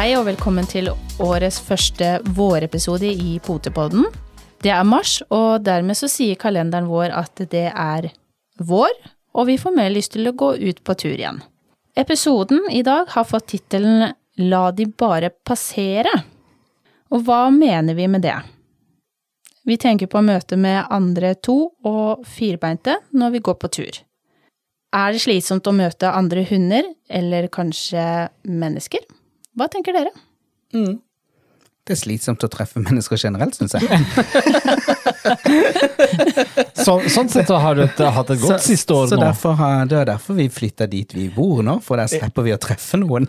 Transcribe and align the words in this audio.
Hei 0.00 0.14
og 0.16 0.22
velkommen 0.24 0.64
til 0.64 0.86
årets 1.20 1.58
første 1.60 2.06
vårepisode 2.32 3.04
i 3.04 3.34
Potepodden. 3.44 4.06
Det 4.64 4.70
er 4.72 4.86
mars, 4.88 5.18
og 5.28 5.60
dermed 5.66 5.98
så 5.98 6.08
sier 6.08 6.38
kalenderen 6.40 6.86
vår 6.88 7.12
at 7.12 7.42
det 7.52 7.66
er 7.68 8.08
vår, 8.56 8.94
og 9.36 9.50
vi 9.50 9.58
får 9.60 9.74
mer 9.76 9.92
lyst 9.92 10.14
til 10.14 10.30
å 10.30 10.32
gå 10.32 10.48
ut 10.56 10.80
på 10.88 10.96
tur 11.04 11.12
igjen. 11.12 11.42
Episoden 12.00 12.64
i 12.72 12.80
dag 12.80 13.12
har 13.12 13.28
fått 13.28 13.50
tittelen 13.52 14.06
La 14.40 14.62
de 14.72 14.88
bare 14.88 15.34
passere. 15.44 16.16
Og 17.12 17.28
hva 17.28 17.42
mener 17.52 18.00
vi 18.00 18.08
med 18.08 18.24
det? 18.24 18.38
Vi 19.68 19.76
tenker 19.76 20.08
på 20.08 20.24
møte 20.24 20.56
med 20.56 20.80
andre 20.88 21.34
to- 21.36 21.74
og 21.84 22.24
firbeinte 22.24 23.02
når 23.12 23.36
vi 23.36 23.46
går 23.50 23.60
på 23.60 23.74
tur. 23.82 24.02
Er 24.96 25.12
det 25.12 25.26
slitsomt 25.28 25.68
å 25.68 25.76
møte 25.76 26.08
andre 26.08 26.48
hunder, 26.48 26.88
eller 27.04 27.52
kanskje 27.52 28.30
mennesker? 28.48 29.04
Hva 29.60 29.68
tenker 29.68 29.92
dere? 29.92 30.12
Det 31.90 31.96
er 31.96 31.98
slitsomt 31.98 32.44
å 32.46 32.48
treffe 32.48 32.80
mennesker 32.86 33.20
generelt, 33.20 33.56
syns 33.58 33.74
jeg. 33.76 33.84
Så, 36.80 36.94
sånn 37.12 37.28
sett 37.28 37.48
så 37.48 37.58
har 37.60 37.76
du 37.76 37.82
et, 37.84 37.98
hatt 38.14 38.30
et 38.32 38.40
godt 38.40 38.62
siste 38.64 38.94
år 38.96 39.08
så 39.10 39.18
nå. 39.18 39.24
derfor 39.26 39.52
har, 39.58 39.82
det 39.88 39.98
er 40.00 40.06
derfor 40.08 40.38
vi 40.38 40.46
flytter 40.52 40.88
dit 40.90 41.12
vi 41.12 41.26
bor 41.34 41.60
nå, 41.66 41.74
for 41.84 42.00
der 42.00 42.08
slipper 42.08 42.46
vi 42.46 42.54
å 42.54 42.58
treffe 42.62 42.96
noen. 43.00 43.28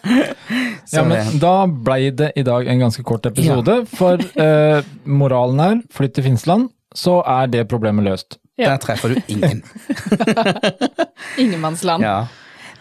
så 0.88 1.02
Ja, 1.02 1.04
men 1.04 1.36
Da 1.42 1.52
ble 1.68 1.98
det 2.16 2.30
i 2.40 2.44
dag 2.46 2.70
en 2.72 2.80
ganske 2.86 3.04
kort 3.06 3.28
episode, 3.28 3.82
for 3.92 4.22
eh, 4.40 4.80
moralen 5.04 5.60
er 5.66 5.82
flytt 5.92 6.16
til 6.16 6.24
Finnsland, 6.30 6.70
så 6.96 7.18
er 7.36 7.52
det 7.52 7.66
problemet 7.68 8.08
løst. 8.08 8.38
der 8.56 8.80
treffer 8.80 9.12
du 9.12 9.20
ingen. 9.28 9.60
Ingenmannsland. 11.44 12.06
Ja. 12.06 12.18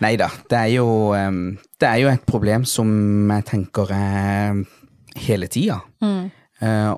Nei 0.03 0.15
da, 0.19 0.27
det 0.51 0.61
Det 1.79 1.89
er 1.89 1.99
jo 2.01 2.11
et 2.11 2.25
problem 2.27 2.65
som 2.67 2.89
jeg 3.31 3.45
tenker 3.49 3.91
er 3.95 4.63
hele 5.15 5.47
tida. 5.47 5.81
Mm. 6.01 6.31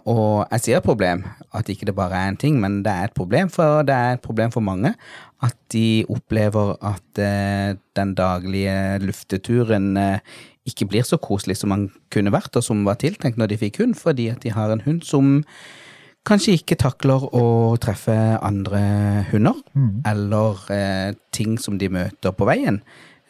og 0.06 0.46
jeg 0.52 0.62
sier 0.62 0.82
problem, 0.84 1.24
at 1.54 1.70
ikke 1.70 1.88
det 1.90 1.96
bare 1.98 2.20
er 2.20 2.30
en 2.30 2.38
ting, 2.38 2.60
men 2.62 2.84
det 2.86 2.92
er 2.92 3.08
et 3.08 3.16
problem, 3.18 3.50
for 3.50 3.82
det 3.82 3.96
er 3.96 4.14
et 4.14 4.22
problem 4.22 4.52
for 4.54 4.62
mange. 4.62 4.94
At 5.42 5.56
de 5.74 6.06
opplever 6.10 6.76
at 6.86 7.22
eh, 7.22 7.76
den 7.98 8.14
daglige 8.16 9.00
lufteturen 9.02 9.98
eh, 9.98 10.20
ikke 10.66 10.88
blir 10.90 11.06
så 11.06 11.18
koselig 11.18 11.58
som 11.58 11.74
man 11.74 11.90
kunne 12.14 12.34
vært, 12.34 12.56
og 12.56 12.64
som 12.64 12.86
var 12.86 13.00
tiltenkt 13.02 13.38
når 13.38 13.52
de 13.52 13.62
fikk 13.62 13.82
hund, 13.82 13.96
fordi 14.00 14.30
at 14.34 14.44
de 14.44 14.54
har 14.54 14.72
en 14.72 14.86
hund 14.86 15.02
som 15.06 15.44
kanskje 16.26 16.56
ikke 16.60 16.78
takler 16.82 17.22
å 17.38 17.44
treffe 17.82 18.16
andre 18.42 19.26
hunder, 19.32 19.60
eller 20.06 20.56
eh, 20.74 21.14
ting 21.32 21.58
som 21.62 21.78
de 21.78 21.90
møter 21.90 22.34
på 22.34 22.48
veien. 22.50 22.82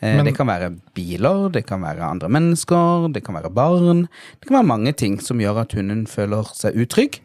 Eh, 0.02 0.16
Men- 0.16 0.26
det 0.26 0.36
kan 0.36 0.48
være 0.48 0.72
biler, 0.96 1.50
det 1.52 1.66
kan 1.68 1.82
være 1.82 2.02
andre 2.04 2.30
mennesker, 2.30 3.12
det 3.14 3.24
kan 3.24 3.36
være 3.36 3.52
barn. 3.54 4.08
Det 4.40 4.48
kan 4.48 4.58
være 4.60 4.68
mange 4.68 4.94
ting 4.96 5.20
som 5.20 5.40
gjør 5.40 5.62
at 5.62 5.74
hunden 5.74 6.06
føler 6.08 6.44
seg 6.54 6.76
utrygg. 6.76 7.20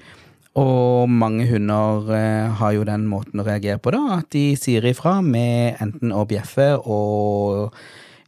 Og 0.56 1.08
mange 1.08 1.46
hunder 1.48 2.10
eh, 2.10 2.50
har 2.58 2.72
jo 2.74 2.82
den 2.84 3.06
måten 3.06 3.38
å 3.40 3.46
reagere 3.46 3.78
på, 3.78 3.92
da, 3.92 4.18
at 4.18 4.30
de 4.30 4.56
sier 4.56 4.82
ifra 4.82 5.20
med 5.22 5.76
enten 5.80 6.10
å 6.10 6.26
bjeffe 6.26 6.72
og 6.84 7.72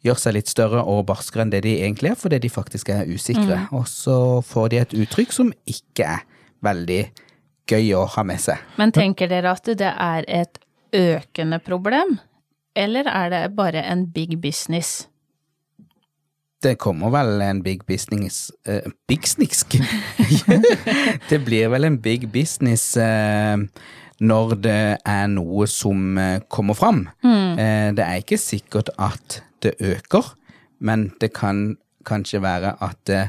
gjør 0.05 0.19
seg 0.19 0.35
litt 0.35 0.49
større 0.51 0.83
og 0.87 1.07
barskere 1.07 1.43
enn 1.43 1.51
det 1.51 1.63
de 1.63 1.77
egentlig 1.83 2.11
er, 2.11 2.15
fordi 2.19 2.39
de 2.43 2.49
faktisk 2.49 2.89
er 2.91 3.07
usikre. 3.11 3.69
Og 3.73 3.87
så 3.87 4.43
får 4.43 4.71
de 4.71 4.77
et 4.79 4.95
uttrykk 4.95 5.33
som 5.33 5.53
ikke 5.67 6.07
er 6.07 6.23
veldig 6.63 7.11
gøy 7.69 7.93
å 7.97 8.05
ha 8.17 8.25
med 8.27 8.43
seg. 8.43 8.61
Men 8.81 8.93
tenker 8.95 9.31
dere 9.31 9.55
at 9.55 9.71
det 9.79 9.93
er 9.93 10.29
et 10.29 10.61
økende 10.93 11.59
problem, 11.63 12.19
eller 12.77 13.09
er 13.09 13.33
det 13.33 13.43
bare 13.57 13.85
en 13.89 14.07
big 14.13 14.39
business? 14.41 15.07
Det 16.63 16.77
kommer 16.79 17.11
vel 17.11 17.41
en 17.43 17.63
big 17.65 17.83
business 17.89 18.53
uh, 18.69 18.87
Big 19.11 19.27
snisk? 19.27 19.75
det 21.31 21.41
blir 21.43 21.73
vel 21.73 21.89
en 21.89 21.99
big 21.99 22.29
business 22.31 22.93
uh, 22.97 23.59
når 24.23 24.55
det 24.63 24.83
er 25.09 25.27
noe 25.33 25.67
som 25.71 26.19
eh, 26.21 26.43
kommer 26.53 26.79
fram. 26.79 27.05
Eh, 27.27 27.91
det 27.97 28.05
er 28.05 28.21
ikke 28.23 28.39
sikkert 28.39 28.93
at 29.01 29.41
det 29.65 29.75
øker, 29.83 30.35
men 30.79 31.11
det 31.21 31.33
kan 31.35 31.77
kanskje 32.07 32.43
være 32.43 32.77
at 32.83 32.99
det 33.11 33.23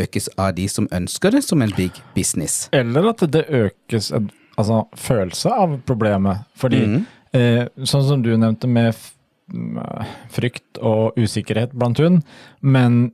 økes 0.00 0.28
av 0.36 0.54
de 0.58 0.68
som 0.70 0.88
ønsker 0.94 1.34
det 1.36 1.42
som 1.46 1.62
en 1.64 1.72
big 1.76 1.96
business. 2.16 2.66
Eller 2.76 3.10
at 3.12 3.24
det 3.32 3.46
økes 3.48 4.12
en 4.16 4.30
altså, 4.56 4.84
følelse 4.98 5.52
av 5.64 5.80
problemet. 5.88 6.46
Fordi, 6.58 6.84
mm. 6.88 7.02
eh, 7.38 7.64
sånn 7.88 8.06
som 8.08 8.22
du 8.24 8.32
nevnte 8.36 8.70
med 8.70 8.96
frykt 10.32 10.78
og 10.80 11.18
usikkerhet 11.20 11.74
blant 11.76 12.00
hund, 12.00 12.22
men 12.60 13.10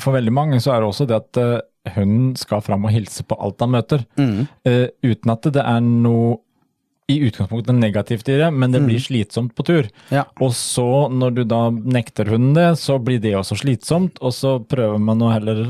for 0.00 0.14
veldig 0.16 0.32
mange 0.32 0.60
så 0.62 0.74
er 0.74 0.82
det 0.82 0.90
også 0.90 1.06
det 1.08 1.16
at 1.18 1.40
eh, 1.40 1.56
hunden 1.96 2.34
skal 2.38 2.62
fram 2.64 2.86
og 2.86 2.94
hilse 2.94 3.24
på 3.26 3.36
alt 3.40 3.60
han 3.64 3.74
møter. 3.74 4.06
Mm. 4.20 4.46
eh, 4.68 4.86
uten 5.02 5.34
at 5.34 5.50
det 5.56 5.64
er 5.64 5.82
noe 5.82 6.38
i 7.10 7.16
utgangspunktet 7.26 7.74
negativt 7.74 8.28
i 8.30 8.38
det, 8.38 8.50
men 8.54 8.70
det 8.70 8.84
blir 8.84 9.00
slitsomt 9.02 9.54
på 9.58 9.64
tur. 9.66 9.88
Ja. 10.14 10.28
Og 10.38 10.52
så, 10.54 11.08
når 11.10 11.40
du 11.40 11.42
da 11.48 11.64
nekter 11.70 12.30
hunden 12.30 12.54
det, 12.54 12.68
så 12.78 13.00
blir 13.02 13.18
det 13.22 13.34
også 13.34 13.58
slitsomt, 13.64 14.20
og 14.22 14.34
så 14.36 14.58
prøver 14.62 15.00
man 15.02 15.24
å 15.26 15.32
heller 15.32 15.64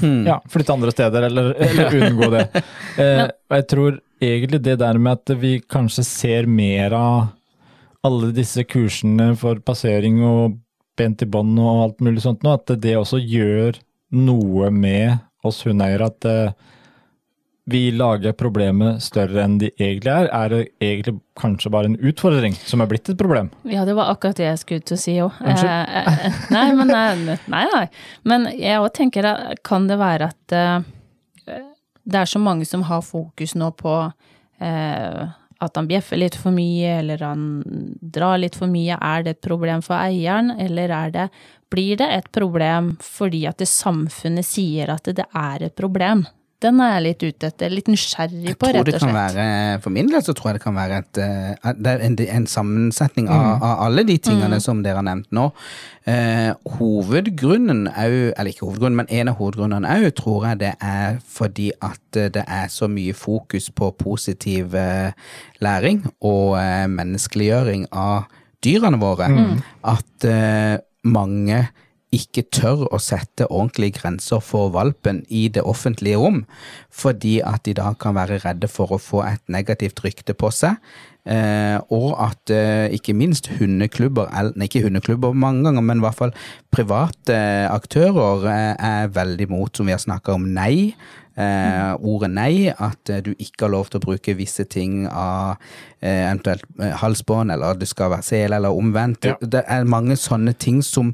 Hmm. 0.00 0.26
ja, 0.26 0.40
flytte 0.50 0.74
andre 0.74 0.90
steder, 0.90 1.22
eller, 1.28 1.52
eller 1.54 2.00
unngå 2.02 2.30
det. 2.34 2.48
Eh, 2.94 3.24
og 3.50 3.54
jeg 3.56 3.64
tror 3.72 3.94
egentlig 4.22 4.60
det 4.62 4.76
der 4.78 4.98
med 5.02 5.18
at 5.18 5.30
vi 5.40 5.56
kanskje 5.58 6.04
ser 6.06 6.46
mer 6.46 6.94
av 6.94 7.24
alle 8.06 8.28
disse 8.36 8.62
kursene 8.70 9.32
for 9.40 9.58
passering 9.66 10.20
og 10.22 10.60
bent 10.94 11.24
i 11.24 11.26
bånd 11.26 11.58
og 11.58 11.80
alt 11.88 12.04
mulig 12.06 12.22
sånt 12.22 12.44
nå, 12.46 12.52
at 12.54 12.70
det 12.78 12.94
også 12.94 13.18
gjør 13.18 13.80
noe 14.14 14.70
med 14.70 15.16
oss 15.42 15.64
hundeeiere 15.66 16.06
at 16.06 16.28
eh, 16.30 16.54
vi 17.64 17.88
lager 17.96 18.34
problemet 18.36 19.00
større 19.02 19.40
enn 19.44 19.56
de 19.60 19.70
egentlig 19.78 20.10
er, 20.12 20.28
er 20.36 20.50
det 20.52 20.60
egentlig 20.84 21.14
kanskje 21.40 21.70
bare 21.72 21.88
en 21.88 21.96
utfordring 21.96 22.56
som 22.60 22.82
er 22.84 22.90
blitt 22.90 23.08
et 23.08 23.18
problem. 23.18 23.48
Ja, 23.68 23.86
det 23.88 23.96
var 23.96 24.12
akkurat 24.12 24.36
det 24.36 24.50
jeg 24.50 24.60
skulle 24.60 24.84
til 24.84 24.98
å 24.98 25.00
si 25.00 25.14
òg. 25.24 25.38
Unnskyld? 25.40 25.70
Eh, 25.72 26.42
nei, 26.52 26.66
men 26.76 26.92
nei, 26.92 27.06
nei, 27.48 27.64
nei. 27.72 27.86
Men 28.28 28.50
jeg 28.52 28.82
òg 28.82 28.90
tenker 28.96 29.30
at 29.30 29.64
kan 29.64 29.88
det 29.88 29.96
være 30.00 30.28
at 30.34 30.56
eh, 30.56 31.64
det 32.04 32.20
er 32.20 32.28
så 32.28 32.42
mange 32.42 32.68
som 32.68 32.84
har 32.84 33.00
fokus 33.06 33.56
nå 33.56 33.70
på 33.80 33.96
eh, 34.60 35.24
at 35.64 35.80
han 35.80 35.88
bjeffer 35.88 36.20
litt 36.20 36.36
for 36.36 36.52
mye, 36.52 36.98
eller 37.00 37.24
han 37.24 37.48
drar 37.96 38.36
litt 38.42 38.58
for 38.60 38.68
mye. 38.68 38.98
Er 39.00 39.24
det 39.24 39.38
et 39.38 39.44
problem 39.46 39.80
for 39.84 39.96
eieren, 39.96 40.52
eller 40.60 40.92
er 40.92 41.14
det, 41.14 41.28
blir 41.72 41.96
det 41.98 42.12
et 42.12 42.32
problem 42.34 42.94
fordi 43.02 43.46
at 43.48 43.62
det 43.62 43.72
samfunnet 43.72 44.46
sier 44.46 44.92
at 44.92 45.08
det 45.08 45.24
er 45.32 45.70
et 45.70 45.78
problem? 45.78 46.26
Den 46.62 46.78
er 46.80 46.94
jeg 46.94 47.02
litt 47.04 47.22
ute 47.24 47.48
etter, 47.50 47.72
litt 47.72 47.88
nysgjerrig 47.90 48.54
på, 48.56 48.68
rett 48.72 48.86
det 48.86 48.94
og 48.94 49.02
kan 49.02 49.10
slett. 49.10 49.36
være, 49.36 49.80
For 49.84 49.92
min 49.92 50.08
del 50.12 50.22
så 50.24 50.32
tror 50.36 50.50
jeg 50.50 50.58
det 50.58 50.62
kan 50.64 50.76
være 50.78 51.00
et, 51.02 51.20
eh, 51.20 52.04
en, 52.06 52.16
en 52.38 52.46
sammensetning 52.48 53.28
av, 53.28 53.58
av 53.58 53.82
alle 53.88 54.04
de 54.08 54.16
tingene 54.22 54.60
som 54.64 54.80
dere 54.84 55.02
har 55.02 55.06
nevnt 55.08 55.28
nå. 55.34 55.48
Eh, 56.08 56.52
hovedgrunnen 56.78 57.86
òg, 57.90 58.16
eller 58.32 58.52
ikke 58.52 58.66
hovedgrunnen, 58.68 58.96
men 59.02 59.12
en 59.12 59.32
av 59.32 59.38
hovedgrunnene 59.40 59.92
òg, 59.98 60.08
tror 60.20 60.48
jeg 60.50 60.62
det 60.62 60.72
er 60.80 61.20
fordi 61.36 61.70
at 61.84 62.20
eh, 62.20 62.30
det 62.32 62.46
er 62.46 62.72
så 62.72 62.88
mye 62.88 63.16
fokus 63.18 63.68
på 63.74 63.90
positiv 64.00 64.78
eh, 64.78 65.12
læring 65.64 66.04
og 66.22 66.56
eh, 66.62 66.86
menneskeliggjøring 66.92 67.88
av 67.92 68.30
dyrene 68.64 69.00
våre 69.00 69.28
at 69.84 70.28
eh, 70.28 70.76
mange 71.04 71.66
ikke 72.14 72.46
tør 72.54 72.86
å 72.94 73.00
sette 73.02 73.48
ordentlige 73.50 73.98
grenser 74.00 74.42
for 74.44 74.72
valpen 74.74 75.22
i 75.28 75.46
det 75.52 75.64
offentlige 75.66 76.20
rom, 76.20 76.44
fordi 76.90 77.38
at 77.44 77.64
de 77.66 77.74
da 77.78 77.92
kan 77.98 78.16
være 78.16 78.40
redde 78.44 78.70
for 78.70 78.94
å 78.94 79.00
få 79.02 79.24
et 79.26 79.42
negativt 79.52 80.04
rykte 80.04 80.36
på 80.38 80.52
seg. 80.54 80.78
Eh, 81.24 81.78
og 81.88 82.10
at 82.20 82.52
eh, 82.52 82.92
ikke 82.92 83.14
minst 83.16 83.48
hundeklubber, 83.56 84.28
nei, 84.58 84.68
ikke 84.68 84.82
hundeklubber 84.84 85.32
mange 85.32 85.64
ganger, 85.64 85.80
men 85.80 86.02
i 86.02 86.04
hvert 86.04 86.18
fall 86.18 86.34
private 86.74 87.38
aktører 87.72 88.44
eh, 88.50 88.72
er 88.76 89.12
veldig 89.14 89.48
mot, 89.48 89.72
som 89.72 89.88
vi 89.88 89.94
har 89.96 90.02
snakka 90.02 90.36
om, 90.36 90.50
nei. 90.52 90.92
Eh, 91.34 91.94
ordet 91.98 92.30
nei, 92.30 92.68
at 92.70 93.10
eh, 93.10 93.22
du 93.24 93.32
ikke 93.32 93.64
har 93.64 93.72
lov 93.72 93.88
til 93.90 93.98
å 93.98 94.04
bruke 94.04 94.36
visse 94.38 94.68
ting 94.70 95.00
av 95.08 95.56
eh, 95.98 96.28
eventuelt 96.28 96.68
halsbånd, 97.00 97.50
eller 97.50 97.80
det 97.80 97.88
skal 97.90 98.12
være 98.12 98.26
sele, 98.28 98.60
eller 98.60 98.76
omvendt. 98.76 99.26
Ja. 99.32 99.34
Det, 99.40 99.64
er 99.66 99.88
mange 99.88 100.14
sånne 100.20 100.54
ting 100.54 100.82
som, 100.84 101.10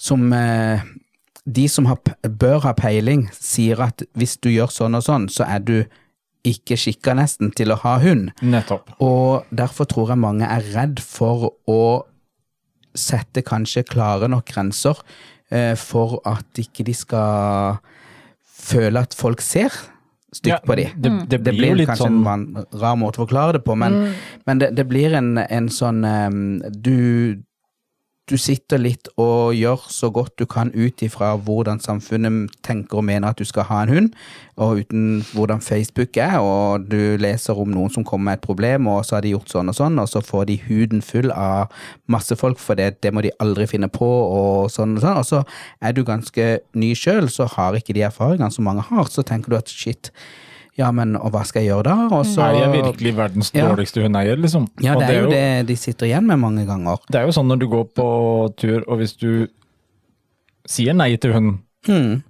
som 0.00 0.32
de 0.32 1.68
som 1.68 1.86
har, 1.92 2.00
bør 2.24 2.64
ha 2.66 2.72
peiling, 2.78 3.28
sier 3.36 3.84
at 3.84 4.02
hvis 4.18 4.38
du 4.42 4.50
gjør 4.50 4.72
sånn 4.72 4.98
og 4.98 5.06
sånn, 5.06 5.28
så 5.30 5.46
er 5.46 5.62
du 5.62 5.76
ikke 6.44 6.74
skikka 6.76 7.14
nesten 7.14 7.52
til 7.54 7.70
å 7.70 7.76
ha 7.84 7.98
hund. 8.02 8.32
Nettopp. 8.42 8.90
Og 9.00 9.44
derfor 9.54 9.86
tror 9.86 10.08
jeg 10.10 10.18
mange 10.18 10.48
er 10.50 10.64
redd 10.74 10.98
for 11.00 11.52
å 11.70 11.80
sette 12.94 13.42
kanskje 13.46 13.84
klare 13.88 14.28
nok 14.28 14.44
grenser 14.50 14.98
eh, 15.50 15.74
for 15.80 16.18
at 16.28 16.58
ikke 16.60 16.84
de 16.84 16.92
skal 16.96 17.78
føle 18.62 19.00
at 19.06 19.14
folk 19.16 19.40
ser 19.44 19.70
stygt 20.32 20.48
Ja, 20.54 20.58
på 20.64 20.74
dem. 20.76 20.90
det- 21.28 21.28
det 21.44 21.54
blir 21.54 21.68
jo 21.70 21.74
litt 21.82 21.88
kanskje 21.88 22.08
sånn- 22.08 22.26
en 22.26 22.66
rar 22.80 22.96
måte 22.96 23.18
å 23.20 23.26
forklare 23.26 23.52
det 23.54 23.64
på, 23.64 23.76
men, 23.76 24.14
men 24.46 24.58
det, 24.58 24.74
det 24.74 24.86
blir 24.88 25.14
en, 25.14 25.36
en 25.38 25.68
sånn 25.68 26.04
um, 26.04 26.62
Du 26.72 27.36
du 28.30 28.36
sitter 28.38 28.78
litt 28.78 29.08
og 29.20 29.50
gjør 29.56 29.88
så 29.90 30.08
godt 30.14 30.36
du 30.38 30.44
kan 30.46 30.70
ut 30.74 31.02
ifra 31.02 31.32
hvordan 31.42 31.80
samfunnet 31.82 32.52
tenker 32.62 33.00
og 33.00 33.06
mener 33.08 33.32
at 33.32 33.40
du 33.40 33.44
skal 33.48 33.66
ha 33.66 33.80
en 33.82 33.92
hund, 33.92 34.10
og 34.62 34.82
uten 34.82 35.24
hvordan 35.32 35.62
Facebook 35.64 36.16
er, 36.20 36.38
og 36.38 36.86
du 36.92 37.16
leser 37.18 37.58
om 37.58 37.72
noen 37.74 37.90
som 37.90 38.06
kommer 38.06 38.30
med 38.30 38.38
et 38.38 38.46
problem, 38.46 38.86
og 38.86 39.02
så 39.06 39.16
har 39.16 39.26
de 39.26 39.34
gjort 39.34 39.50
sånn 39.50 39.72
og 39.72 39.78
sånn, 39.78 39.98
og 39.98 40.06
så 40.10 40.22
får 40.22 40.46
de 40.52 40.60
huden 40.68 41.02
full 41.02 41.32
av 41.34 41.74
masse 42.06 42.36
folk, 42.38 42.62
for 42.62 42.78
det, 42.78 43.00
det 43.02 43.12
må 43.14 43.24
de 43.26 43.34
aldri 43.42 43.66
finne 43.70 43.90
på, 43.90 44.06
og 44.06 44.70
sånn 44.70 44.96
og 45.00 45.04
sånn, 45.04 45.18
og 45.18 45.28
så 45.28 45.42
er 45.82 45.96
du 45.96 46.04
ganske 46.06 46.48
ny 46.78 46.94
sjøl, 46.98 47.26
så 47.32 47.50
har 47.56 47.78
ikke 47.78 47.96
de 47.98 48.06
erfaringene 48.06 48.54
som 48.54 48.70
mange 48.70 48.86
har, 48.92 49.10
så 49.10 49.26
tenker 49.26 49.50
du 49.50 49.58
at 49.58 49.72
shit, 49.72 50.12
ja, 50.78 50.90
men 50.92 51.16
og 51.16 51.30
hva 51.34 51.42
skal 51.44 51.62
jeg 51.62 51.70
gjøre 51.72 51.84
da? 51.84 51.96
Og 52.16 52.24
så, 52.26 52.40
Er 52.48 52.54
jeg 52.62 52.84
virkelig 52.84 53.12
verdens 53.16 53.50
Ja. 53.54 53.68
dårligste 53.68 54.02
hundeeier, 54.02 54.36
liksom? 54.40 54.68
Ja, 54.80 54.94
det, 54.96 55.06
det 55.08 55.16
er 55.16 55.22
jo 55.22 55.30
det 55.30 55.66
de 55.68 55.76
sitter 55.76 56.06
igjen 56.06 56.26
med 56.26 56.38
mange 56.40 56.64
ganger. 56.66 56.98
Det 57.10 57.20
er 57.20 57.26
jo 57.28 57.34
sånn 57.36 57.48
når 57.52 57.58
du 57.60 57.66
går 57.68 57.84
på 57.94 58.06
tur, 58.56 58.84
og 58.88 58.98
hvis 59.02 59.16
du 59.20 59.48
sier 60.68 60.94
nei 60.96 61.16
til 61.20 61.34
hunden, 61.34 61.60
mm. 61.88 62.22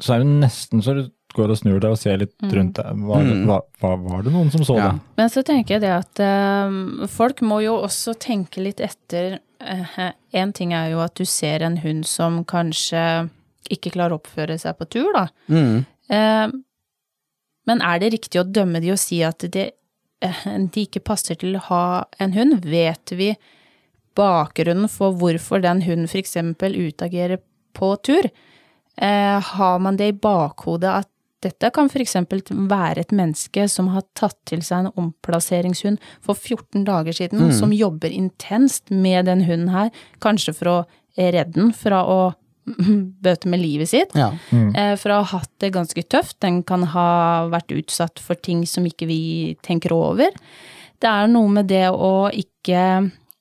så 0.00 0.14
er 0.16 0.24
det 0.24 0.32
nesten 0.46 0.82
så 0.84 0.94
du 0.96 1.08
går 1.36 1.52
og 1.52 1.58
snur 1.60 1.78
deg 1.82 1.92
og 1.92 1.98
ser 2.00 2.16
litt 2.22 2.34
rundt 2.42 2.78
deg. 2.78 3.02
Var, 3.08 3.22
Mm. 3.22 3.42
var, 3.46 3.62
var, 3.82 3.96
var 4.00 4.22
det 4.24 4.32
noen 4.32 4.50
som 4.50 4.62
så 4.64 4.76
Ja. 4.78 4.88
det? 4.92 5.00
Men 5.16 5.28
så 5.28 5.42
tenker 5.44 5.74
jeg 5.76 5.80
det 5.82 5.90
at 5.92 6.20
eh, 6.24 7.06
folk 7.06 7.42
må 7.42 7.60
jo 7.62 7.76
også 7.84 8.14
tenke 8.18 8.62
litt 8.64 8.80
etter. 8.80 9.38
Én 10.32 10.52
ting 10.54 10.72
er 10.72 10.90
jo 10.92 11.00
at 11.00 11.14
du 11.18 11.24
ser 11.26 11.62
en 11.62 11.76
hund 11.82 12.06
som 12.06 12.44
kanskje 12.44 13.28
ikke 13.70 13.92
klarer 13.92 14.16
å 14.16 14.20
oppføre 14.22 14.56
seg 14.58 14.78
på 14.78 14.88
tur, 14.88 15.12
da. 15.12 15.26
Mm. 15.50 15.84
Eh, 16.08 16.48
men 17.68 17.84
er 17.84 18.00
det 18.00 18.14
riktig 18.16 18.40
å 18.40 18.48
dømme 18.48 18.80
de 18.82 18.94
og 18.94 19.00
si 19.00 19.20
at 19.26 19.44
det, 19.52 19.70
eh, 20.24 20.44
de 20.46 20.86
ikke 20.86 21.04
passer 21.04 21.38
til 21.38 21.58
å 21.58 21.66
ha 21.68 21.84
en 22.18 22.34
hund? 22.36 22.64
Vet 22.64 23.12
vi 23.12 23.34
bakgrunnen 24.18 24.90
for 24.90 25.14
hvorfor 25.20 25.62
den 25.62 25.84
hunden 25.86 26.08
f.eks. 26.08 26.36
utagerer 26.58 27.38
på 27.76 27.92
tur? 28.02 28.30
Eh, 28.96 29.38
har 29.52 29.78
man 29.78 30.00
det 30.00 30.08
i 30.10 30.16
bakhodet 30.16 30.90
at 31.04 31.10
dette 31.44 31.70
kan 31.70 31.86
f.eks. 31.86 32.16
være 32.50 33.04
et 33.04 33.12
menneske 33.14 33.68
som 33.70 33.92
har 33.92 34.02
tatt 34.18 34.38
til 34.48 34.64
seg 34.66 34.88
en 34.88 35.04
omplasseringshund 35.04 36.00
for 36.24 36.34
14 36.34 36.82
dager 36.88 37.14
siden, 37.14 37.52
som 37.54 37.70
jobber 37.70 38.10
intenst 38.10 38.90
med 38.90 39.28
den 39.30 39.44
hunden 39.46 39.70
her, 39.70 39.92
kanskje 40.24 40.56
for 40.56 40.72
å 40.72 40.78
redde 41.14 41.54
den 41.54 41.70
fra 41.76 42.02
å 42.02 42.18
bøte 43.24 43.50
med 43.50 43.62
livet 43.62 43.90
sitt? 43.90 44.14
Ja. 44.18 44.30
Mm. 44.50 44.72
For 45.00 45.14
å 45.14 45.20
ha 45.22 45.38
hatt 45.38 45.50
det 45.62 45.72
ganske 45.74 46.02
tøft. 46.10 46.38
Den 46.44 46.62
kan 46.66 46.86
ha 46.94 47.08
vært 47.52 47.72
utsatt 47.74 48.20
for 48.22 48.38
ting 48.38 48.64
som 48.66 48.86
ikke 48.88 49.08
vi 49.10 49.20
tenker 49.66 49.94
over. 49.96 50.34
Det 50.98 51.08
er 51.10 51.30
noe 51.30 51.50
med 51.52 51.68
det 51.70 51.86
å 51.92 52.28
ikke 52.34 52.82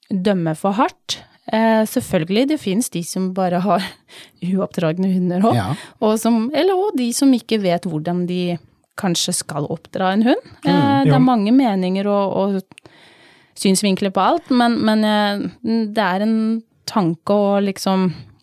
dømme 0.10 0.54
for 0.58 0.78
hardt. 0.78 1.20
Eh, 1.48 1.84
selvfølgelig, 1.88 2.48
det 2.50 2.60
finnes 2.60 2.90
de 2.92 3.02
som 3.08 3.30
bare 3.36 3.62
har 3.64 3.84
uoppdragne 4.50 5.14
hunder 5.14 5.46
òg. 5.48 5.56
Ja. 5.56 5.68
Og 6.04 6.18
som, 6.20 6.48
eller 6.54 6.76
òg 6.76 6.98
de 7.00 7.12
som 7.16 7.32
ikke 7.34 7.62
vet 7.64 7.88
hvordan 7.88 8.26
de 8.28 8.58
kanskje 8.98 9.36
skal 9.38 9.68
oppdra 9.72 10.12
en 10.16 10.26
hund. 10.28 10.54
Eh, 10.66 10.74
Mm, 10.74 11.06
det 11.06 11.14
er 11.14 11.22
mange 11.24 11.52
meninger 11.54 12.08
og, 12.10 12.34
og 12.34 12.88
synsvinkler 13.58 14.12
på 14.14 14.22
alt, 14.22 14.50
men, 14.50 14.78
men 14.86 15.04
eh, 15.06 15.44
det 15.94 16.04
er 16.04 16.26
en 16.26 16.38
tanke 16.90 17.34
å 17.34 17.60
liksom 17.64 18.08
eh, 18.10 18.37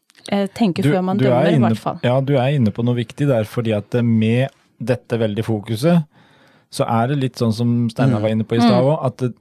tenke 0.56 0.84
før 0.84 1.02
man 1.04 1.20
dømmer, 1.20 1.46
dømmer, 1.46 1.56
i 1.56 1.62
hvert 1.68 1.82
fall. 1.82 2.02
Ja, 2.06 2.18
du 2.24 2.34
er 2.40 2.56
inne 2.56 2.72
på 2.74 2.84
noe 2.86 2.98
viktig 2.98 3.28
der, 3.30 3.48
fordi 3.48 3.74
at 3.76 3.96
med 4.02 4.52
dette 4.82 5.18
veldig 5.20 5.44
fokuset, 5.46 6.04
så 6.74 6.86
er 6.90 7.12
det 7.12 7.20
litt 7.20 7.40
sånn 7.40 7.54
som 7.54 7.72
Steinar 7.92 8.22
var 8.24 8.34
inne 8.34 8.46
på 8.48 8.58
i 8.58 8.62
stad 8.62 8.82
òg, 8.82 8.96
at 9.06 9.20
det, 9.22 9.34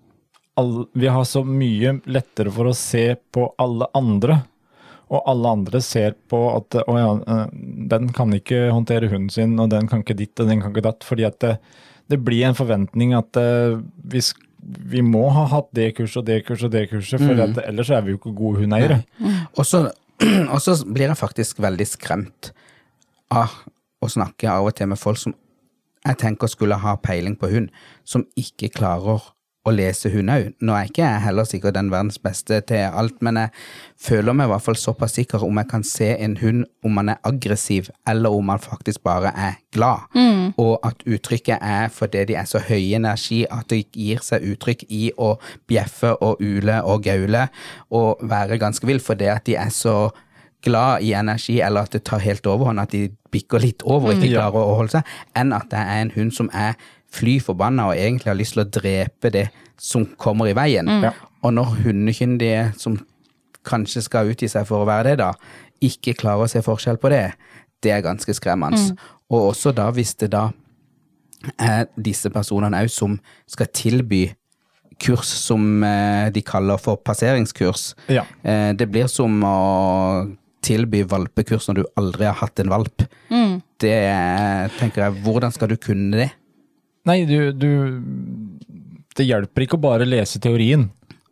all, 0.59 0.73
vi 0.93 1.09
har 1.09 1.25
så 1.25 1.41
mye 1.47 1.97
lettere 2.05 2.53
for 2.53 2.69
å 2.69 2.75
se 2.77 3.13
på 3.33 3.47
alle 3.61 3.89
andre. 3.97 4.43
Og 5.13 5.25
alle 5.29 5.49
andre 5.57 5.81
ser 5.83 6.15
på 6.31 6.39
at 6.55 6.77
å 6.79 6.93
ja, 6.97 7.09
eh, 7.29 7.49
den 7.91 8.11
kan 8.15 8.33
ikke 8.33 8.67
håndtere 8.73 9.11
hunden 9.11 9.33
sin, 9.33 9.57
og 9.61 9.69
den 9.73 9.89
kan 9.89 10.01
ikke 10.01 10.17
ditt 10.17 10.39
og 10.41 10.49
den 10.49 10.61
kan 10.63 10.73
ikke 10.73 10.85
datt. 10.87 11.05
Fordi 11.05 11.27
at 11.27 11.39
det, 11.43 11.57
det 12.09 12.21
blir 12.21 12.47
en 12.47 12.57
forventning 12.57 13.13
at 13.17 13.37
uh, 13.37 13.81
vi, 14.09 14.21
vi 14.93 15.03
må 15.05 15.27
ha 15.35 15.45
hatt 15.51 15.69
det 15.75 15.91
kurset 15.99 16.21
og 16.23 16.29
det 16.29 16.39
kurset 16.47 16.69
og 16.69 16.73
det 16.77 16.87
kurset, 16.91 17.21
for 17.21 17.43
at 17.45 17.61
ellers 17.65 17.91
er 17.93 18.05
vi 18.05 18.15
jo 18.15 18.21
ikke 18.21 18.33
gode 18.37 18.63
hundeeiere. 18.63 19.03
Og 19.53 19.67
så, 19.69 19.85
og 20.53 20.59
så 20.63 20.77
blir 20.85 21.09
jeg 21.09 21.19
faktisk 21.19 21.61
veldig 21.63 21.87
skremt 21.87 22.51
av 23.33 23.53
å 24.03 24.09
snakke 24.11 24.49
av 24.51 24.67
og 24.69 24.75
til 24.77 24.91
med 24.91 24.99
folk 24.99 25.19
som 25.21 25.35
jeg 26.03 26.19
tenker 26.19 26.51
skulle 26.51 26.75
ha 26.81 26.97
peiling 26.99 27.37
på 27.39 27.47
hund, 27.53 27.69
som 28.03 28.25
ikke 28.39 28.73
klarer 28.75 29.23
å 29.63 29.71
lese 29.71 30.09
hun 30.11 30.27
òg. 30.27 30.49
Nå 30.59 30.73
er 30.75 30.81
jeg 30.83 30.89
ikke 30.91 31.03
jeg 31.05 31.21
heller 31.23 31.45
sikkert 31.47 31.75
den 31.77 31.89
verdens 31.91 32.17
beste 32.19 32.57
til 32.67 32.81
alt, 32.89 33.21
men 33.23 33.37
jeg 33.39 33.49
føler 34.03 34.35
meg 34.35 34.49
i 34.49 34.51
hvert 34.51 34.65
fall 34.65 34.75
såpass 34.75 35.15
sikker 35.15 35.43
om 35.45 35.55
jeg 35.61 35.69
kan 35.71 35.85
se 35.87 36.09
en 36.19 36.35
hund 36.41 36.65
om 36.83 36.97
han 36.99 37.13
er 37.13 37.21
aggressiv, 37.23 37.87
eller 38.07 38.35
om 38.35 38.51
han 38.51 38.59
faktisk 38.59 39.03
bare 39.07 39.31
er 39.39 39.55
glad. 39.71 40.03
Og 40.59 40.79
at 40.83 41.05
uttrykket 41.07 41.63
er 41.63 41.87
fordi 41.95 42.25
de 42.25 42.35
er 42.35 42.49
så 42.49 42.59
høye 42.59 42.97
energi 42.99 43.45
at 43.49 43.69
det 43.71 43.85
gir 43.95 44.19
seg 44.21 44.43
uttrykk 44.51 44.83
i 44.89 45.05
å 45.17 45.37
bjeffe 45.71 46.11
og 46.19 46.43
ule 46.43 46.81
og 46.83 47.03
gaule 47.07 47.47
og 47.95 48.19
være 48.21 48.59
ganske 48.59 48.85
vill, 48.87 48.99
fordi 48.99 49.31
at 49.31 49.45
de 49.47 49.55
er 49.55 49.71
så 49.71 50.09
glad 50.63 51.01
i 51.03 51.13
energi, 51.15 51.57
eller 51.61 51.83
at 51.87 51.91
det 51.91 52.03
tar 52.07 52.19
helt 52.23 52.45
overhånd, 52.47 52.79
at 52.79 52.91
de 52.91 53.09
bikker 53.31 53.59
litt 53.59 53.83
over 53.83 54.11
og 54.11 54.15
ikke 54.19 54.29
Ja. 54.31 54.41
klarer 54.43 54.63
å 54.63 54.75
holde 54.77 54.91
seg, 54.91 55.03
enn 55.35 55.51
at 55.55 55.69
det 55.71 55.79
er 55.79 56.01
en 56.01 56.11
hund 56.15 56.31
som 56.33 56.49
er 56.53 56.75
fly 57.13 57.37
forbanna 57.43 57.89
og 57.91 57.97
egentlig 57.99 58.31
har 58.31 58.39
lyst 58.39 58.55
til 58.57 58.63
å 58.65 58.69
drepe 58.79 59.31
det 59.33 59.47
som 59.79 60.05
kommer 60.17 60.49
i 60.49 60.55
veien. 60.57 60.87
Mm. 60.89 61.09
Og 61.43 61.53
når 61.53 61.73
hundekyndige, 61.83 62.71
som 62.79 62.97
kanskje 63.67 64.03
skal 64.05 64.31
utgi 64.33 64.49
seg 64.51 64.65
for 64.67 64.83
å 64.83 64.89
være 64.89 65.13
det, 65.13 65.17
da, 65.21 65.31
ikke 65.83 66.15
klarer 66.19 66.47
å 66.47 66.51
se 66.51 66.61
forskjell 66.63 66.97
på 67.01 67.11
det, 67.13 67.25
det 67.83 67.91
er 67.91 68.03
ganske 68.05 68.33
skremmende. 68.35 68.95
Og 69.33 69.49
også 69.51 69.73
da, 69.75 69.89
hvis 69.95 70.15
det 70.23 70.31
da 70.33 70.47
er 71.59 71.89
disse 71.99 72.29
personene 72.31 72.79
òg 72.85 72.91
som 72.93 73.17
skal 73.51 73.67
tilby 73.75 74.25
kurs 75.03 75.27
som 75.35 75.83
eh, 75.83 76.29
de 76.31 76.43
kaller 76.45 76.79
for 76.79 77.01
passeringskurs. 77.03 77.89
Ja. 78.13 78.23
Eh, 78.47 78.71
det 78.79 78.87
blir 78.93 79.09
som 79.11 79.41
å 79.43 79.57
tilby 80.63 81.01
valpekurs 81.11 81.67
når 81.67 81.81
du 81.81 81.83
aldri 81.99 82.29
har 82.29 82.37
hatt 82.39 82.61
en 82.63 82.71
valp. 82.71 83.03
Det 83.83 83.91
er- 83.91 84.69
tenker 84.79 85.03
jeg, 85.03 85.17
hvordan 85.25 85.51
skal 85.51 85.67
du 85.67 85.75
kunne 85.75 86.21
det? 86.21 86.29
Nei, 87.09 87.23
du, 87.27 87.51
du 87.51 87.69
Det 89.15 89.25
hjelper 89.27 89.65
ikke 89.65 89.77
å 89.77 89.83
bare 89.83 90.07
lese 90.07 90.39
teorien, 90.43 90.87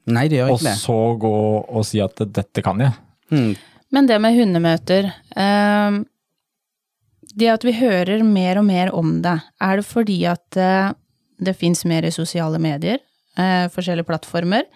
Nei, 0.10 0.26
det 0.32 0.40
gjør 0.40 0.56
ikke 0.56 0.66
det. 0.66 0.72
Og 0.74 0.82
så 0.82 0.98
gå 1.22 1.36
og 1.62 1.86
si 1.86 2.02
at 2.04 2.24
'dette 2.26 2.64
kan 2.66 2.82
jeg'. 2.82 2.98
Mm. 3.32 3.52
Men 3.92 4.08
det 4.08 4.18
med 4.24 4.36
hundemøter 4.36 5.06
eh, 5.12 6.00
Det 7.32 7.48
at 7.48 7.64
vi 7.64 7.76
hører 7.78 8.24
mer 8.24 8.60
og 8.60 8.66
mer 8.66 8.92
om 8.96 9.22
det, 9.24 9.38
er 9.62 9.80
det 9.80 9.86
fordi 9.88 10.26
at 10.28 10.58
eh, 10.58 10.92
det 11.40 11.56
fins 11.56 11.86
mer 11.86 12.04
i 12.04 12.12
sosiale 12.12 12.60
medier, 12.60 13.00
eh, 13.38 13.68
forskjellige 13.72 14.10
plattformer? 14.10 14.68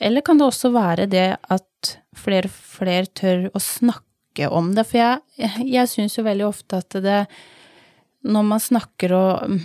Eller 0.00 0.20
kan 0.20 0.38
det 0.38 0.46
også 0.46 0.70
være 0.72 1.06
det 1.10 1.36
at 1.50 1.96
flere 2.16 2.46
og 2.48 2.54
flere 2.54 3.06
tør 3.06 3.50
å 3.52 3.60
snakke 3.60 4.48
om 4.48 4.74
det? 4.74 4.86
For 4.86 4.98
jeg, 4.98 5.18
jeg 5.66 5.88
syns 5.88 6.16
jo 6.16 6.24
veldig 6.24 6.46
ofte 6.46 6.78
at 6.78 7.00
det 7.02 7.26
når 8.20 8.44
man 8.44 8.60
snakker 8.60 9.14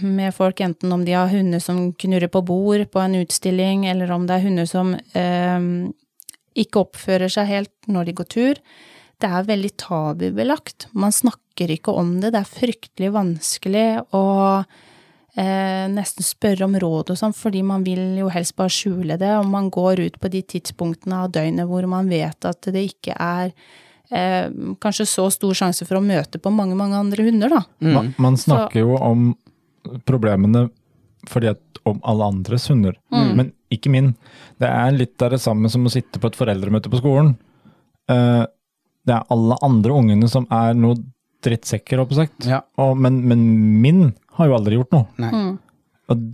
med 0.01 0.31
folk, 0.35 0.61
enten 0.63 0.93
om 0.95 1.03
de 1.05 1.15
har 1.15 1.31
hunder 1.31 1.59
som 1.59 1.89
knurrer 1.91 2.31
på 2.31 2.41
bord 2.45 2.85
på 2.91 3.01
en 3.03 3.17
utstilling, 3.19 3.85
eller 3.91 4.11
om 4.15 4.27
det 4.27 4.37
er 4.37 4.45
hunder 4.45 4.69
som 4.69 4.93
eh, 4.95 5.69
ikke 6.55 6.85
oppfører 6.85 7.31
seg 7.31 7.49
helt 7.51 7.91
når 7.91 8.07
de 8.07 8.17
går 8.21 8.29
tur, 8.31 8.61
det 9.23 9.31
er 9.31 9.47
veldig 9.47 9.71
tabubelagt. 9.79 10.89
Man 10.95 11.13
snakker 11.15 11.71
ikke 11.71 11.93
om 11.95 12.17
det, 12.21 12.33
det 12.35 12.41
er 12.41 12.51
fryktelig 12.51 13.11
vanskelig 13.15 13.87
å 14.15 14.25
eh, 14.59 15.85
nesten 15.91 16.27
spørre 16.27 16.67
om 16.67 16.75
råd 16.79 17.13
og 17.13 17.19
sånn, 17.19 17.35
fordi 17.35 17.63
man 17.63 17.85
vil 17.87 18.19
jo 18.19 18.31
helst 18.31 18.55
bare 18.59 18.73
skjule 18.73 19.19
det, 19.19 19.31
og 19.39 19.47
man 19.51 19.71
går 19.73 20.03
ut 20.03 20.19
på 20.19 20.31
de 20.31 20.43
tidspunktene 20.55 21.25
av 21.25 21.33
døgnet 21.35 21.67
hvor 21.69 21.87
man 21.91 22.11
vet 22.11 22.47
at 22.47 22.71
det 22.71 22.87
ikke 22.91 23.15
er 23.19 23.51
eh, 24.11 24.47
kanskje 24.81 25.07
så 25.09 25.27
stor 25.33 25.55
sjanse 25.57 25.87
for 25.87 25.99
å 25.99 26.03
møte 26.05 26.41
på 26.41 26.53
mange, 26.53 26.77
mange 26.77 26.99
andre 26.99 27.27
hunder, 27.27 27.55
da. 27.57 27.63
Man, 27.95 28.13
man 28.21 28.37
snakker 28.39 28.81
jo 28.83 28.97
om 28.99 29.31
problemene 30.09 30.67
fordi 31.29 31.49
at, 31.53 31.61
om 31.89 31.97
alle 32.05 32.27
andres 32.29 32.67
hunder, 32.69 32.93
men 33.09 33.51
ikke 33.73 33.89
min. 33.93 34.11
Det 34.61 34.69
er 34.69 34.93
litt 34.93 35.21
av 35.25 35.31
det 35.33 35.41
samme 35.41 35.69
som 35.73 35.85
å 35.85 35.91
sitte 35.93 36.21
på 36.21 36.29
et 36.29 36.37
foreldremøte 36.37 36.91
på 36.93 37.01
skolen. 37.01 37.33
Eh, 38.11 38.43
det 39.05 39.13
er 39.13 39.33
alle 39.33 39.57
andre 39.65 39.93
ungene 39.93 40.29
som 40.29 40.45
er 40.53 40.77
noe 40.77 40.97
drittsekker, 41.45 42.01
holdt 42.01 42.13
på 42.13 42.19
sagt. 42.19 42.47
Ja. 42.49 42.63
Og, 42.81 42.95
men, 42.97 43.21
men 43.29 43.45
min 43.81 44.01
har 44.37 44.49
jo 44.49 44.57
aldri 44.57 44.79
gjort 44.79 44.93
noe. 44.95 45.05
Nei. 45.21 45.45
Og 46.13 46.25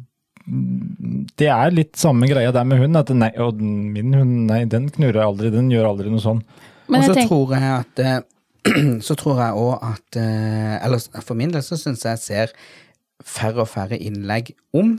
det 1.39 1.49
er 1.51 1.73
litt 1.75 1.99
samme 1.99 2.27
greia 2.31 2.51
der 2.55 2.67
med 2.67 2.81
hund. 2.81 2.99
At 2.99 3.11
nei, 3.15 3.31
og 3.41 3.59
min 3.61 4.15
hund, 4.15 4.35
nei, 4.49 4.63
den 4.69 4.89
knurrer 4.93 5.23
aldri, 5.25 5.51
den 5.53 5.71
gjør 5.71 5.91
aldri 5.91 6.11
noe 6.13 6.23
sånn. 6.23 6.41
Men 6.91 7.01
og 7.01 7.09
så 7.09 7.17
jeg 7.17 7.29
tror 7.29 7.55
jeg 7.55 7.71
at 7.79 8.03
eh, 8.05 8.19
Så 9.07 9.15
tror 9.17 9.39
jeg 9.41 9.57
òg 9.57 9.85
at 9.87 10.17
eh, 10.21 10.75
Eller 10.85 11.21
for 11.25 11.37
min 11.39 11.53
del 11.53 11.63
så 11.65 11.79
syns 11.79 12.05
jeg 12.05 12.19
jeg 12.19 12.25
ser 12.25 12.53
færre 13.21 13.63
og 13.63 13.69
færre 13.69 13.97
innlegg 14.01 14.55
om 14.73 14.95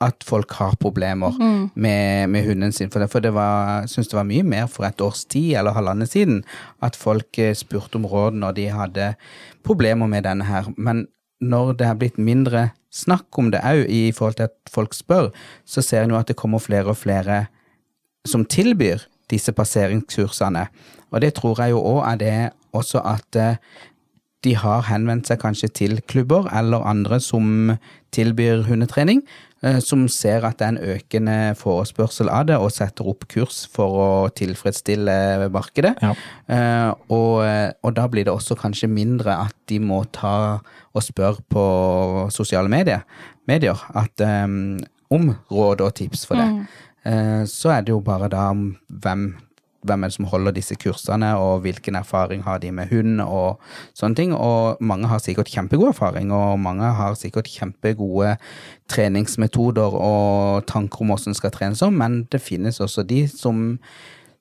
at 0.00 0.22
folk 0.24 0.52
har 0.56 0.76
problemer 0.80 1.34
med, 1.74 2.28
med 2.30 2.46
hunden 2.46 2.72
sin. 2.72 2.90
For 2.90 3.02
det, 3.02 3.10
for 3.10 3.20
det 3.20 3.34
var, 3.34 3.80
jeg 3.82 3.90
syns 3.92 4.08
det 4.08 4.16
var 4.16 4.28
mye 4.28 4.46
mer 4.46 4.68
for 4.70 4.86
et 4.86 5.02
års 5.04 5.24
tid 5.28 5.56
eller 5.58 5.74
halvannet 5.76 6.08
siden 6.08 6.44
at 6.80 6.96
folk 6.96 7.38
eh, 7.38 7.54
spurte 7.58 7.98
om 7.98 8.06
råd 8.06 8.38
når 8.38 8.56
de 8.56 8.68
hadde 8.72 9.10
problemer 9.66 10.06
med 10.06 10.24
denne 10.24 10.46
her. 10.48 10.70
Men 10.76 11.08
når 11.44 11.74
det 11.80 11.90
har 11.90 11.98
blitt 11.98 12.16
mindre 12.16 12.70
snakk 12.94 13.38
om 13.38 13.50
det 13.52 13.60
òg, 13.60 13.84
i 13.90 14.12
forhold 14.16 14.38
til 14.38 14.48
at 14.48 14.56
folk 14.72 14.94
spør, 14.94 15.28
så 15.66 15.82
ser 15.82 16.06
en 16.06 16.14
jo 16.14 16.20
at 16.20 16.30
det 16.30 16.38
kommer 16.38 16.62
flere 16.62 16.94
og 16.94 16.96
flere 16.96 17.46
som 18.26 18.46
tilbyr 18.46 19.04
disse 19.30 19.52
passeringskursene. 19.52 20.66
Og 21.10 21.22
det 21.24 21.34
tror 21.38 21.60
jeg 21.62 21.74
jo 21.74 21.84
òg 21.96 22.02
er 22.12 22.20
det 22.20 22.38
også 22.76 23.02
at 23.06 23.38
eh, 23.38 23.60
de 24.46 24.54
har 24.54 24.86
henvendt 24.86 25.28
seg 25.30 25.40
kanskje 25.42 25.70
til 25.80 26.00
klubber 26.06 26.46
eller 26.54 26.86
andre 26.86 27.18
som 27.22 27.72
tilbyr 28.14 28.62
hundetrening, 28.68 29.24
eh, 29.66 29.80
som 29.82 30.06
ser 30.12 30.46
at 30.46 30.60
det 30.60 30.66
er 30.66 30.74
en 30.74 30.96
økende 30.96 31.38
forespørsel 31.58 32.30
av 32.30 32.46
det, 32.50 32.58
og 32.60 32.70
setter 32.74 33.08
opp 33.10 33.26
kurs 33.32 33.64
for 33.72 33.98
å 33.98 34.10
tilfredsstille 34.38 35.48
markedet. 35.54 35.96
Ja. 36.04 36.12
Eh, 36.46 36.92
og, 37.14 37.42
og 37.82 37.96
da 37.98 38.06
blir 38.10 38.28
det 38.28 38.34
også 38.34 38.58
kanskje 38.58 38.90
mindre 38.92 39.40
at 39.48 39.56
de 39.70 39.80
må 39.82 40.04
ta 40.14 40.60
og 40.94 41.04
spørre 41.04 41.42
på 41.50 41.64
sosiale 42.34 42.70
medier, 42.70 43.02
medier 43.48 43.80
at, 43.96 44.20
um, 44.20 44.78
om 45.14 45.30
råd 45.50 45.82
og 45.84 45.92
tips 45.96 46.26
for 46.28 46.36
det. 46.36 46.48
Mm. 46.52 47.46
så 47.48 47.70
er 47.72 47.84
det 47.86 47.92
jo 47.94 48.00
bare 48.04 48.26
da 48.28 48.50
hvem 48.52 49.22
hvem 49.86 50.04
er 50.04 50.10
det 50.10 50.16
som 50.16 50.28
holder 50.30 50.54
disse 50.56 50.76
kursene, 50.80 51.30
og 51.38 51.62
hvilken 51.64 51.98
erfaring 51.98 52.42
har 52.46 52.58
de 52.62 52.72
med 52.74 52.90
hund, 52.90 53.20
og 53.22 53.60
sånne 53.98 54.18
ting. 54.18 54.34
Og 54.34 54.80
mange 54.80 55.10
har 55.10 55.22
sikkert 55.22 55.50
kjempegod 55.52 55.92
erfaring, 55.92 56.32
og 56.34 56.58
mange 56.60 56.90
har 56.98 57.16
sikkert 57.18 57.50
kjempegode 57.52 58.36
treningsmetoder 58.90 59.98
og 59.98 60.66
tanker 60.70 61.04
om 61.04 61.12
hvordan 61.12 61.34
det 61.34 61.40
skal 61.40 61.54
trenes 61.54 61.82
om, 61.84 61.98
men 62.00 62.22
det 62.32 62.42
finnes 62.42 62.80
også 62.80 63.04
de 63.06 63.24
som, 63.30 63.76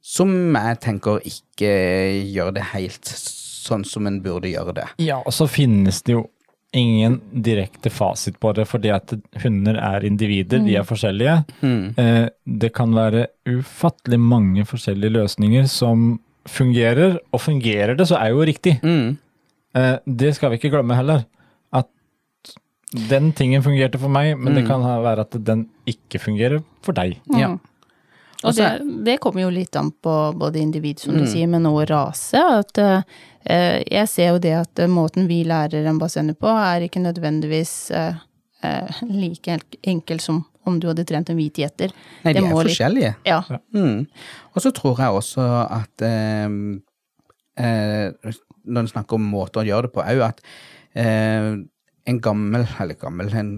som 0.01 0.31
jeg 0.55 0.79
tenker 0.83 1.21
ikke 1.27 1.73
gjør 2.33 2.55
det 2.55 2.71
helt 2.73 3.11
sånn 3.67 3.85
som 3.87 4.07
en 4.07 4.21
burde 4.23 4.49
gjøre 4.51 4.75
det. 4.79 4.87
Ja, 5.03 5.19
og 5.23 5.35
så 5.35 5.49
finnes 5.51 6.01
det 6.07 6.15
jo 6.17 6.25
ingen 6.75 7.21
direkte 7.31 7.89
fasit 7.89 8.39
på 8.39 8.51
det, 8.53 8.65
fordi 8.67 8.91
at 8.91 9.13
hunder 9.43 9.79
er 9.79 10.05
individer, 10.07 10.59
de 10.65 10.75
er 10.75 10.87
forskjellige. 10.87 11.37
Eh, 11.63 12.25
det 12.43 12.73
kan 12.75 12.95
være 12.95 13.27
ufattelig 13.47 14.19
mange 14.19 14.65
forskjellige 14.67 15.15
løsninger 15.15 15.69
som 15.71 16.19
fungerer, 16.47 17.17
og 17.31 17.43
fungerer 17.43 17.95
det, 17.97 18.07
så 18.09 18.19
er 18.19 18.33
jo 18.35 18.45
riktig. 18.47 18.77
Mm. 18.83 19.17
Eh, 19.75 19.95
det 20.05 20.35
skal 20.35 20.51
vi 20.51 20.59
ikke 20.59 20.73
glemme 20.75 20.97
heller. 20.97 21.25
At 21.75 21.87
den 23.09 23.31
tingen 23.35 23.63
fungerte 23.63 23.99
for 23.99 24.11
meg, 24.11 24.35
men 24.39 24.55
det 24.55 24.67
kan 24.67 24.83
være 24.83 25.27
at 25.27 25.39
den 25.47 25.67
ikke 25.87 26.21
fungerer 26.23 26.61
for 26.85 26.95
deg. 26.97 27.17
Ja. 27.35 27.55
Og 28.43 28.53
det, 28.53 28.67
det 29.05 29.17
kommer 29.23 29.41
jo 29.41 29.49
litt 29.49 29.75
an 29.79 29.89
på 29.91 30.13
både 30.37 30.59
individ, 30.61 30.99
som 31.01 31.15
du 31.17 31.25
sier, 31.25 31.47
men 31.49 31.65
også 31.65 31.87
rase. 31.89 32.41
At 32.61 32.77
eh, 32.77 33.79
jeg 33.81 34.09
ser 34.11 34.35
jo 34.35 34.41
det 34.43 34.53
at 34.59 34.79
eh, 34.83 34.91
måten 34.91 35.25
vi 35.29 35.39
lærer 35.47 35.87
en 35.89 35.97
bassenghund 36.01 36.37
på, 36.41 36.51
er 36.51 36.85
ikke 36.85 37.01
nødvendigvis 37.01 37.73
eh, 37.97 38.19
eh, 38.63 38.99
like 39.09 39.57
enkel 39.81 40.21
som 40.21 40.43
om 40.67 40.77
du 40.83 40.89
hadde 40.89 41.05
trent 41.07 41.29
en 41.31 41.37
hvit 41.39 41.57
gjeter. 41.63 41.93
Nei, 42.25 42.33
de 42.35 42.41
Det 42.41 42.45
er 42.49 42.55
forskjellige. 42.59 43.13
litt-. 43.15 43.29
Ja. 43.31 43.41
Mm. 43.73 44.05
Og 44.53 44.61
så 44.61 44.73
tror 44.75 44.99
jeg 44.99 45.21
også 45.21 45.45
at 45.63 46.03
eh, 46.05 46.45
eh, 47.57 48.33
Når 48.67 48.83
en 48.83 48.91
snakker 48.91 49.15
om 49.15 49.29
måter 49.31 49.63
å 49.63 49.67
gjøre 49.69 49.87
det 49.87 49.93
på, 49.95 50.03
òg 50.03 50.23
at 50.27 50.41
eh, 50.93 51.53
en 52.07 52.19
gammel 52.23 52.63
eller 52.79 52.95
gammel, 52.95 53.31
en, 53.35 53.49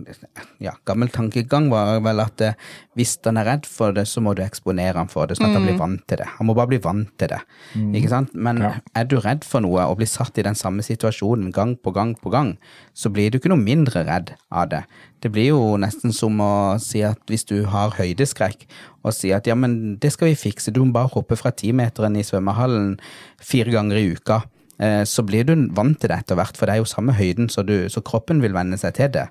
ja, 0.64 0.72
gammel 0.90 1.12
tankegang 1.14 1.68
var 1.70 2.00
vel 2.02 2.22
at 2.24 2.42
eh, 2.42 2.56
hvis 2.98 3.12
han 3.28 3.38
er 3.38 3.46
redd 3.46 3.68
for 3.70 3.94
det, 3.94 4.08
så 4.10 4.24
må 4.26 4.34
du 4.36 4.42
eksponere 4.42 4.98
han 4.98 5.12
for 5.12 5.30
det, 5.30 5.38
sånn 5.38 5.52
at 5.52 5.58
han 5.60 5.68
blir 5.68 5.78
vant 5.78 6.02
til 6.10 6.18
det. 6.24 6.26
Han 6.40 6.50
må 6.50 6.56
bare 6.58 6.72
bli 6.72 6.80
vant 6.82 7.12
til 7.22 7.30
det. 7.30 7.40
Ikke 7.78 8.10
sant? 8.10 8.34
Men 8.34 8.58
Ja. 8.64 8.72
er 8.98 9.06
du 9.06 9.20
redd 9.22 9.46
for 9.46 9.62
noe 9.62 9.86
og 9.86 10.00
blir 10.02 10.10
satt 10.10 10.38
i 10.42 10.46
den 10.50 10.58
samme 10.58 10.82
situasjonen 10.82 11.54
gang 11.54 11.76
på 11.78 11.94
gang 11.94 12.16
på 12.18 12.32
gang, 12.34 12.58
så 12.98 13.14
blir 13.14 13.30
du 13.32 13.38
ikke 13.38 13.54
noe 13.54 13.62
mindre 13.62 14.04
redd 14.10 14.34
av 14.52 14.70
det. 14.74 14.84
Det 15.22 15.32
blir 15.32 15.52
jo 15.54 15.78
nesten 15.78 16.12
som 16.16 16.38
å 16.42 16.80
si 16.82 17.04
at 17.04 17.20
hvis 17.28 17.46
du 17.46 17.66
har 17.70 17.92
høydeskrekk, 17.92 18.66
og 19.06 19.14
si 19.14 19.32
at 19.32 19.46
ja, 19.48 19.56
men 19.56 19.98
det 20.02 20.12
skal 20.12 20.30
vi 20.34 20.36
fikse, 20.50 20.74
du 20.74 20.84
må 20.84 20.92
bare 20.98 21.14
hoppe 21.14 21.38
fra 21.38 21.52
timeteren 21.52 22.18
i 22.18 22.24
svømmehallen 22.26 22.98
fire 23.40 23.72
ganger 23.72 23.96
i 24.02 24.16
uka. 24.16 24.42
Eh, 24.80 25.04
Så 25.04 25.24
blir 25.28 25.44
du 25.46 25.56
vant 25.76 25.98
til 26.00 26.10
det 26.10 26.20
etter 26.24 26.36
hvert, 26.40 26.56
for 26.58 26.66
det 26.70 26.76
er 26.76 26.84
jo 26.84 26.86
samme 26.90 27.14
høyden, 27.18 27.50
så, 27.52 27.66
du, 27.68 27.90
så 27.92 28.02
kroppen 28.06 28.40
vil 28.42 28.54
venne 28.56 28.78
seg 28.80 28.94
til 28.96 29.10
det. 29.12 29.28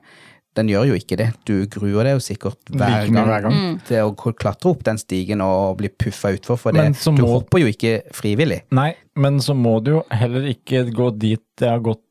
Den 0.56 0.66
gjør 0.72 0.88
jo 0.88 0.94
ikke 0.98 1.16
det. 1.20 1.28
Du 1.46 1.66
gruer 1.70 2.04
deg 2.08 2.16
jo 2.16 2.22
sikkert 2.24 2.58
hver 2.72 3.04
Like 3.06 3.12
gang, 3.14 3.28
hver 3.28 3.42
gang. 3.46 3.58
til 3.86 4.08
å 4.08 4.32
klatre 4.34 4.72
opp 4.72 4.80
den 4.84 4.98
stigen 4.98 5.40
og 5.44 5.76
bli 5.78 5.88
puffa 5.92 6.32
utfor, 6.34 6.58
for 6.58 6.72
det. 6.74 6.88
Du 7.04 7.22
må- 7.22 7.28
hopper 7.36 7.60
jo 7.62 7.68
ikke 7.70 8.00
frivillig. 8.16 8.62
Nei, 8.74 8.94
men 9.16 9.38
så 9.44 9.54
må 9.54 9.76
du 9.84 9.92
jo 9.92 10.02
heller 10.10 10.48
ikke 10.50 10.86
gå 10.92 11.12
dit 11.18 11.40
det 11.60 11.68
har 11.68 11.78
gått 11.84 12.02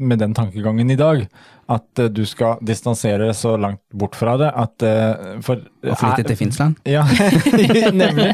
med 0.00 0.18
den 0.22 0.32
tankegangen 0.34 0.90
i 0.90 0.96
dag. 0.96 1.26
At 1.68 2.00
uh, 2.00 2.06
du 2.08 2.22
skal 2.24 2.56
distansere 2.64 3.26
deg 3.26 3.34
så 3.36 3.56
langt 3.60 3.80
bort 3.92 4.14
fra 4.16 4.36
det 4.40 4.48
at 4.56 4.82
uh, 4.86 5.40
for, 5.44 5.60
Og 5.84 5.98
flytte 6.00 6.24
til 6.30 6.36
Finnsland. 6.38 6.78
Ja, 6.88 7.02
nemlig. 7.92 8.30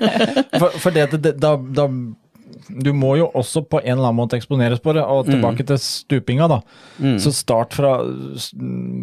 For, 0.58 0.68
for 0.78 0.90
det, 0.94 1.08
det, 1.24 1.32
da, 1.42 1.56
da 1.56 1.88
Du 2.68 2.92
må 2.96 3.14
jo 3.18 3.26
også 3.36 3.64
på 3.68 3.80
en 3.82 3.96
eller 3.96 4.08
annen 4.08 4.20
måte 4.22 4.38
eksponeres 4.38 4.80
på 4.84 4.94
det. 4.96 5.02
Og 5.04 5.26
tilbake 5.28 5.66
til 5.68 5.78
stupinga, 5.80 6.48
da. 6.48 6.60
Så 7.20 7.32
start 7.34 7.74
fra 7.76 7.98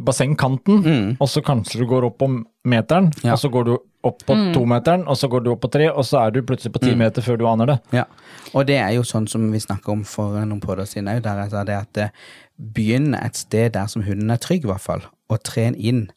bassengkanten, 0.06 0.82
mm. 0.86 1.08
og 1.22 1.30
så 1.30 1.44
kanskje 1.46 1.82
du 1.82 1.88
går 1.90 2.08
opp 2.10 2.20
på 2.22 2.30
meteren, 2.66 3.12
Ja. 3.24 3.34
og 3.34 3.40
så 3.42 3.50
går 3.50 3.66
du 3.66 3.74
opp 4.04 4.24
på 4.26 4.36
tometeren, 4.54 5.08
og 5.08 5.18
så 5.18 5.30
går 5.30 5.44
du 5.46 5.52
opp 5.52 5.62
på 5.62 5.72
tre, 5.72 5.90
og 5.92 6.06
så 6.06 6.26
er 6.26 6.32
du 6.32 6.42
plutselig 6.42 6.74
på 6.74 6.82
ti 6.82 6.96
meter 6.98 7.22
før 7.22 7.38
du 7.38 7.46
aner 7.50 7.66
det. 7.70 7.80
Ja, 7.94 8.06
og 8.54 8.66
det 8.70 8.78
er 8.82 8.92
jo 8.96 9.04
sånn 9.06 9.28
som 9.30 9.52
vi 9.54 9.62
snakka 9.62 9.92
om 9.94 10.04
for 10.04 10.40
noen 10.42 10.62
podder 10.64 10.90
siden 10.90 11.10
òg, 11.12 11.22
der 11.26 11.44
jeg 11.44 11.52
sa 11.54 11.64
det 11.68 11.78
at 11.78 12.02
eh, 12.02 12.10
begynn 12.58 13.14
et 13.18 13.38
sted 13.38 13.74
der 13.74 13.90
som 13.92 14.06
hunden 14.06 14.34
er 14.34 14.42
trygg, 14.42 14.66
i 14.66 14.72
hvert 14.72 14.82
fall, 14.82 15.06
og 15.30 15.44
tren 15.44 15.76
inn 15.78 16.10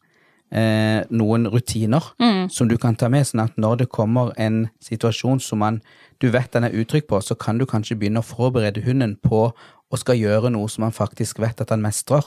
eh, 0.55 1.03
noen 1.11 1.47
rutiner 1.51 2.11
som 2.51 2.69
du 2.69 2.77
kan 2.81 2.95
ta 2.95 3.09
med, 3.11 3.27
sånn 3.27 3.43
at 3.43 3.57
når 3.59 3.83
det 3.83 3.91
kommer 3.93 4.31
en 4.41 4.67
situasjon 4.83 5.41
som 5.43 5.61
man, 5.63 5.81
du 6.23 6.29
vet 6.33 6.53
den 6.55 6.67
er 6.67 6.75
utrygg 6.75 7.07
på, 7.09 7.19
så 7.21 7.35
kan 7.35 7.59
du 7.59 7.65
kanskje 7.69 7.97
begynne 7.99 8.23
å 8.23 8.27
forberede 8.27 8.85
hunden 8.85 9.17
på 9.23 9.49
å 9.93 9.99
skal 9.99 10.17
gjøre 10.17 10.51
noe 10.53 10.69
som 10.71 10.87
han 10.87 10.95
faktisk 10.95 11.39
vet 11.43 11.61
at 11.61 11.71
han 11.73 11.83
mestrer. 11.83 12.25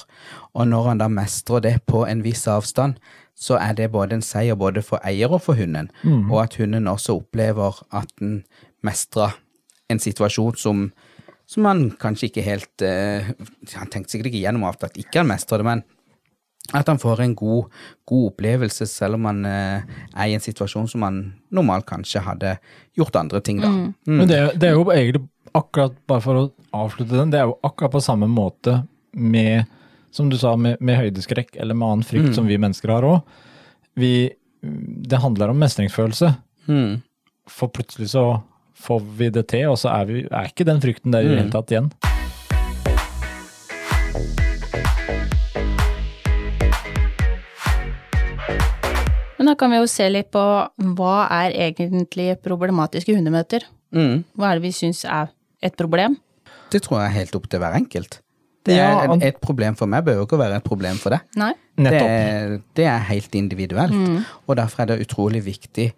Og 0.54 0.68
når 0.68 0.92
han 0.92 1.02
da 1.02 1.08
mestrer 1.10 1.64
det 1.64 1.74
på 1.90 2.04
en 2.06 2.22
viss 2.24 2.46
avstand, 2.50 3.00
så 3.38 3.58
er 3.58 3.74
det 3.78 3.92
både 3.94 4.18
en 4.18 4.24
seier 4.24 4.58
både 4.58 4.82
for 4.82 5.02
eier 5.06 5.30
og 5.30 5.42
for 5.44 5.58
hunden, 5.58 5.90
og 6.30 6.40
at 6.42 6.56
hunden 6.58 6.90
også 6.90 7.20
opplever 7.20 7.82
at 7.94 8.10
den 8.18 8.42
mestrer 8.82 9.36
en 9.88 10.00
situasjon 10.02 10.58
som, 10.58 10.88
som 11.46 11.68
han 11.68 11.86
kanskje 12.00 12.28
ikke 12.28 12.44
helt 12.44 12.82
eh, 12.84 13.30
Han 13.78 13.88
tenkte 13.88 14.12
sikkert 14.12 14.28
ikke 14.30 14.42
gjennom 14.42 14.66
at 14.68 14.98
ikke 15.00 15.22
han 15.22 15.30
mestrer 15.30 15.62
det, 15.62 15.68
men 15.70 15.84
at 16.76 16.88
han 16.90 16.98
får 17.00 17.20
en 17.24 17.34
god, 17.38 17.70
god 18.04 18.26
opplevelse 18.32 18.84
selv 18.90 19.14
om 19.16 19.24
han 19.24 19.44
eh, 19.48 19.80
er 20.12 20.28
i 20.28 20.34
en 20.36 20.42
situasjon 20.44 20.88
som 20.90 21.02
han 21.06 21.20
normalt 21.54 21.86
kanskje 21.88 22.20
hadde 22.26 22.56
gjort 22.98 23.16
andre 23.16 23.40
ting, 23.40 23.62
da. 23.62 23.70
Men 24.04 24.28
det, 24.28 24.36
er- 24.36 24.52
det 24.58 24.68
er 24.68 24.74
jo 24.76 24.84
egentlig 24.92 25.22
akkurat, 25.56 25.94
bare 26.06 26.20
for 26.20 26.34
å 26.42 26.42
avslutte 26.76 27.16
den, 27.16 27.30
det 27.32 27.40
er 27.40 27.46
jo 27.48 27.56
akkurat 27.64 27.94
på 27.94 28.02
samme 28.04 28.28
måte 28.28 28.82
med, 29.16 29.64
som 30.12 30.28
du 30.28 30.36
sa, 30.36 30.52
med, 30.60 30.76
med 30.84 30.98
høydeskrekk 31.00 31.56
eller 31.56 31.74
med 31.74 31.88
annen 31.88 32.04
frykt 32.04 32.34
som 32.36 32.46
vi 32.46 32.58
mennesker 32.60 32.92
har 32.92 33.06
òg. 33.08 33.32
Det 35.08 35.18
handler 35.22 35.48
om 35.54 35.58
mestringsfølelse. 35.64 36.34
Mm. 36.68 36.98
For 37.48 37.72
plutselig 37.72 38.10
så 38.12 38.26
får 38.78 39.00
vi 39.18 39.30
det 39.34 39.46
til, 39.50 39.70
og 39.72 39.78
så 39.80 39.88
er, 39.96 40.04
vi, 40.12 40.26
er 40.28 40.52
ikke 40.52 40.68
den 40.68 40.84
frykten 40.84 41.16
der 41.16 41.24
i 41.24 41.32
det 41.32 41.40
hele 41.40 41.54
tatt 41.56 41.72
igjen. 41.72 41.88
Da 49.48 49.56
kan 49.58 49.72
vi 49.72 49.80
jo 49.80 49.88
se 49.90 50.06
litt 50.12 50.30
på 50.34 50.44
hva 50.98 51.16
er 51.40 51.56
egentlig 51.68 52.30
problematiske 52.44 53.16
hundemøter? 53.16 53.66
Mm. 53.96 54.22
Hva 54.36 54.50
er 54.52 54.58
det 54.60 54.66
vi 54.68 54.72
syns 54.76 55.04
er 55.08 55.30
et 55.64 55.76
problem? 55.78 56.16
Det 56.72 56.82
tror 56.84 57.00
jeg 57.00 57.08
er 57.10 57.16
helt 57.22 57.36
opp 57.38 57.48
til 57.48 57.62
hver 57.62 57.76
enkelt. 57.78 58.20
Det 58.68 58.76
er 58.76 58.90
ja. 58.92 59.06
et, 59.14 59.22
et 59.30 59.38
problem 59.40 59.76
for 59.78 59.88
meg, 59.88 60.04
bør 60.04 60.18
jo 60.20 60.26
ikke 60.26 60.38
være 60.40 60.58
et 60.60 60.66
problem 60.66 60.98
for 61.00 61.14
deg. 61.14 61.24
Nei? 61.40 61.54
Det, 61.78 61.92
er- 61.96 62.58
det 62.76 62.84
er 62.90 63.04
helt 63.08 63.34
individuelt, 63.38 63.94
og 64.46 64.58
derfor 64.58 64.82
er 64.84 64.90
det 64.92 65.06
utrolig 65.06 65.40
viktig 65.46 65.88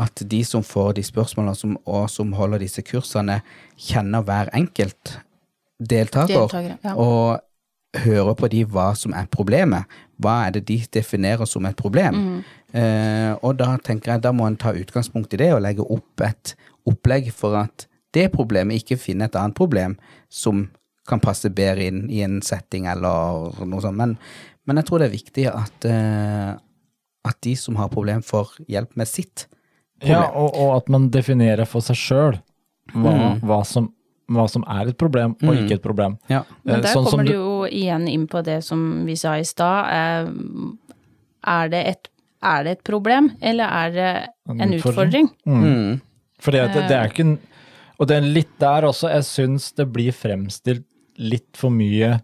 at 0.00 0.22
de 0.30 0.40
som 0.46 0.62
får 0.62 0.92
de 0.98 1.02
spørsmålene 1.06 1.54
som, 1.58 1.76
og 1.86 2.04
som 2.10 2.32
holder 2.38 2.62
disse 2.62 2.82
kursene, 2.86 3.40
kjenner 3.78 4.22
hver 4.26 4.50
enkelt 4.54 5.16
deltaker, 5.80 6.76
ja. 6.84 6.94
og 6.94 7.40
hører 7.96 8.34
på 8.38 8.48
de 8.52 8.64
hva 8.70 8.92
som 8.96 9.14
er 9.16 9.26
problemet. 9.32 9.84
Hva 10.22 10.46
er 10.46 10.52
det 10.58 10.66
de 10.68 10.78
definerer 10.94 11.46
som 11.48 11.64
et 11.66 11.76
problem? 11.76 12.42
Eh, 12.72 13.32
og 13.42 13.56
da 13.58 13.72
tenker 13.82 14.12
jeg 14.14 14.22
da 14.22 14.30
må 14.36 14.46
en 14.46 14.56
ta 14.60 14.72
utgangspunkt 14.76 15.34
i 15.34 15.40
det 15.40 15.48
og 15.54 15.62
legge 15.64 15.82
opp 15.90 16.22
et 16.22 16.54
opplegg 16.86 17.32
for 17.34 17.56
at 17.58 17.86
det 18.14 18.28
problemet 18.34 18.78
ikke 18.82 18.98
finner 18.98 19.26
et 19.30 19.36
annet 19.38 19.54
problem 19.58 19.96
som 20.30 20.68
kan 21.08 21.20
passe 21.22 21.50
bedre 21.50 21.88
inn 21.90 22.04
i 22.10 22.20
en 22.22 22.38
setting 22.42 22.86
eller 22.86 23.50
noe 23.66 23.82
sånt. 23.82 23.98
Men, 23.98 24.16
men 24.66 24.78
jeg 24.78 24.86
tror 24.86 25.02
det 25.02 25.08
er 25.10 25.16
viktig 25.16 25.46
at, 25.50 25.86
eh, 25.90 26.52
at 27.26 27.40
de 27.42 27.54
som 27.58 27.78
har 27.80 27.90
problem, 27.90 28.22
får 28.22 28.54
hjelp 28.70 28.94
med 29.00 29.08
sitt. 29.10 29.48
Ja, 30.06 30.28
og, 30.30 30.54
og 30.56 30.76
at 30.78 30.88
man 30.88 31.10
definerer 31.12 31.66
for 31.68 31.82
seg 31.84 31.98
sjøl 31.98 32.38
hva, 32.94 33.10
Mm. 33.12 33.40
hva, 33.46 33.58
som, 33.66 33.90
hva 34.30 34.46
som 34.50 34.62
er 34.70 34.88
et 34.90 34.96
problem 34.98 35.34
og 35.42 35.58
ikke 35.58 35.76
et 35.76 35.82
problem. 35.84 36.16
Ja. 36.30 36.44
Men 36.64 36.78
Eh, 36.80 36.82
der 36.86 36.94
sånn 36.94 37.04
kommer 37.10 37.26
det 37.28 37.34
du 37.36 37.42
jo 37.60 37.70
igjen 37.80 38.08
inn 38.10 38.26
på 38.30 38.42
det 38.46 38.60
som 38.66 39.04
vi 39.06 39.16
sa 39.18 39.36
i 39.38 39.44
stad. 39.46 39.90
Eh, 39.94 40.32
Er 41.50 41.68
det 41.72 41.96
er 42.42 42.64
det 42.64 42.70
et 42.78 42.84
problem, 42.84 43.30
eller 43.40 43.64
er 43.64 43.90
det 43.92 44.28
En 44.48 44.60
en 44.60 44.72
utfordring? 44.74 45.28
utfordring? 45.28 45.64
Mm. 45.64 46.00
Fordi 46.40 46.58
at 46.58 46.72
det, 46.72 46.88
det 46.88 46.96
er 46.96 47.08
ikke 47.08 47.38
Og 47.98 48.08
det 48.08 48.16
er 48.16 48.20
litt 48.20 48.54
der 48.58 48.86
også, 48.88 49.10
jeg 49.12 49.24
syns 49.24 49.72
det 49.76 49.92
blir 49.92 50.12
fremstilt 50.12 50.86
litt 51.18 51.56
for 51.56 51.68
mye 51.70 52.14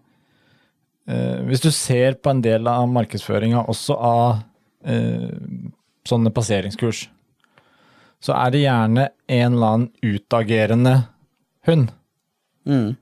eh, 1.07 1.41
Hvis 1.45 1.61
du 1.61 1.71
ser 1.71 2.15
på 2.15 2.31
en 2.33 2.41
del 2.41 2.67
av 2.67 2.89
markedsføringa, 2.89 3.67
også 3.69 3.97
av 4.01 4.39
eh, 4.85 5.29
sånne 6.09 6.31
passeringskurs, 6.33 7.09
så 8.23 8.33
er 8.33 8.51
det 8.55 8.63
gjerne 8.63 9.09
en 9.29 9.53
eller 9.53 9.67
annen 9.67 9.91
utagerende 10.03 10.95
hund. 11.67 11.91
Mm. 12.65 12.97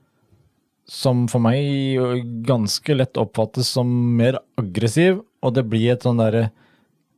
Som 0.87 1.25
for 1.31 1.41
meg 1.41 1.97
ganske 2.45 2.95
lett 2.95 3.17
oppfattes 3.17 3.71
som 3.77 3.89
mer 4.17 4.37
aggressiv, 4.61 5.21
og 5.41 5.55
det 5.57 5.65
blir 5.69 5.93
et 5.95 6.05
sånn 6.05 6.19
derre 6.21 6.49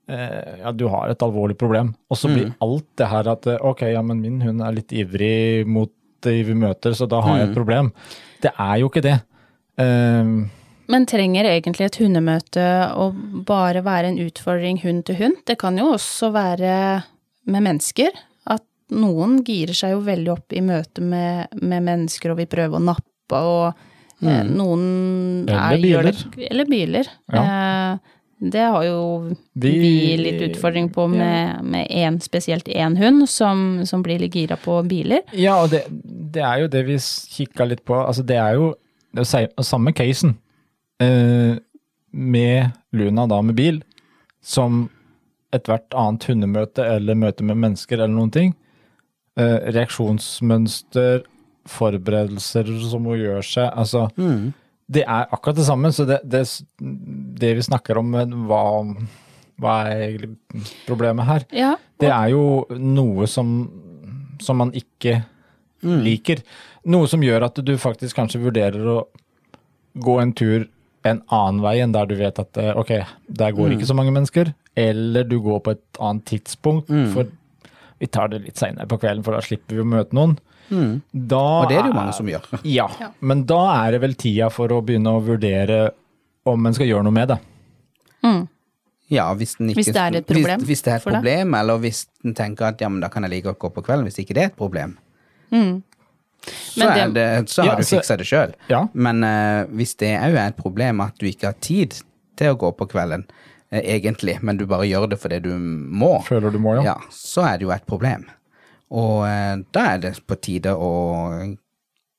eh, 0.08 0.60
Ja, 0.62 0.72
du 0.72 0.86
har 0.92 1.12
et 1.12 1.24
alvorlig 1.24 1.58
problem. 1.60 1.94
Og 2.10 2.20
så 2.20 2.32
blir 2.32 2.54
alt 2.64 2.88
det 3.00 3.10
her 3.12 3.28
at 3.34 3.48
eh, 3.48 3.60
ok, 3.60 3.82
ja, 3.92 4.04
men 4.04 4.22
min 4.24 4.40
hund 4.44 4.64
er 4.64 4.76
litt 4.78 4.94
ivrig 4.96 5.66
mot 5.68 5.92
de 6.26 6.38
vi 6.48 6.56
møter, 6.58 6.96
så 6.98 7.06
da 7.06 7.20
har 7.22 7.42
jeg 7.42 7.50
et 7.50 7.58
problem. 7.58 7.92
Det 8.42 8.52
er 8.56 8.78
jo 8.82 8.88
ikke 8.90 9.04
det. 9.06 9.18
Eh, 9.78 10.32
Men 10.88 11.06
trenger 11.10 11.50
egentlig 11.52 11.90
et 11.90 12.00
hundemøte 12.00 12.64
å 12.96 13.10
bare 13.48 13.84
være 13.84 14.14
en 14.14 14.22
utfordring 14.24 14.80
hund 14.86 15.06
til 15.10 15.20
hund? 15.20 15.44
Det 15.46 15.60
kan 15.60 15.78
jo 15.78 15.92
også 15.98 16.32
være 16.32 17.04
med 17.52 17.68
mennesker. 17.68 18.16
At 18.48 18.64
noen 18.96 19.42
girer 19.44 19.76
seg 19.76 19.92
jo 19.98 20.02
veldig 20.08 20.32
opp 20.32 20.56
i 20.56 20.64
møte 20.64 21.04
med, 21.04 21.52
med 21.62 21.84
mennesker 21.84 22.32
og 22.32 22.40
vil 22.42 22.50
prøve 22.52 22.80
å 22.80 22.84
nappe, 22.84 23.04
og 23.36 23.74
eh, 24.24 24.43
noen 24.48 25.48
Eller 25.50 25.74
er, 25.74 25.81
biler. 25.81 26.12
Det, 26.36 26.48
eller 26.51 26.65
biler. 26.69 27.10
Eh, 27.34 27.98
det 28.39 28.62
har 28.69 28.84
jo 28.86 28.98
vi, 29.57 29.72
Vi- 29.81 30.17
litt 30.22 30.41
utfordring 30.51 30.91
på 30.93 31.07
med, 31.10 31.63
med 31.65 31.88
en, 31.89 32.19
spesielt 32.22 32.67
én 32.69 32.96
hund 33.00 33.25
som, 33.29 33.81
som 33.86 34.03
blir 34.05 34.19
litt 34.22 34.36
gira 34.38 34.55
på 34.62 34.84
biler. 34.88 35.24
ja, 35.34 35.55
og 35.63 35.72
det, 35.74 35.86
det 36.34 36.43
er 36.46 36.60
jo 36.62 36.67
det 36.67 36.84
vi 36.86 36.98
kikka 37.00 37.65
litt 37.65 37.84
på. 37.86 37.96
Altså, 37.98 38.22
det 38.24 38.38
er 38.38 38.53
jo 38.60 38.75
det 39.17 39.24
er 39.34 39.63
samme 39.65 39.93
casen 39.98 40.36
eh, 41.01 41.55
med 42.13 42.69
Luna 42.93 43.25
da 43.27 43.41
med 43.41 43.55
bil, 43.57 43.81
som 44.43 44.89
ethvert 45.55 45.93
annet 45.98 46.24
hundemøte 46.27 46.84
eller 46.86 47.15
møte 47.17 47.41
med 47.48 47.57
mennesker 47.57 47.98
eller 47.98 48.13
noen 48.13 48.31
ting. 48.36 48.53
Eh, 49.39 49.72
reaksjonsmønster, 49.74 51.24
forberedelser 51.72 52.70
som 52.90 53.04
må 53.08 53.18
gjøre 53.20 53.44
seg, 53.46 53.70
altså 53.74 54.08
Mm. 54.18 54.54
Det 54.88 55.02
er 55.04 55.26
akkurat 55.36 55.58
det 55.58 55.66
samme, 55.68 55.90
så 55.92 56.06
det, 56.08 56.22
det, 56.24 56.46
det 57.42 57.50
vi 57.58 57.64
snakker 57.66 57.98
om, 58.00 58.14
hva, 58.48 58.60
hva 59.60 59.74
er 59.92 60.04
egentlig 60.06 60.62
problemet 60.88 61.28
her? 61.28 61.44
Ja, 61.52 61.74
Det 62.00 62.08
er 62.08 62.30
jo 62.32 62.64
noe 62.72 63.28
som, 63.28 63.50
som 64.40 64.56
man 64.64 64.72
ikke 64.72 65.18
liker. 65.84 66.40
Noe 66.88 67.08
som 67.12 67.20
gjør 67.22 67.50
at 67.50 67.60
du 67.68 67.74
faktisk 67.77 68.16
kanskje 68.16 68.40
vurderer 68.46 68.88
å 68.88 69.01
gå 70.00 70.16
en 70.22 70.32
tur 70.32 70.70
en 71.03 71.20
annen 71.36 71.60
vei 71.64 71.75
enn 71.84 71.92
der 71.92 72.08
du 72.08 72.16
vet 72.20 72.40
at 72.40 72.58
eh, 72.58 72.72
ok, 72.80 72.94
der 73.27 73.51
går 73.56 73.75
ikke 73.75 73.90
så 73.92 73.96
mange 73.98 74.12
mennesker. 74.16 74.53
Eller 74.77 75.24
du 75.27 75.40
går 75.44 75.60
på 75.68 75.72
et 75.75 76.00
annet 76.00 76.24
tidspunkt, 76.32 76.88
for 77.14 77.27
vi 78.00 78.07
tar 78.07 78.27
det 78.33 78.44
litt 78.44 78.60
seinere 78.60 78.88
på 78.90 79.00
kvelden, 79.01 79.24
for 79.25 79.33
da 79.38 79.42
slipper 79.42 79.77
vi 79.79 79.83
å 79.83 79.88
møte 79.88 80.16
noen. 80.18 80.38
Mm. 80.70 81.01
Da 81.14 81.42
Og 81.64 81.70
det 81.70 81.77
er 81.79 81.86
det 81.88 81.92
jo 81.94 81.96
mange 81.98 82.14
som 82.18 82.27
gjør. 82.29 82.48
Ja, 82.77 82.88
men 83.20 83.46
da 83.50 83.62
er 83.86 83.96
det 83.96 84.01
vel 84.03 84.16
tida 84.20 84.50
for 84.53 84.72
å 84.75 84.81
begynne 84.86 85.16
å 85.16 85.24
vurdere 85.24 85.79
om 86.48 86.66
en 86.68 86.75
skal 86.75 86.88
gjøre 86.90 87.07
noe 87.07 87.16
med 87.16 87.33
det. 87.33 87.40
Ja, 89.07 89.29
hvis, 89.40 89.53
den 89.55 89.70
ikke, 89.72 89.79
Hvis 89.79 89.94
det 89.96 90.01
er 90.01 90.16
et 90.20 90.25
problem 90.27 90.60
Hvis, 90.60 90.68
hvis 90.68 90.81
det 90.83 90.92
er 90.92 90.98
et 91.00 91.05
problem, 91.07 91.53
eller 91.55 91.77
hvis 91.79 92.01
den 92.25 92.33
tenker 92.36 92.74
at 92.74 92.81
ja, 92.83 92.90
men 92.92 93.00
da 93.00 93.07
kan 93.12 93.24
jeg 93.24 93.31
like 93.38 93.48
godt 93.53 93.62
gå 93.62 93.70
på 93.77 93.83
kvelden, 93.88 94.07
hvis 94.10 94.20
ikke 94.20 94.36
det 94.36 94.42
er 94.44 94.50
et 94.51 94.57
problem. 94.60 94.98
Så, 96.48 96.83
Men 96.83 96.92
er 96.92 97.14
det, 97.16 97.27
så 97.51 97.64
har 97.64 97.70
Ja, 97.72 97.75
du 97.79 97.83
så- 97.88 97.98
fiksa 97.98 98.18
det 98.20 98.27
sjøl. 98.27 98.53
Ja. 98.72 98.81
Men 98.94 99.24
uh, 99.24 99.64
hvis 99.75 99.96
det 100.00 100.12
òg 100.20 100.36
er 100.36 100.48
et 100.51 100.60
problem 100.60 101.01
at 101.01 101.16
du 101.20 101.25
ikke 101.27 101.48
har 101.53 101.57
tid 101.64 101.96
til 102.38 102.51
å 102.53 102.57
gå 102.60 102.72
på 102.77 102.88
kvelden, 102.92 103.24
egentlig, 103.72 104.38
men 104.42 104.58
du 104.60 104.66
bare 104.70 104.88
gjør 104.88 105.10
det 105.12 105.20
fordi 105.22 105.40
du 105.44 105.53
må, 105.58 106.18
Føler 106.27 106.53
du 106.53 106.60
må, 106.64 106.77
ja. 106.80 106.94
ja, 106.94 106.98
så 107.14 107.46
er 107.50 107.58
det 107.60 107.68
jo 107.68 107.74
et 107.75 107.88
problem. 107.88 108.27
Og 108.96 109.25
eh, 109.27 109.56
da 109.75 109.88
er 109.94 110.03
det 110.06 110.14
på 110.24 110.38
tide 110.40 110.74
å 110.74 110.92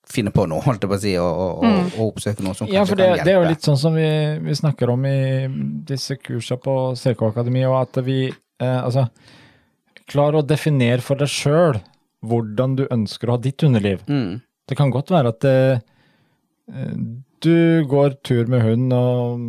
finne 0.09 0.33
på 0.33 0.47
noe, 0.49 0.63
holdt 0.65 0.85
jeg 0.85 0.91
på 0.91 0.97
å 0.97 1.03
si, 1.03 1.15
og, 1.21 1.43
og, 1.45 1.65
mm. 1.65 1.89
og 1.99 2.05
oppsøke 2.13 2.45
noe 2.45 2.57
som 2.57 2.67
kanskje 2.67 2.77
Ja, 2.77 2.85
for 2.89 2.97
det, 3.01 3.09
kan 3.09 3.19
hjelpe. 3.19 3.27
det 3.29 3.35
er 3.35 3.43
jo 3.43 3.51
litt 3.53 3.67
sånn 3.67 3.81
som 3.81 3.97
vi, 3.97 4.09
vi 4.45 4.57
snakker 4.57 4.93
om 4.93 5.05
i 5.09 5.19
disse 5.89 6.17
kursene 6.21 6.63
på 6.65 6.77
CK 6.97 7.25
Akademi, 7.29 7.65
og 7.69 7.77
at 7.83 8.01
vi 8.07 8.19
eh, 8.29 8.81
altså 8.81 9.09
klarer 10.09 10.41
å 10.41 10.47
definere 10.49 11.05
for 11.05 11.21
deg 11.21 11.29
sjøl 11.33 11.81
hvordan 12.25 12.77
du 12.79 12.87
ønsker 12.89 13.29
å 13.29 13.37
ha 13.37 13.43
ditt 13.43 13.63
underliv. 13.67 14.01
Mm. 14.09 14.41
Det 14.69 14.77
kan 14.79 14.93
godt 14.93 15.13
være 15.13 15.33
at 15.35 15.49
eh, 15.49 15.83
eh, 16.73 16.95
du 17.45 17.85
går 17.89 18.19
tur 18.27 18.49
med 18.51 18.65
hund 18.65 18.95
og 18.97 19.45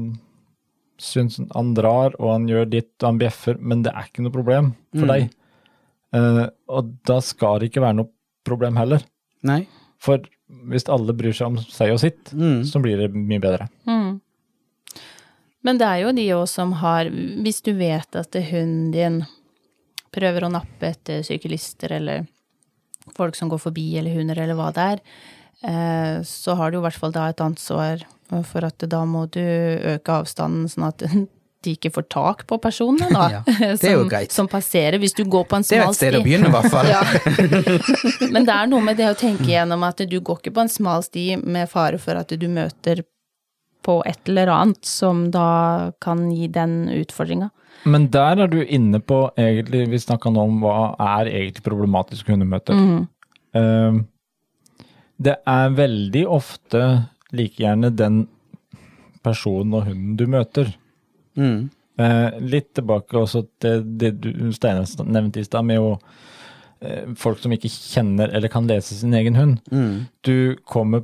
syns 1.00 1.40
han 1.56 1.74
drar 1.78 2.16
og 2.20 2.32
han 2.34 2.48
gjør 2.50 2.70
ditt 2.70 2.92
og 3.02 3.08
han 3.14 3.20
bjeffer, 3.22 3.58
men 3.60 3.84
det 3.86 3.94
er 3.96 4.08
ikke 4.10 4.24
noe 4.26 4.36
problem 4.36 4.74
for 4.94 5.06
Mm. 5.06 5.12
deg. 5.14 5.30
Uh, 6.14 6.48
og 6.68 6.94
da 7.06 7.20
skal 7.22 7.60
det 7.60 7.70
ikke 7.72 7.82
være 7.84 7.96
noe 8.02 8.10
problem 8.46 8.76
heller. 8.80 9.04
Nei. 9.44 9.68
For 10.02 10.20
hvis 10.70 10.88
alle 10.90 11.14
bryr 11.14 11.34
seg 11.38 11.48
om 11.52 11.58
seg 11.62 11.92
og 11.94 12.00
sitt, 12.00 12.32
Mm. 12.34 12.64
så 12.66 12.82
blir 12.82 12.98
det 12.98 13.14
mye 13.14 13.40
bedre. 13.40 13.68
Mm. 13.88 14.20
Men 15.64 15.78
det 15.78 15.86
er 15.88 16.02
jo 16.06 16.12
de 16.16 16.28
òg 16.30 16.48
som 16.48 16.72
har 16.80 17.06
Hvis 17.10 17.62
du 17.62 17.74
vet 17.74 18.16
at 18.16 18.32
hunden 18.34 18.92
din 18.92 19.26
prøver 20.12 20.42
å 20.48 20.52
nappe 20.52 20.88
etter 20.90 21.22
syklister 21.22 21.92
eller 21.92 22.28
folk 23.16 23.36
som 23.36 23.50
går 23.50 23.60
forbi, 23.60 23.98
eller 24.00 24.16
hunder, 24.16 24.38
eller 24.40 24.56
hva 24.56 24.72
det 24.74 24.86
er, 24.94 25.00
så 25.62 26.56
har 26.56 26.72
du 26.72 26.78
i 26.80 26.82
hvert 26.86 26.96
fall 26.96 27.12
da 27.12 27.26
et 27.30 27.42
ansvar 27.44 28.06
for 28.48 28.64
at 28.64 28.78
da 28.88 29.02
må 29.10 29.26
du 29.34 29.42
øke 29.42 30.14
avstanden, 30.22 30.70
sånn 30.72 30.86
at 30.88 31.04
de 31.66 31.74
ikke 31.76 31.90
får 31.92 32.06
tak 32.14 32.46
på 32.48 32.56
personene, 32.64 33.10
da. 33.12 33.26
Ja, 33.36 33.42
det 33.76 33.84
er 33.90 33.96
jo 33.98 34.04
som, 34.06 34.10
greit. 34.14 34.32
som 34.32 34.48
passerer. 34.48 34.96
Hvis 35.02 35.16
du 35.18 35.26
går 35.28 35.44
på 35.52 35.58
en 35.58 35.66
Det 35.68 35.76
er 35.76 35.84
smal 35.84 35.92
et 35.92 36.00
sted 36.00 36.16
å 36.16 36.22
sti. 36.22 36.24
begynne, 36.24 36.48
i 36.48 36.54
hvert 36.54 36.72
fall. 36.72 36.88
Ja. 36.88 38.30
Men 38.32 38.48
det 38.48 38.56
er 38.56 38.70
noe 38.72 38.86
med 38.86 38.96
det 39.02 39.10
å 39.12 39.18
tenke 39.20 39.50
gjennom 39.52 39.84
at 39.84 40.00
du 40.08 40.20
går 40.22 40.40
ikke 40.40 40.54
på 40.56 40.64
en 40.64 40.72
smal 40.72 41.04
sti 41.04 41.26
med 41.44 41.68
fare 41.72 42.00
for 42.00 42.16
at 42.22 42.32
du 42.32 42.48
møter 42.48 43.04
på 43.84 43.98
et 44.08 44.28
eller 44.32 44.52
annet 44.54 44.86
som 44.88 45.26
da 45.34 45.92
kan 46.04 46.30
gi 46.32 46.48
den 46.52 46.86
utfordringa. 46.94 47.50
Men 47.88 48.10
der 48.12 48.42
er 48.44 48.50
du 48.52 48.58
inne 48.64 49.00
på 49.00 49.22
egentlig, 49.40 49.86
vi 49.92 50.00
snakka 50.04 50.32
nå 50.36 50.42
om 50.50 50.58
hva 50.64 50.94
er 51.20 51.30
egentlig 51.32 51.64
problematiske 51.68 52.32
hundemøter. 52.36 52.76
Eh, 53.56 54.00
det 55.20 55.36
er 55.48 55.76
veldig 55.76 56.24
ofte 56.32 56.84
like 57.36 57.60
gjerne 57.60 57.92
den 57.96 58.24
personen 59.26 59.76
og 59.76 59.90
hunden 59.90 60.16
du 60.20 60.26
møter. 60.32 60.72
Mm. 61.40 61.70
Eh, 62.00 62.40
litt 62.40 62.72
tilbake 62.78 63.18
også 63.20 63.44
til 63.60 63.84
det 64.00 64.14
du 64.24 64.32
Steinar 64.56 64.88
nevnte 65.06 65.42
i 65.42 65.48
stad, 65.48 65.68
med 65.68 65.84
å 65.84 65.92
eh, 66.80 67.12
folk 67.20 67.42
som 67.44 67.52
ikke 67.56 67.72
kjenner 67.72 68.32
eller 68.32 68.52
kan 68.52 68.70
lese 68.70 68.96
sin 68.96 69.16
egen 69.20 69.36
hund. 69.36 69.60
Mm. 69.72 70.08
Du 70.24 70.56
kommer 70.64 71.04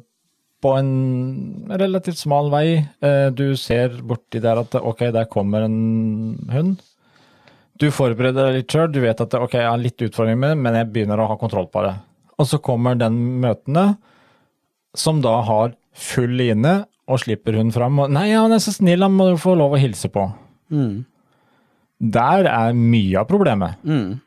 på 0.63 0.71
en 0.79 1.67
relativt 1.69 2.17
smal 2.23 2.49
vei. 2.53 2.67
Eh, 3.03 3.29
Du 3.35 3.51
ser 3.59 3.99
borti 4.01 4.39
der 4.41 4.63
at 4.63 4.79
ok, 4.79 5.09
der 5.13 5.27
kommer 5.29 5.67
en 5.67 5.79
hund. 6.51 6.79
Du 7.75 7.89
forbereder 7.91 8.47
deg 8.47 8.61
litt 8.61 8.71
sjøl, 8.71 8.87
du 8.87 9.01
vet 9.03 9.19
at 9.19 9.33
ok, 9.35 9.59
jeg 9.59 9.67
har 9.67 9.81
litt 9.81 9.99
utfordringer 9.99 10.39
med 10.39 10.53
det, 10.53 10.59
men 10.63 10.77
jeg 10.79 10.91
begynner 10.93 11.19
å 11.19 11.27
ha 11.27 11.35
kontroll 11.37 11.67
på 11.67 11.83
det. 11.83 11.97
Og 12.39 12.47
så 12.49 12.59
kommer 12.59 12.97
den 12.99 13.17
møtende, 13.41 13.95
som 14.95 15.21
da 15.23 15.37
har 15.47 15.73
full 15.95 16.33
line, 16.39 16.85
og 17.07 17.19
slipper 17.21 17.55
hun 17.55 17.71
fram. 17.71 17.99
Og, 17.99 18.09
'Nei, 18.09 18.31
han 18.33 18.51
er 18.51 18.57
så 18.63 18.73
snill, 18.73 19.01
han 19.05 19.11
må 19.15 19.29
du 19.31 19.37
få 19.37 19.55
lov 19.55 19.75
å 19.75 19.79
hilse 19.79 20.09
på'. 20.09 20.33
Mm. 20.71 21.05
Der 22.11 22.47
er 22.49 22.73
mye 22.73 23.19
av 23.19 23.27
problemet 23.27 23.75
Mm. 23.83 24.19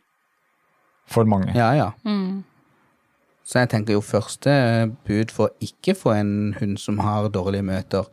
for 1.07 1.25
mange. 1.25 1.53
Ja, 1.55 1.73
ja. 1.73 1.91
Så 3.45 3.59
jeg 3.61 3.69
tenker 3.71 3.93
jo 3.95 4.01
første 4.01 4.95
bud 5.07 5.31
for 5.31 5.49
å 5.49 5.55
ikke 5.61 5.95
få 5.97 6.13
en 6.21 6.55
hund 6.61 6.79
som 6.79 6.99
har 6.99 7.29
dårlige 7.29 7.63
møter, 7.65 8.05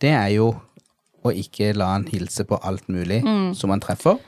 det 0.00 0.10
er 0.10 0.28
jo 0.28 0.54
å 1.24 1.30
ikke 1.32 1.74
la 1.76 1.92
han 1.92 2.04
hilse 2.04 2.44
på 2.44 2.58
alt 2.64 2.88
mulig 2.88 3.22
som 3.56 3.70
han 3.70 3.80
treffer. 3.80 4.18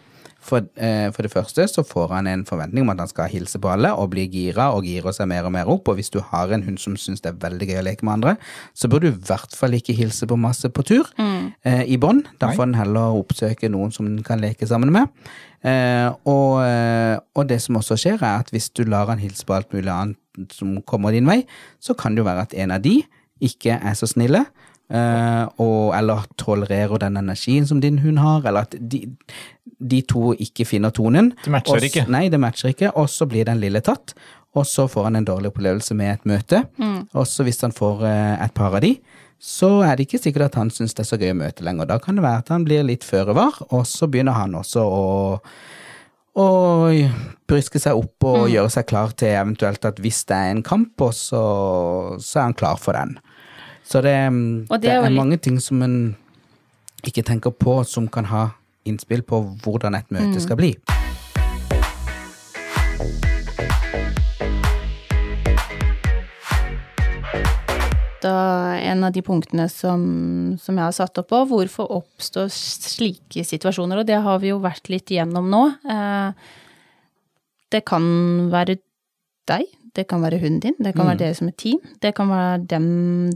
For, 0.40 0.64
eh, 0.80 1.10
for 1.12 1.26
det 1.26 1.32
første 1.32 1.66
så 1.68 1.84
får 1.84 2.14
han 2.14 2.28
en 2.30 2.46
forventning 2.48 2.86
om 2.86 2.92
at 2.94 3.02
han 3.02 3.10
skal 3.10 3.28
hilse 3.28 3.60
på 3.60 3.68
alle 3.68 3.92
og 3.92 4.10
bli 4.14 4.24
gira 4.32 4.70
og 4.72 4.86
girer 4.88 5.12
seg 5.12 5.28
mer 5.28 5.44
og 5.48 5.52
mer 5.52 5.68
opp. 5.68 5.90
Og 5.92 5.98
hvis 5.98 6.12
du 6.12 6.20
har 6.24 6.52
en 6.52 6.64
hund 6.64 6.80
som 6.80 6.96
syns 6.96 7.20
det 7.20 7.34
er 7.34 7.42
veldig 7.42 7.68
gøy 7.68 7.80
å 7.82 7.84
leke 7.86 8.06
med 8.08 8.18
andre, 8.18 8.36
så 8.74 8.88
bør 8.88 9.04
du 9.04 9.10
i 9.10 9.18
hvert 9.28 9.56
fall 9.56 9.76
ikke 9.76 9.96
hilse 9.96 10.28
på 10.30 10.40
masse 10.40 10.70
på 10.72 10.86
tur 10.86 11.12
eh, 11.20 11.84
i 11.84 12.00
bånd. 12.00 12.24
Da 12.40 12.54
får 12.56 12.70
en 12.70 12.80
heller 12.80 13.20
oppsøke 13.20 13.70
noen 13.72 13.92
som 13.94 14.08
den 14.08 14.24
kan 14.26 14.42
leke 14.42 14.68
sammen 14.70 14.92
med. 14.96 15.12
Eh, 15.60 16.08
og, 16.24 16.62
eh, 16.64 17.18
og 17.36 17.48
det 17.50 17.60
som 17.60 17.76
også 17.76 17.98
skjer, 18.00 18.22
er 18.22 18.40
at 18.40 18.50
hvis 18.54 18.70
du 18.72 18.86
lar 18.88 19.12
han 19.12 19.20
hilse 19.20 19.44
på 19.44 19.58
alt 19.58 19.72
mulig 19.76 19.92
annet 19.92 20.54
som 20.56 20.78
kommer 20.88 21.12
din 21.12 21.28
vei, 21.28 21.42
så 21.82 21.92
kan 21.98 22.16
det 22.16 22.24
jo 22.24 22.30
være 22.30 22.48
at 22.48 22.56
en 22.56 22.72
av 22.72 22.80
de 22.84 23.02
ikke 23.44 23.76
er 23.76 23.96
så 23.96 24.08
snille. 24.08 24.44
Eh, 24.90 25.46
og, 25.62 25.94
eller 25.96 26.26
tolererer 26.40 27.00
den 27.04 27.16
energien 27.20 27.66
som 27.66 27.80
din 27.80 27.98
hund 28.02 28.18
har, 28.18 28.44
eller 28.46 28.68
at 28.68 28.76
de, 28.80 29.04
de 29.78 30.02
to 30.02 30.34
ikke 30.34 30.66
finner 30.68 30.90
tonen. 30.90 31.32
Det 31.44 31.54
matcher 31.54 31.78
Også, 31.78 31.88
ikke. 31.90 32.06
Nei, 32.12 32.28
det 32.32 32.40
matcher 32.42 32.74
ikke, 32.74 32.92
og 32.96 33.08
så 33.12 33.26
blir 33.30 33.48
den 33.48 33.62
lille 33.62 33.80
tatt. 33.86 34.14
Og 34.58 34.66
så 34.66 34.88
får 34.90 35.04
han 35.06 35.16
en 35.20 35.26
dårlig 35.28 35.52
opplevelse 35.52 35.94
med 35.94 36.12
et 36.16 36.24
møte. 36.26 36.64
Og 37.14 37.26
så 37.30 37.44
hvis 37.46 37.60
han 37.62 37.70
får 37.70 38.00
uh, 38.02 38.34
et 38.42 38.54
par 38.56 38.74
av 38.74 38.80
de, 38.82 38.96
så 39.38 39.68
er 39.86 39.94
det 39.96 40.08
ikke 40.08 40.18
sikkert 40.20 40.48
at 40.50 40.56
han 40.58 40.72
syns 40.74 40.92
det 40.92 41.04
er 41.04 41.08
så 41.12 41.18
gøy 41.20 41.30
å 41.32 41.38
møte 41.38 41.62
lenger. 41.64 41.86
Da 41.86 42.00
kan 42.02 42.18
det 42.18 42.24
være 42.26 42.42
at 42.42 42.50
han 42.50 42.64
blir 42.66 42.82
litt 42.84 43.06
føre 43.06 43.32
var, 43.38 43.60
og 43.70 43.86
så 43.86 44.08
begynner 44.10 44.34
han 44.36 44.58
også 44.58 44.82
å 44.84 45.04
og 46.40 46.94
bryske 47.50 47.80
seg 47.82 47.98
opp 47.98 48.22
og 48.24 48.44
Mm. 48.46 48.50
gjøre 48.52 48.70
seg 48.70 48.86
klar 48.86 49.10
til 49.18 49.28
eventuelt 49.34 49.84
at 49.84 49.98
hvis 49.98 50.20
det 50.30 50.36
er 50.36 50.50
en 50.52 50.62
kamp, 50.62 51.02
så, 51.12 51.42
så 52.22 52.38
er 52.38 52.42
han 52.44 52.54
klar 52.54 52.78
for 52.78 52.94
den. 52.94 53.16
Så 53.90 54.00
det, 54.06 54.14
det, 54.70 54.80
det 54.84 54.90
er 54.94 55.02
litt- 55.08 55.16
mange 55.18 55.36
ting 55.42 55.58
som 55.60 55.82
en 55.82 56.16
ikke 57.02 57.24
tenker 57.26 57.50
på, 57.50 57.80
som 57.88 58.06
kan 58.08 58.24
ha 58.30 58.50
innspill 58.86 59.22
på 59.26 59.42
hvordan 59.64 59.96
et 59.98 60.10
møte 60.14 60.36
Mm. 60.36 60.40
skal 60.44 60.56
bli. 60.56 60.74
Da 68.20 68.76
en 68.84 69.04
av 69.06 69.14
de 69.16 69.22
punktene 69.24 69.64
som, 69.72 70.02
som 70.60 70.76
jeg 70.76 70.84
har 70.84 70.92
satt 70.96 71.16
opp 71.22 71.30
på, 71.32 71.38
hvorfor 71.48 71.88
oppstår 71.96 72.50
slike 72.52 73.44
situasjoner, 73.48 74.02
og 74.02 74.08
det 74.10 74.18
har 74.20 74.42
vi 74.42 74.50
jo 74.52 74.58
vært 74.60 74.90
litt 74.92 75.08
igjennom 75.14 75.48
nå. 75.52 75.62
Eh, 75.88 76.32
Det 77.70 77.84
kan 77.86 78.02
være 78.50 78.74
deg, 79.46 79.62
det 79.96 80.06
kan 80.10 80.22
være 80.22 80.40
hunden 80.42 80.60
din, 80.60 80.76
det 80.78 80.94
kan 80.94 81.08
være 81.08 81.22
dere 81.24 81.38
som 81.38 81.48
et 81.50 81.58
team, 81.58 81.80
det 82.02 82.14
kan 82.14 82.30
være 82.30 82.60
dem 82.70 82.86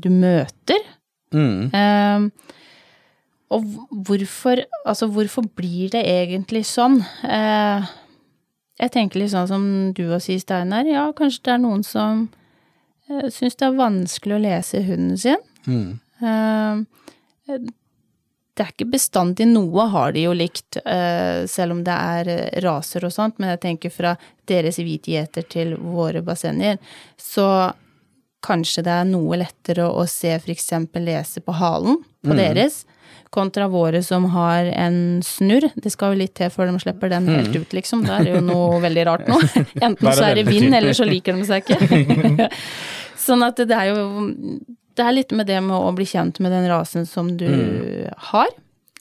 du 0.00 0.10
møter. 0.10 0.86
Mm. 1.34 1.70
Eh, 1.74 2.54
og 3.54 3.66
hvorfor, 4.06 4.64
altså 4.86 5.06
hvorfor 5.06 5.44
blir 5.56 5.92
det 5.92 6.04
egentlig 6.08 6.64
sånn? 6.66 7.00
Eh, 7.26 7.92
jeg 8.80 8.90
tenker 8.94 9.20
litt 9.20 9.32
sånn 9.34 9.50
som 9.50 9.66
du 9.94 10.06
og 10.08 10.22
sier, 10.24 10.40
Steinar. 10.42 10.88
Ja, 10.88 11.06
kanskje 11.16 11.44
det 11.46 11.52
er 11.54 11.62
noen 11.62 11.84
som 11.86 12.24
uh, 13.10 13.28
syns 13.30 13.54
det 13.60 13.68
er 13.68 13.78
vanskelig 13.78 14.34
å 14.34 14.42
lese 14.42 14.82
hunden 14.82 15.18
sin. 15.20 15.44
Mm. 15.70 15.92
Eh, 16.24 17.58
det 18.54 18.62
er 18.62 18.70
ikke 18.70 18.92
bestandig 18.92 19.46
noe 19.50 19.88
har 19.90 20.12
de 20.14 20.28
jo 20.28 20.34
likt, 20.36 20.78
eh, 20.84 21.42
selv 21.50 21.74
om 21.74 21.80
det 21.86 21.94
er 21.94 22.30
eh, 22.30 22.60
raser 22.62 23.06
og 23.06 23.12
sånt, 23.14 23.40
men 23.42 23.50
jeg 23.54 23.62
tenker 23.64 23.94
fra 23.94 24.14
deres 24.46 24.78
hvitgjeter 24.78 25.46
til 25.50 25.74
våre 25.80 26.22
bassenger, 26.22 26.78
så 27.18 27.48
kanskje 28.44 28.84
det 28.86 28.92
er 28.94 29.08
noe 29.08 29.40
lettere 29.40 29.88
å, 29.88 30.04
se 30.06 30.36
eksempel 30.36 31.06
lese 31.08 31.42
på 31.42 31.54
halen 31.56 31.98
på 32.24 32.36
deres, 32.36 32.84
kontra 33.34 33.66
våre 33.72 34.02
som 34.06 34.28
har 34.30 34.68
en 34.70 35.18
snurr. 35.24 35.66
Det 35.74 35.90
skal 35.90 36.12
jo 36.12 36.20
litt 36.20 36.36
til 36.38 36.52
før 36.54 36.70
de 36.70 36.78
slipper 36.84 37.10
den 37.10 37.26
helt 37.32 37.56
ut, 37.56 37.72
liksom. 37.74 38.04
Da 38.06 38.20
er 38.20 38.28
det 38.28 38.36
jo 38.36 38.44
noe 38.44 38.78
veldig 38.86 39.06
rart 39.08 39.26
nå. 39.32 39.40
Enten 39.80 40.12
så 40.12 40.28
er 40.28 40.38
det 40.38 40.46
vind, 40.46 40.70
eller 40.70 40.94
så 40.94 41.08
liker 41.08 41.34
de 41.34 41.48
seg 41.48 41.66
ikke. 41.66 42.50
sånn 43.26 43.42
at 43.42 43.58
det 43.64 43.74
er 43.74 43.90
jo 43.90 44.06
Det 44.94 45.04
er 45.04 45.16
litt 45.16 45.34
med 45.34 45.48
det 45.50 45.60
med 45.64 45.74
å 45.76 45.92
bli 45.96 46.06
kjent 46.06 46.40
med 46.44 46.54
den 46.54 46.68
rasen 46.70 47.06
som 47.08 47.32
du 47.38 47.48
har. 48.30 48.52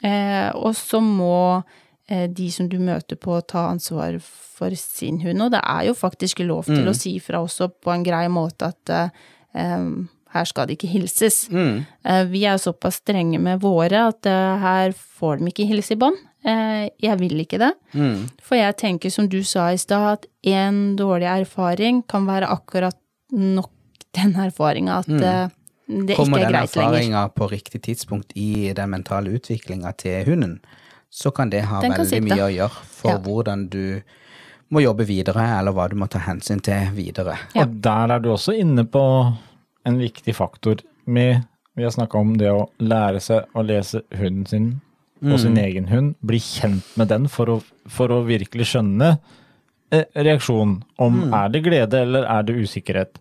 Eh, 0.04 0.50
og 0.58 0.74
så 0.76 1.00
må 1.04 1.62
eh, 2.10 2.26
de 2.30 2.50
som 2.52 2.68
du 2.70 2.80
møter 2.82 3.20
på, 3.20 3.38
ta 3.48 3.68
ansvar 3.72 4.18
for 4.24 4.74
sin 4.80 5.22
hund. 5.24 5.46
Og 5.46 5.54
det 5.54 5.62
er 5.62 5.88
jo 5.90 5.96
faktisk 5.98 6.44
lov 6.44 6.68
til 6.72 6.90
å 6.90 6.98
si 6.98 7.16
fra 7.24 7.44
også 7.44 7.70
på 7.84 7.94
en 7.94 8.06
grei 8.06 8.26
måte 8.32 8.74
at 8.74 8.94
eh, 8.94 9.88
her 10.34 10.50
skal 10.50 10.68
det 10.68 10.80
ikke 10.80 10.92
hilses. 10.92 11.46
Mm. 11.54 11.84
Eh, 12.10 12.24
vi 12.32 12.44
er 12.50 12.62
såpass 12.62 13.02
strenge 13.04 13.40
med 13.42 13.62
våre 13.64 14.08
at 14.10 14.30
eh, 14.30 14.64
her 14.64 14.96
får 14.98 15.40
de 15.40 15.52
ikke 15.54 15.70
hilse 15.70 15.96
i 15.96 16.00
bånd. 16.02 16.18
Eh, 16.44 16.90
jeg 17.04 17.20
vil 17.22 17.46
ikke 17.46 17.62
det. 17.62 17.72
Mm. 17.94 18.26
For 18.44 18.60
jeg 18.60 18.80
tenker 18.82 19.14
som 19.14 19.30
du 19.32 19.40
sa 19.48 19.70
i 19.72 19.80
stad, 19.80 20.18
at 20.18 20.54
en 20.56 20.98
dårlig 21.00 21.30
erfaring 21.32 22.02
kan 22.10 22.28
være 22.28 22.50
akkurat 22.52 22.98
nok 23.34 23.72
den 24.14 24.36
erfaringa 24.38 25.00
at 25.02 25.14
eh, 25.14 25.54
det 26.08 26.16
Kommer 26.18 26.40
ikke 26.42 26.48
er 26.48 26.52
den 26.52 26.60
greit 26.62 26.76
lenger. 26.76 26.94
erfaringa 26.98 27.24
på 27.38 27.48
riktig 27.52 27.82
tidspunkt 27.88 28.34
i 28.40 28.74
den 28.78 28.90
mentale 28.94 29.34
utviklinga 29.38 29.92
til 29.98 30.26
hunden, 30.32 30.60
så 31.14 31.32
kan 31.36 31.50
det 31.54 31.64
ha 31.70 31.82
Den 31.82 31.92
kan 31.94 32.02
veldig 32.06 32.10
sitte. 32.10 32.28
mye 32.36 32.46
å 32.48 32.52
gjøre 32.54 32.84
for 32.98 33.12
Ja. 33.12 33.18
hvordan 33.26 33.68
du 33.70 34.02
må 34.74 34.82
jobbe 34.82 35.06
videre, 35.06 35.44
eller 35.60 35.72
hva 35.76 35.88
du 35.90 35.96
må 35.96 36.08
ta 36.10 36.20
hensyn 36.20 36.62
til 36.66 36.90
videre. 36.96 37.38
Ja. 37.54 37.62
Og 37.68 37.76
der 37.82 38.12
er 38.16 38.20
du 38.20 38.30
også 38.34 38.56
inne 38.58 38.86
på 38.90 39.04
en 39.86 39.98
viktig 40.00 40.34
faktor 40.36 40.78
med 41.06 41.44
Vi 41.76 41.82
har 41.84 41.90
snakka 41.92 42.20
om 42.20 42.36
det 42.38 42.50
å 42.52 42.70
lære 42.80 43.20
seg 43.20 43.46
å 43.56 43.64
lese 43.66 44.04
hunden 44.16 44.46
sin 44.46 44.82
og 45.24 45.40
sin 45.40 45.58
egen 45.58 45.88
hund. 45.88 46.16
Bli 46.22 46.38
kjent 46.38 46.84
med 46.98 47.08
den 47.08 47.28
for 47.28 47.46
å, 47.50 47.64
for 47.88 48.10
å 48.10 48.24
virkelig 48.28 48.68
skjønne 48.76 49.18
eh, 49.92 50.04
reaksjon. 50.16 50.84
Om 51.00 51.34
er 51.34 51.50
det 51.50 51.64
glede 51.64 51.94
eller 52.02 52.26
er 52.30 52.44
det 52.44 52.56
usikkerhet. 52.62 53.18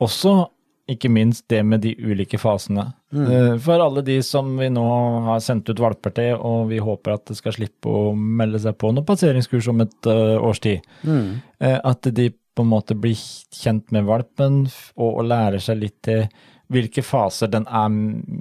Også 0.00 0.48
ikke 0.88 1.10
minst 1.12 1.44
det 1.52 1.60
med 1.68 1.82
de 1.84 1.92
ulike 2.00 2.40
fasene. 2.40 2.86
Mm. 3.12 3.58
For 3.64 3.80
alle 3.84 4.02
de 4.06 4.18
som 4.24 4.50
vi 4.56 4.70
nå 4.72 4.84
har 5.28 5.40
sendt 5.44 5.68
ut 5.68 5.80
valper 5.82 6.14
til, 6.16 6.34
og 6.40 6.70
vi 6.72 6.80
håper 6.82 7.16
at 7.16 7.26
det 7.28 7.36
skal 7.38 7.54
slippe 7.56 7.92
å 7.92 8.12
melde 8.16 8.60
seg 8.64 8.76
på 8.80 8.92
noen 8.92 9.06
passeringskurs 9.08 9.68
om 9.72 9.84
et 9.84 10.08
eh, 10.08 10.36
års 10.40 10.62
tid. 10.64 10.84
Mm. 11.04 11.40
At 11.60 12.08
de 12.14 12.30
på 12.58 12.64
en 12.64 12.72
måte 12.72 12.96
blir 12.98 13.18
kjent 13.54 13.92
med 13.94 14.08
valpen 14.08 14.64
og, 14.98 15.20
lærer 15.28 15.62
seg 15.62 15.78
litt 15.78 16.00
til 16.02 16.24
hvilke 16.72 17.04
faser 17.06 17.50
den 17.52 17.68
er 17.70 17.92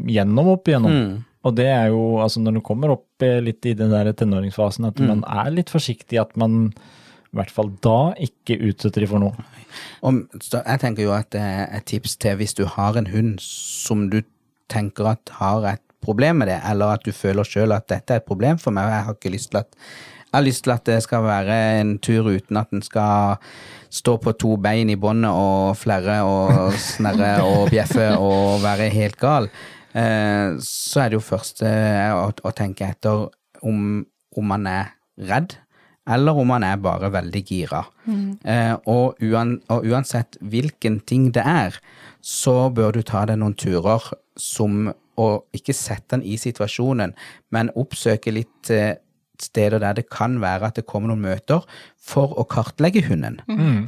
gjennom 0.09 0.55
opp 0.55 0.71
igjennom. 0.71 0.95
Mm. 0.95 1.11
Og 1.47 1.55
det 1.55 1.67
er 1.69 1.91
jo, 1.93 2.17
altså 2.23 2.41
når 2.41 2.57
du 2.57 2.63
kommer 2.65 2.95
opp 2.95 3.23
eh, 3.23 3.37
litt 3.43 3.67
i 3.69 3.75
den 3.77 3.93
der 3.93 4.09
tenåringsfasen, 4.17 4.89
at 4.89 4.99
man 5.03 5.21
er 5.29 5.51
litt 5.53 5.69
forsiktig, 5.71 6.17
at 6.19 6.33
man 6.39 6.73
i 7.37 7.41
hvert 7.43 7.53
fall 7.53 7.69
da 7.85 8.13
ikke 8.27 8.57
utsetter 8.71 9.05
de 9.05 9.09
for 9.11 9.21
noe. 9.21 9.47
Så 10.41 10.63
jeg 10.63 10.81
tenker 10.81 11.05
jo 11.05 11.13
at 11.15 11.37
er 11.37 11.67
et 11.77 11.85
tips 11.89 12.17
til 12.17 12.39
hvis 12.39 12.57
du 12.57 12.65
har 12.69 12.97
en 12.97 13.09
hund 13.13 13.37
som 13.43 14.07
du 14.11 14.23
tenker 14.71 15.13
at 15.13 15.37
har 15.39 15.67
et 15.69 15.83
problem 16.03 16.41
med 16.41 16.51
det, 16.51 16.59
eller 16.69 16.97
at 16.97 17.05
du 17.05 17.13
føler 17.15 17.47
sjøl 17.47 17.73
at 17.75 17.87
dette 17.89 18.13
er 18.13 18.21
et 18.21 18.27
problem 18.27 18.59
for 18.61 18.75
meg, 18.75 18.87
og 18.87 18.95
jeg 18.95 19.07
har 19.07 19.17
ikke 19.17 19.33
lyst 19.33 19.51
til 19.53 19.63
at 19.63 19.73
jeg 20.27 20.35
har 20.35 20.43
lyst 20.43 20.63
til 20.65 20.73
at 20.73 20.83
det 20.85 20.97
skal 21.05 21.23
være 21.23 21.57
en 21.79 21.93
tur 22.03 22.27
uten 22.27 22.57
at 22.59 22.71
den 22.73 22.81
skal 22.83 23.37
stå 23.89 24.17
på 24.19 24.33
to 24.35 24.57
bein 24.59 24.89
i 24.91 24.97
båndet 24.99 25.31
og 25.31 25.77
flerre 25.79 26.17
og 26.27 26.75
snerre 26.83 27.45
og 27.47 27.71
bjeffe 27.71 28.09
og 28.19 28.59
være 28.61 28.89
helt 28.91 29.15
gal. 29.21 29.47
Eh, 29.95 30.59
så 30.59 31.05
er 31.05 31.09
det 31.09 31.17
jo 31.17 31.23
først 31.23 31.63
eh, 31.65 32.11
å 32.11 32.51
tenke 32.51 32.89
etter 32.91 33.29
om, 33.63 34.03
om 34.35 34.51
man 34.51 34.67
er 34.67 34.91
redd, 35.31 35.55
eller 36.07 36.37
om 36.39 36.47
man 36.47 36.63
er 36.63 36.77
bare 36.81 37.11
veldig 37.11 37.41
gira. 37.45 37.83
Eh, 38.43 38.75
og, 38.87 39.17
uan, 39.21 39.57
og 39.73 39.85
uansett 39.85 40.37
hvilken 40.41 41.01
ting 41.07 41.31
det 41.35 41.43
er, 41.45 41.75
så 42.21 42.69
bør 42.69 42.97
du 42.97 43.01
ta 43.03 43.25
deg 43.29 43.39
noen 43.41 43.55
turer 43.55 44.13
som 44.37 44.93
Og 45.17 45.47
ikke 45.57 45.73
sette 45.73 46.13
den 46.13 46.21
i 46.21 46.35
situasjonen, 46.37 47.15
men 47.49 47.71
oppsøke 47.73 48.29
litt 48.29 48.69
eh, 48.69 48.99
steder 49.41 49.79
der 49.81 49.95
det 49.97 50.03
kan 50.13 50.35
være 50.41 50.67
at 50.67 50.75
det 50.77 50.85
kommer 50.85 51.09
noen 51.09 51.23
møter, 51.23 51.65
for 51.97 52.37
å 52.37 52.45
kartlegge 52.45 53.01
hunden. 53.07 53.39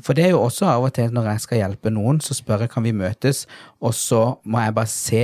For 0.01 0.17
det 0.17 0.25
er 0.25 0.32
jo 0.34 0.41
også 0.41 0.65
av 0.65 0.88
og 0.88 0.93
til 0.97 1.13
når 1.13 1.29
jeg 1.29 1.43
skal 1.45 1.62
hjelpe 1.62 1.93
noen, 1.93 2.17
så 2.19 2.34
spør 2.34 2.65
jeg 2.65 2.73
kan 2.73 2.84
vi 2.84 2.95
møtes, 2.97 3.45
og 3.79 3.93
så 3.93 4.23
må 4.43 4.58
jeg 4.65 4.73
bare 4.79 4.89
se 4.89 5.23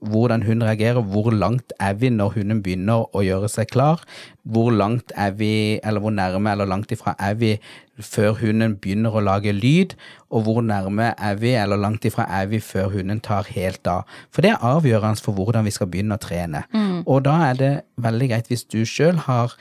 hvordan 0.00 0.42
hun 0.42 0.62
reagerer, 0.64 1.02
hvor 1.02 1.30
langt 1.30 1.72
er 1.80 1.94
vi 2.00 2.08
når 2.10 2.34
hunden 2.38 2.62
begynner 2.64 3.04
å 3.16 3.22
gjøre 3.24 3.50
seg 3.52 3.68
klar, 3.72 4.00
hvor 4.42 4.72
langt 4.72 5.12
er 5.16 5.34
vi, 5.36 5.78
eller 5.84 6.00
hvor 6.00 6.14
nærme 6.14 6.52
eller 6.52 6.68
langt 6.68 6.92
ifra 6.92 7.14
er 7.20 7.36
vi 7.40 7.54
før 8.00 8.32
hunden 8.40 8.78
begynner 8.80 9.12
å 9.12 9.22
lage 9.24 9.52
lyd, 9.52 9.92
og 10.32 10.46
hvor 10.46 10.62
nærme 10.64 11.12
er 11.18 11.36
vi, 11.40 11.52
eller 11.52 11.80
langt 11.80 12.06
ifra 12.08 12.24
er 12.40 12.48
vi 12.48 12.62
før 12.64 12.88
hunden 12.94 13.20
tar 13.20 13.48
helt 13.52 13.86
av. 13.86 14.08
For 14.32 14.44
det 14.44 14.54
er 14.54 14.64
avgjørende 14.64 15.20
for 15.20 15.36
hvordan 15.36 15.68
vi 15.68 15.74
skal 15.74 15.90
begynne 15.92 16.16
å 16.16 16.22
trene. 16.22 16.64
Og 17.06 17.24
da 17.28 17.36
er 17.50 17.60
det 17.60 17.72
veldig 18.00 18.30
greit 18.32 18.48
hvis 18.48 18.64
du 18.64 18.80
sjøl 18.88 19.20
har 19.26 19.52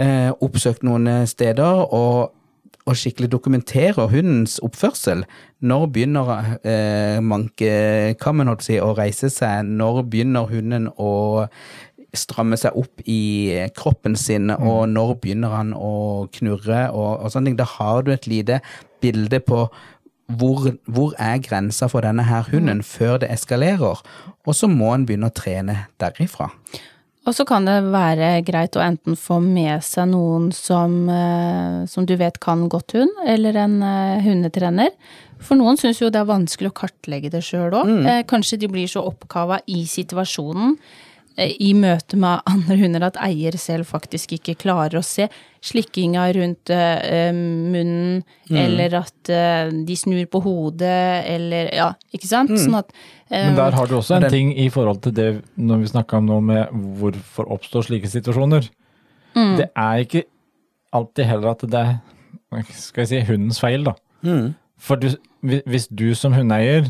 eh, 0.00 0.30
oppsøkt 0.40 0.86
noen 0.86 1.26
steder 1.28 1.84
og, 1.92 2.32
og 2.88 2.96
skikkelig 2.96 3.30
dokumenterer 3.32 4.08
hundens 4.10 4.58
oppførsel. 4.64 5.24
Når 5.60 5.86
begynner 5.94 6.32
eh, 6.64 7.20
mankekammen 7.22 8.48
holdt 8.50 8.62
på 8.62 8.66
å 8.66 8.70
si, 8.70 8.80
å 8.80 8.96
reise 8.96 9.30
seg? 9.32 9.68
Når 9.68 10.02
begynner 10.10 10.48
hunden 10.50 10.88
å 10.96 11.12
stramme 12.16 12.58
seg 12.58 12.74
opp 12.78 13.02
i 13.06 13.54
kroppen 13.76 14.16
sin, 14.18 14.50
og 14.50 14.88
når 14.90 15.14
begynner 15.22 15.54
han 15.54 15.72
å 15.76 16.26
knurre, 16.34 16.88
og, 16.90 17.10
og 17.22 17.32
sånne 17.32 17.52
ting. 17.52 17.60
Da 17.60 17.68
har 17.76 18.02
du 18.02 18.12
et 18.14 18.26
lite 18.30 18.60
bilde 19.02 19.42
på 19.44 19.66
hvor, 20.38 20.70
hvor 20.86 21.14
er 21.18 21.42
grensa 21.42 21.88
for 21.90 22.06
denne 22.06 22.24
her 22.26 22.46
hunden 22.50 22.82
før 22.86 23.18
det 23.22 23.30
eskalerer, 23.34 24.02
og 24.46 24.56
så 24.56 24.70
må 24.70 24.92
en 24.94 25.06
begynne 25.06 25.30
å 25.30 25.34
trene 25.34 25.84
derifra. 26.02 26.50
Og 27.30 27.36
så 27.36 27.44
kan 27.46 27.62
det 27.62 27.76
være 27.92 28.40
greit 28.42 28.74
å 28.74 28.82
enten 28.82 29.14
få 29.14 29.36
med 29.44 29.84
seg 29.86 30.08
noen 30.10 30.48
som, 30.50 31.04
eh, 31.08 31.86
som 31.86 32.06
du 32.06 32.16
vet 32.18 32.40
kan 32.42 32.64
godt 32.68 32.96
hund, 32.98 33.12
eller 33.22 33.54
en 33.54 33.76
eh, 33.86 34.24
hundetrener. 34.24 34.90
For 35.38 35.54
noen 35.54 35.78
syns 35.78 36.00
jo 36.02 36.10
det 36.10 36.18
er 36.18 36.26
vanskelig 36.26 36.72
å 36.72 36.78
kartlegge 36.82 37.30
det 37.30 37.44
sjøl 37.46 37.70
òg. 37.70 37.86
Mm. 37.86 38.26
kanskje 38.26 38.58
de 38.60 38.68
blir 38.68 38.90
så 38.90 39.04
oppkava 39.06 39.60
i 39.70 39.84
situasjonen 39.86 40.74
eh, 40.74 40.98
i 41.38 41.70
møte 41.78 42.16
med 42.20 42.42
andre 42.50 42.76
hunder 42.76 43.04
at 43.06 43.16
eier 43.22 43.54
selv 43.56 43.86
faktisk 43.88 44.32
ikke 44.36 44.56
klarer 44.60 44.98
å 44.98 45.02
se 45.06 45.28
slikkinga 45.64 46.24
rundt 46.36 46.70
eh, 46.74 47.30
munnen, 47.32 48.22
eller 48.50 48.96
at 48.98 49.30
eh, 49.32 49.70
de 49.86 49.96
snur 49.96 50.24
på 50.32 50.40
hodet, 50.44 51.24
eller 51.30 51.70
ja, 51.76 51.88
ikke 52.12 52.28
sant? 52.28 52.52
Sånn 52.60 52.76
at 52.80 52.90
eh, 53.30 53.46
Men 53.46 53.56
der 53.56 53.76
har 53.78 53.86
du 53.88 53.94
også 54.00 54.16
en 54.18 54.26
den- 54.26 54.34
ting 54.34 54.52
i 54.58 54.68
forhold 54.72 55.00
til 55.06 55.12
det 55.16 55.28
når 55.56 55.80
vi 55.84 55.90
snakka 55.94 56.18
om 56.20 56.26
nå 56.28 56.40
med 56.50 56.68
hvorfor 57.00 57.48
oppstår 57.56 57.86
slike 57.88 58.10
situasjoner. 58.10 58.68
Mm. 59.36 59.56
Det 59.62 59.68
er 59.76 60.04
ikke 60.04 60.24
alltid 60.92 61.24
heller 61.30 61.52
at 61.54 61.60
det 61.70 61.84
er 61.86 62.00
skal 62.74 63.04
jeg 63.04 63.08
si, 63.12 63.20
hundens 63.32 63.60
feil, 63.62 63.84
da. 63.86 63.94
For 64.80 64.96
du, 64.98 65.12
hvis 65.46 65.86
du 65.88 66.08
som 66.18 66.34
hundeeier 66.34 66.88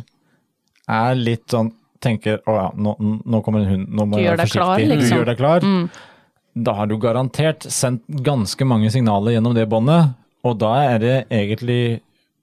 er 0.91 1.15
litt 1.19 1.51
sånn 1.53 1.75
tenker 2.03 2.41
å 2.49 2.57
ja, 2.57 2.69
nå, 2.77 2.95
nå 3.01 3.41
kommer 3.45 3.65
en 3.65 3.73
hund, 3.75 3.89
nå 3.93 4.07
må 4.09 4.19
Du 4.19 4.25
jeg 4.25 4.35
være 4.35 4.47
forsiktig, 4.47 4.61
klar, 4.61 4.85
liksom. 4.93 5.11
Du 5.11 5.19
gjør 5.21 5.31
deg 5.31 5.41
klar. 5.41 5.67
Mm. 5.67 5.89
Da 6.67 6.75
har 6.81 6.91
du 6.91 6.97
garantert 7.01 7.67
sendt 7.71 8.05
ganske 8.27 8.67
mange 8.67 8.91
signaler 8.93 9.37
gjennom 9.37 9.57
det 9.57 9.69
båndet, 9.71 10.15
og 10.47 10.57
da 10.61 10.73
er 10.95 11.03
det 11.03 11.17
egentlig 11.29 12.01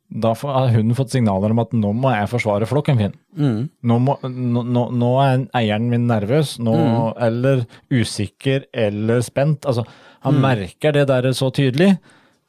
Da 0.07 0.31
har 0.39 0.69
hunden 0.71 0.95
fått 0.95 1.11
signaler 1.11 1.51
om 1.51 1.59
at 1.59 1.73
nå 1.75 1.89
må 1.91 2.13
jeg 2.13 2.29
forsvare 2.31 2.67
flokken 2.69 2.95
min. 2.95 3.15
Nå, 3.35 3.97
må, 3.99 4.13
nå, 4.23 4.61
nå, 4.63 4.83
nå 4.95 5.09
er 5.19 5.41
eieren 5.59 5.89
min 5.91 6.05
nervøs, 6.07 6.53
nå, 6.63 6.75
eller 7.19 7.65
usikker, 7.91 8.69
eller 8.71 9.19
spent. 9.25 9.67
Altså, 9.67 9.83
han 10.23 10.39
merker 10.39 10.95
det 10.95 11.09
der 11.11 11.27
så 11.35 11.51
tydelig 11.51 11.97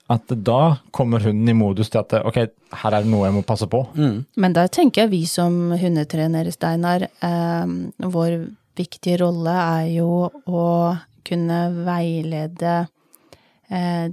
at 0.08 0.32
da 0.44 0.78
kommer 0.94 1.20
hunden 1.20 1.48
i 1.48 1.56
modus 1.56 1.90
til 1.92 2.00
at 2.00 2.14
ok, 2.24 2.38
her 2.80 2.94
er 2.96 3.04
det 3.04 3.10
noe 3.12 3.26
jeg 3.26 3.36
må 3.36 3.42
passe 3.46 3.68
på. 3.68 3.82
Men 4.40 4.56
der 4.56 4.70
tenker 4.72 5.04
jeg 5.04 5.12
vi 5.12 5.22
som 5.28 5.74
hundetrenere, 5.76 6.52
Steinar, 6.54 7.04
eh, 7.04 7.74
vår 8.16 8.38
viktige 8.78 9.18
rolle 9.24 9.52
er 9.52 9.90
jo 9.98 10.30
å 10.48 10.66
kunne 11.28 11.60
veilede 11.84 12.76
eh, 13.68 14.08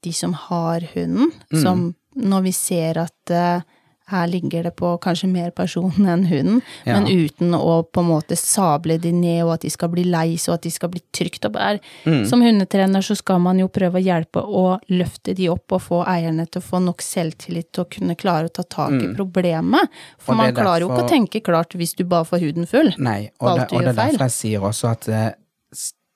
de 0.00 0.12
som 0.16 0.34
har 0.48 0.84
hunden, 0.94 1.32
som 1.62 1.88
når 2.20 2.46
vi 2.48 2.52
ser 2.56 3.00
at 3.00 3.32
eh, 3.32 3.62
her 4.10 4.26
ligger 4.30 4.64
det 4.68 4.72
på 4.76 4.90
kanskje 5.00 5.28
mer 5.30 5.50
person 5.56 5.90
enn 6.06 6.26
hunden, 6.28 6.60
Ja. 6.86 6.98
men 7.00 7.06
uten 7.06 7.54
å 7.56 7.82
på 7.86 8.00
en 8.02 8.08
måte 8.10 8.36
sable 8.36 8.98
de 9.00 9.12
ned, 9.12 9.44
og 9.44 9.54
at 9.54 9.60
de 9.62 9.70
skal 9.70 9.88
bli 9.88 10.04
lei 10.04 10.34
seg, 10.36 10.48
og 10.52 10.54
at 10.58 10.62
de 10.66 10.70
skal 10.74 10.88
bli 10.92 11.02
trygt 11.12 11.44
opp. 11.48 11.56
Er, 11.56 11.80
Mm. 12.06 12.26
Som 12.28 12.42
hundetrener 12.42 13.02
så 13.02 13.16
skal 13.16 13.38
man 13.40 13.58
jo 13.58 13.68
prøve 13.68 14.00
å 14.00 14.04
hjelpe 14.04 14.42
å 14.42 14.78
løfte 14.90 15.34
de 15.34 15.48
opp 15.48 15.72
og 15.72 15.80
få 15.82 16.04
eierne 16.06 16.46
til 16.50 16.60
å 16.60 16.64
få 16.64 16.82
nok 16.82 17.00
selvtillit 17.02 17.72
til 17.72 17.84
å 17.84 17.88
kunne 17.90 18.16
klare 18.16 18.48
å 18.48 18.52
ta 18.52 18.62
tak 18.62 18.92
i 19.02 19.14
problemet. 19.14 19.88
For 20.18 20.32
Mm. 20.34 20.36
Man 20.36 20.46
det 20.54 20.58
er 20.58 20.62
klarer 20.64 20.80
jo 20.80 20.88
ikke 20.88 21.04
å 21.04 21.08
tenke 21.08 21.40
klart 21.42 21.70
hvis 21.76 21.94
du 21.96 22.04
bare 22.04 22.24
får 22.24 22.40
huden 22.40 22.66
full. 22.66 22.92
Nei, 22.98 23.30
og 23.40 23.58
det, 23.58 23.72
og 23.72 23.80
det 23.82 23.88
er 23.88 23.92
derfor 23.94 24.18
jeg 24.26 24.30
sier 24.30 24.60
også 24.60 24.90
at 24.90 25.08
eh, 25.08 25.30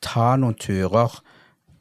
ta 0.02 0.36
noen 0.36 0.54
turer 0.58 1.10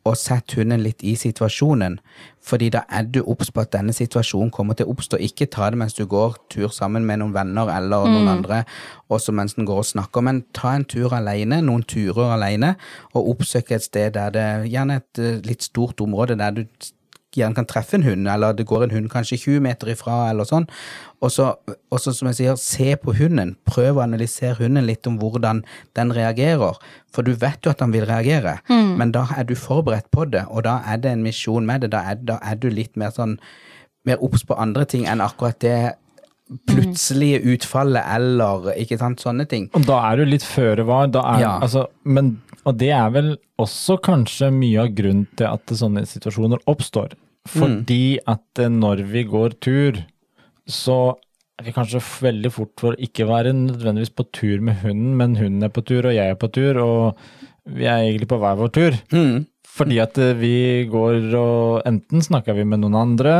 og 0.03 0.17
sett 0.19 0.55
hunden 0.57 0.81
litt 0.83 1.03
i 1.03 1.13
situasjonen. 1.19 1.97
Fordi 2.43 2.67
da 2.75 2.83
er 2.91 3.05
du 3.07 3.21
obs 3.21 3.51
på 3.53 3.63
at 3.63 3.71
denne 3.75 3.93
situasjonen 3.95 4.51
kommer 4.51 4.75
til 4.75 4.89
å 4.89 4.93
oppstå. 4.93 5.19
Ikke 5.23 5.47
ta 5.47 5.69
det 5.71 5.79
mens 5.79 5.95
du 5.95 6.03
går 6.09 6.35
tur 6.51 6.73
sammen 6.75 7.07
med 7.07 7.21
noen 7.21 7.35
venner 7.35 7.71
eller 7.71 8.09
noen 8.11 8.31
andre, 8.33 8.63
også 9.13 9.35
mens 9.35 9.55
den 9.55 9.67
går 9.69 9.83
og 9.83 9.87
snakker, 9.93 10.25
men 10.25 10.43
ta 10.55 10.73
en 10.75 10.87
tur 10.89 11.15
alene, 11.15 11.61
noen 11.63 11.85
turer 11.87 12.35
alene, 12.35 12.73
og 13.13 13.31
oppsøk 13.35 13.71
et 13.71 13.87
sted 13.87 14.17
der 14.17 14.35
det 14.35 14.49
gjerne 14.73 14.99
et 14.99 15.23
eh, 15.23 15.39
litt 15.47 15.63
stort 15.63 16.03
område 16.03 16.35
der 16.39 16.59
du 16.59 16.65
gjerne 17.39 17.55
kan 17.57 17.65
treffe 17.69 17.97
en 17.97 18.03
hund, 18.05 18.27
eller 18.29 18.53
det 18.53 18.65
går 18.69 18.83
en 18.85 18.91
hund 18.95 19.09
kanskje 19.11 19.37
20 19.41 19.63
meter 19.65 19.89
ifra, 19.93 20.29
eller 20.29 20.47
sånn. 20.49 20.67
Og 21.23 21.31
så, 21.31 21.47
som 21.99 22.27
jeg 22.29 22.35
sier, 22.39 22.57
se 22.59 22.95
på 22.99 23.15
hunden. 23.17 23.55
Prøv 23.69 23.97
å 23.97 24.03
analysere 24.03 24.57
hunden 24.59 24.85
litt 24.85 25.07
om 25.07 25.17
hvordan 25.21 25.63
den 25.95 26.11
reagerer. 26.15 26.77
For 27.15 27.23
du 27.25 27.31
vet 27.39 27.63
jo 27.65 27.71
at 27.71 27.79
han 27.85 27.93
vil 27.95 28.05
reagere, 28.09 28.57
men 28.69 29.11
da 29.15 29.25
er 29.37 29.43
du 29.49 29.55
forberedt 29.55 30.09
på 30.11 30.25
det, 30.29 30.45
og 30.49 30.63
da 30.67 30.79
er 30.85 30.97
det 31.03 31.11
en 31.15 31.23
misjon 31.25 31.65
med 31.65 31.81
det. 31.85 31.91
Da 31.95 32.03
er, 32.11 32.15
da 32.21 32.39
er 32.43 32.55
du 32.59 32.69
litt 32.69 32.95
mer 32.99 33.11
sånn 33.15 33.37
mer 34.05 34.19
obs 34.19 34.41
på 34.43 34.57
andre 34.59 34.83
ting 34.89 35.05
enn 35.07 35.21
akkurat 35.23 35.61
det 35.63 35.93
plutselige 36.67 37.39
utfallet 37.53 38.03
eller 38.17 38.73
ikke 38.81 38.97
sant, 38.99 39.21
sånne 39.23 39.45
ting. 39.49 39.69
Og 39.77 39.85
da 39.87 40.01
er 40.09 40.19
du 40.19 40.25
litt 40.27 40.43
føre 40.45 40.83
var. 40.87 41.07
Da 41.13 41.21
er, 41.35 41.39
Ja. 41.41 41.53
altså, 41.63 41.85
men, 42.03 42.41
og 42.65 42.77
det 42.77 42.91
er 42.91 43.09
vel 43.15 43.37
også 43.59 43.97
kanskje 44.03 44.51
mye 44.51 44.81
av 44.83 44.91
grunnen 44.97 45.27
til 45.39 45.47
at 45.47 45.65
sånne 45.71 46.03
situasjoner 46.05 46.59
oppstår. 46.67 47.15
Fordi 47.49 48.19
at 48.27 48.59
eh, 48.61 48.71
når 48.71 49.03
vi 49.11 49.23
går 49.27 49.57
tur, 49.63 49.99
så 50.67 51.15
er 51.59 51.67
vi 51.67 51.73
kanskje 51.75 52.01
veldig 52.23 52.51
fort 52.53 52.73
for 52.79 52.99
ikke 52.99 53.27
være 53.29 53.53
nødvendigvis 53.55 54.13
på 54.15 54.25
tur 54.33 54.61
med 54.63 54.79
hunden, 54.83 55.15
men 55.19 55.35
hunden 55.37 55.63
er 55.63 55.73
på 55.73 55.83
tur, 55.85 56.07
og 56.07 56.15
jeg 56.15 56.31
er 56.31 56.39
på 56.39 56.49
tur, 56.53 56.79
og 56.81 57.17
vi 57.65 57.85
er 57.85 58.03
egentlig 58.03 58.29
på 58.31 58.39
hver 58.41 58.55
vår 58.59 58.71
tur. 58.75 58.97
Mm. 59.13 59.43
Fordi 59.73 59.99
at 60.03 60.17
eh, 60.21 60.37
vi 60.39 60.55
går 60.91 61.33
og 61.39 61.83
enten 61.89 62.23
snakker 62.23 62.57
vi 62.57 62.65
med 62.67 62.83
noen 62.83 62.97
andre, 62.99 63.35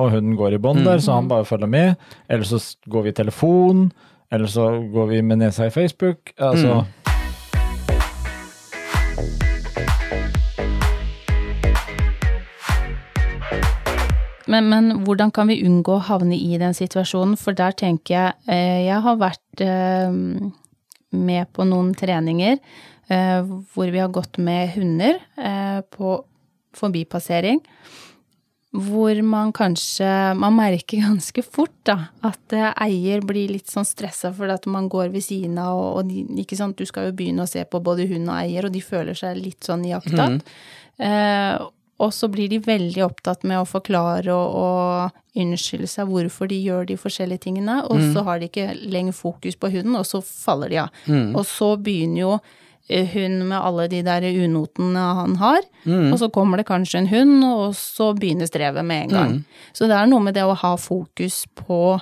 og 0.00 0.14
hunden 0.14 0.38
går 0.38 0.56
i 0.56 0.62
bånd 0.62 0.86
der, 0.86 1.02
så 1.04 1.18
han 1.18 1.28
bare 1.28 1.44
følger 1.44 1.68
med, 1.68 1.94
eller 2.28 2.48
så 2.48 2.58
går 2.88 3.06
vi 3.06 3.12
i 3.12 3.20
telefon, 3.20 3.90
eller 4.32 4.48
så 4.48 4.70
går 4.92 5.10
vi 5.12 5.22
med 5.22 5.42
nesa 5.42 5.68
i 5.68 5.74
Facebook. 5.74 6.32
Altså, 6.38 6.84
Men, 14.52 14.68
men 14.68 14.90
hvordan 15.06 15.32
kan 15.34 15.48
vi 15.48 15.62
unngå 15.66 15.96
å 15.96 16.04
havne 16.10 16.36
i 16.36 16.58
den 16.60 16.76
situasjonen? 16.76 17.38
For 17.40 17.56
der 17.56 17.74
tenker 17.78 18.14
jeg 18.14 18.52
eh, 18.52 18.82
Jeg 18.88 19.00
har 19.06 19.20
vært 19.20 19.64
eh, 19.64 20.12
med 21.12 21.52
på 21.56 21.66
noen 21.68 21.92
treninger 21.96 22.58
eh, 22.58 23.40
hvor 23.72 23.92
vi 23.92 24.00
har 24.00 24.12
gått 24.12 24.40
med 24.40 24.72
hunder 24.76 25.20
på 25.92 26.14
forbipassering. 26.76 27.60
Hvor 28.72 29.18
man 29.28 29.50
kanskje 29.52 30.06
Man 30.40 30.56
merker 30.56 31.02
ganske 31.08 31.44
fort 31.44 31.74
da, 31.88 31.98
at 32.24 32.56
eier 32.56 33.24
blir 33.28 33.52
litt 33.52 33.68
sånn 33.72 33.88
stressa 33.88 34.32
fordi 34.32 34.56
at 34.56 34.68
man 34.70 34.88
går 34.92 35.12
ved 35.12 35.24
siden 35.26 35.60
av, 35.60 35.76
og, 35.76 35.90
og 36.00 36.08
de, 36.08 36.24
ikke 36.44 36.56
sant, 36.56 36.78
du 36.78 36.88
skal 36.88 37.10
jo 37.10 37.16
begynne 37.18 37.44
å 37.44 37.50
se 37.50 37.64
på 37.68 37.82
både 37.84 38.08
hund 38.08 38.30
og 38.30 38.38
eier, 38.38 38.68
og 38.68 38.72
de 38.72 38.84
føler 38.84 39.18
seg 39.18 39.36
litt 39.40 39.68
sånn 39.68 39.84
iakttatt. 39.90 40.56
Eh, 41.02 41.68
og 41.98 42.12
så 42.14 42.28
blir 42.28 42.48
de 42.48 42.58
veldig 42.58 43.04
opptatt 43.04 43.42
med 43.44 43.60
å 43.60 43.66
forklare 43.68 44.32
og, 44.32 44.54
og 44.58 45.38
unnskylde 45.38 45.86
seg 45.88 46.08
hvorfor 46.08 46.48
de 46.50 46.56
gjør 46.60 46.86
de 46.88 46.96
forskjellige 46.98 47.44
tingene, 47.46 47.82
og 47.88 48.00
så 48.12 48.22
har 48.26 48.38
de 48.40 48.48
ikke 48.50 48.72
lenger 48.90 49.12
fokus 49.12 49.54
på 49.56 49.70
hunden, 49.70 49.94
og 49.96 50.04
så 50.06 50.20
faller 50.20 50.68
de 50.68 50.78
av. 50.82 50.88
Og 51.36 51.46
så 51.46 51.76
begynner 51.76 52.20
jo 52.20 52.32
eh, 52.88 53.06
hun 53.14 53.38
med 53.48 53.58
alle 53.60 53.86
de 53.88 54.02
der 54.02 54.22
unotene 54.44 54.98
han 55.20 55.36
har, 55.36 55.60
og 56.12 56.18
så 56.18 56.28
kommer 56.30 56.56
det 56.58 56.66
kanskje 56.68 56.98
en 56.98 57.08
hund, 57.12 57.44
og 57.44 57.74
så 57.78 58.12
begynner 58.18 58.46
strevet 58.50 58.84
med 58.84 59.04
en 59.04 59.08
gang. 59.16 59.44
Så 59.72 59.86
det 59.86 59.96
er 59.96 60.06
noe 60.10 60.20
med 60.20 60.34
det 60.34 60.44
å 60.44 60.54
ha 60.58 60.76
fokus 60.76 61.46
på 61.54 62.00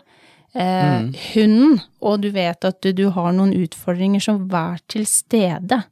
eh, 0.54 1.02
hunden, 1.34 1.80
og 2.00 2.20
du 2.22 2.30
vet 2.30 2.64
at 2.64 2.80
du, 2.82 2.92
du 2.92 3.10
har 3.10 3.32
noen 3.32 3.52
utfordringer, 3.54 4.20
som 4.20 4.48
vær 4.50 4.80
til 4.88 5.04
stede. 5.06 5.82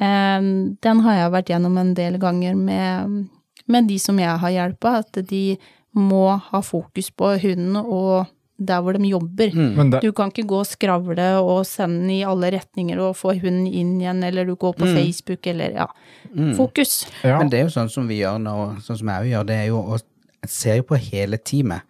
Eh, 0.00 0.40
den 0.80 1.00
har 1.04 1.14
jeg 1.20 1.34
vært 1.34 1.50
gjennom 1.52 1.76
en 1.76 1.92
del 1.98 2.16
ganger 2.22 2.54
med, 2.54 3.28
med 3.68 3.88
de 3.90 3.98
som 4.02 4.18
jeg 4.20 4.40
har 4.42 4.54
hjelpa, 4.54 4.98
at 5.04 5.20
de 5.28 5.58
må 5.98 6.26
ha 6.50 6.60
fokus 6.62 7.10
på 7.10 7.32
hunden 7.42 7.78
og 7.80 8.28
der 8.58 8.82
hvor 8.82 8.96
de 8.98 9.06
jobber. 9.06 9.54
Mm. 9.54 9.92
Du 10.02 10.10
kan 10.12 10.32
ikke 10.32 10.48
gå 10.50 10.60
og 10.64 10.66
skravle 10.66 11.28
og 11.38 11.62
sende 11.66 12.00
den 12.02 12.10
i 12.16 12.22
alle 12.26 12.50
retninger 12.56 12.98
og 12.98 13.14
få 13.16 13.36
hunden 13.38 13.68
inn 13.70 14.00
igjen, 14.00 14.24
eller 14.26 14.48
du 14.48 14.56
går 14.58 14.74
på 14.80 14.88
Facebook, 14.96 15.46
eller 15.46 15.78
ja. 15.78 15.86
Fokus. 16.58 17.04
ja, 17.22 17.38
Men 17.38 17.52
det 17.52 17.60
er 17.60 17.68
jo 17.68 17.74
sånn 17.76 17.92
som 17.92 18.10
vi 18.10 18.18
gjør 18.24 18.40
nå, 18.42 18.56
sånn 18.82 18.98
som 18.98 19.12
jeg 19.14 19.28
òg 19.28 19.30
gjør, 19.30 19.50
det 19.52 19.60
er 19.62 19.68
jo 19.70 19.82
å 19.84 19.98
se 19.98 20.06
ser 20.46 20.76
jo 20.78 20.88
på 20.90 20.98
hele 21.02 21.38
teamet. 21.38 21.86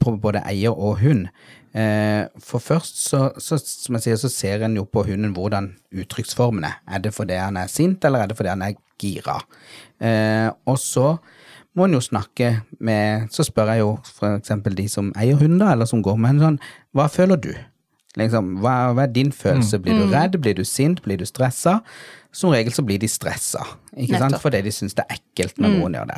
På 0.00 0.16
både 0.20 0.42
eier 0.48 0.74
og 0.74 0.98
hund. 1.02 1.28
Eh, 1.74 2.26
for 2.38 2.62
først, 2.62 3.00
så, 3.08 3.28
så, 3.42 3.58
som 3.58 3.96
jeg 3.98 4.06
sier, 4.06 4.18
så 4.20 4.30
ser 4.30 4.62
en 4.62 4.76
jo 4.78 4.84
på 4.86 5.02
hunden 5.08 5.34
hvordan 5.34 5.72
uttrykksformen 5.94 6.66
er. 6.68 6.78
Er 6.86 7.02
det 7.02 7.14
fordi 7.16 7.38
han 7.40 7.58
er 7.58 7.70
sint, 7.72 8.04
eller 8.06 8.22
er 8.22 8.30
det 8.30 8.38
fordi 8.38 8.52
han 8.52 8.62
er 8.62 8.76
gira? 9.02 9.40
Eh, 9.98 10.50
og 10.70 10.78
så 10.78 11.16
må 11.74 11.88
en 11.88 11.96
jo 11.96 12.00
snakke 12.00 12.60
med 12.78 13.32
Så 13.34 13.42
spør 13.48 13.72
jeg 13.72 13.80
jo 13.82 13.96
for 14.06 14.36
eksempel 14.36 14.76
de 14.78 14.86
som 14.88 15.10
eier 15.18 15.38
hunder, 15.40 15.72
eller 15.72 15.88
som 15.90 16.02
går 16.06 16.18
med 16.22 16.36
en 16.36 16.42
sånn 16.44 16.58
Hva 16.94 17.08
føler 17.10 17.40
du? 17.42 17.50
Liksom, 18.14 18.60
hva, 18.62 18.92
hva 18.94 19.08
er 19.08 19.14
din 19.14 19.32
følelse? 19.34 19.80
Blir 19.82 19.98
du 19.98 20.12
redd? 20.12 20.38
Blir 20.38 20.54
du 20.54 20.62
sint? 20.62 21.02
Blir 21.02 21.18
du 21.18 21.26
stressa? 21.26 21.80
Som 22.34 22.50
regel 22.50 22.74
så 22.74 22.82
blir 22.82 22.98
de 22.98 23.06
stressa, 23.10 23.62
ikke 23.94 24.18
sant? 24.18 24.36
Fordi 24.42 24.60
de 24.66 24.72
syns 24.74 24.96
det 24.98 25.04
er 25.06 25.20
ekkelt 25.20 25.60
når 25.62 25.76
noen 25.76 25.94
gjør 25.94 26.08
det. 26.10 26.16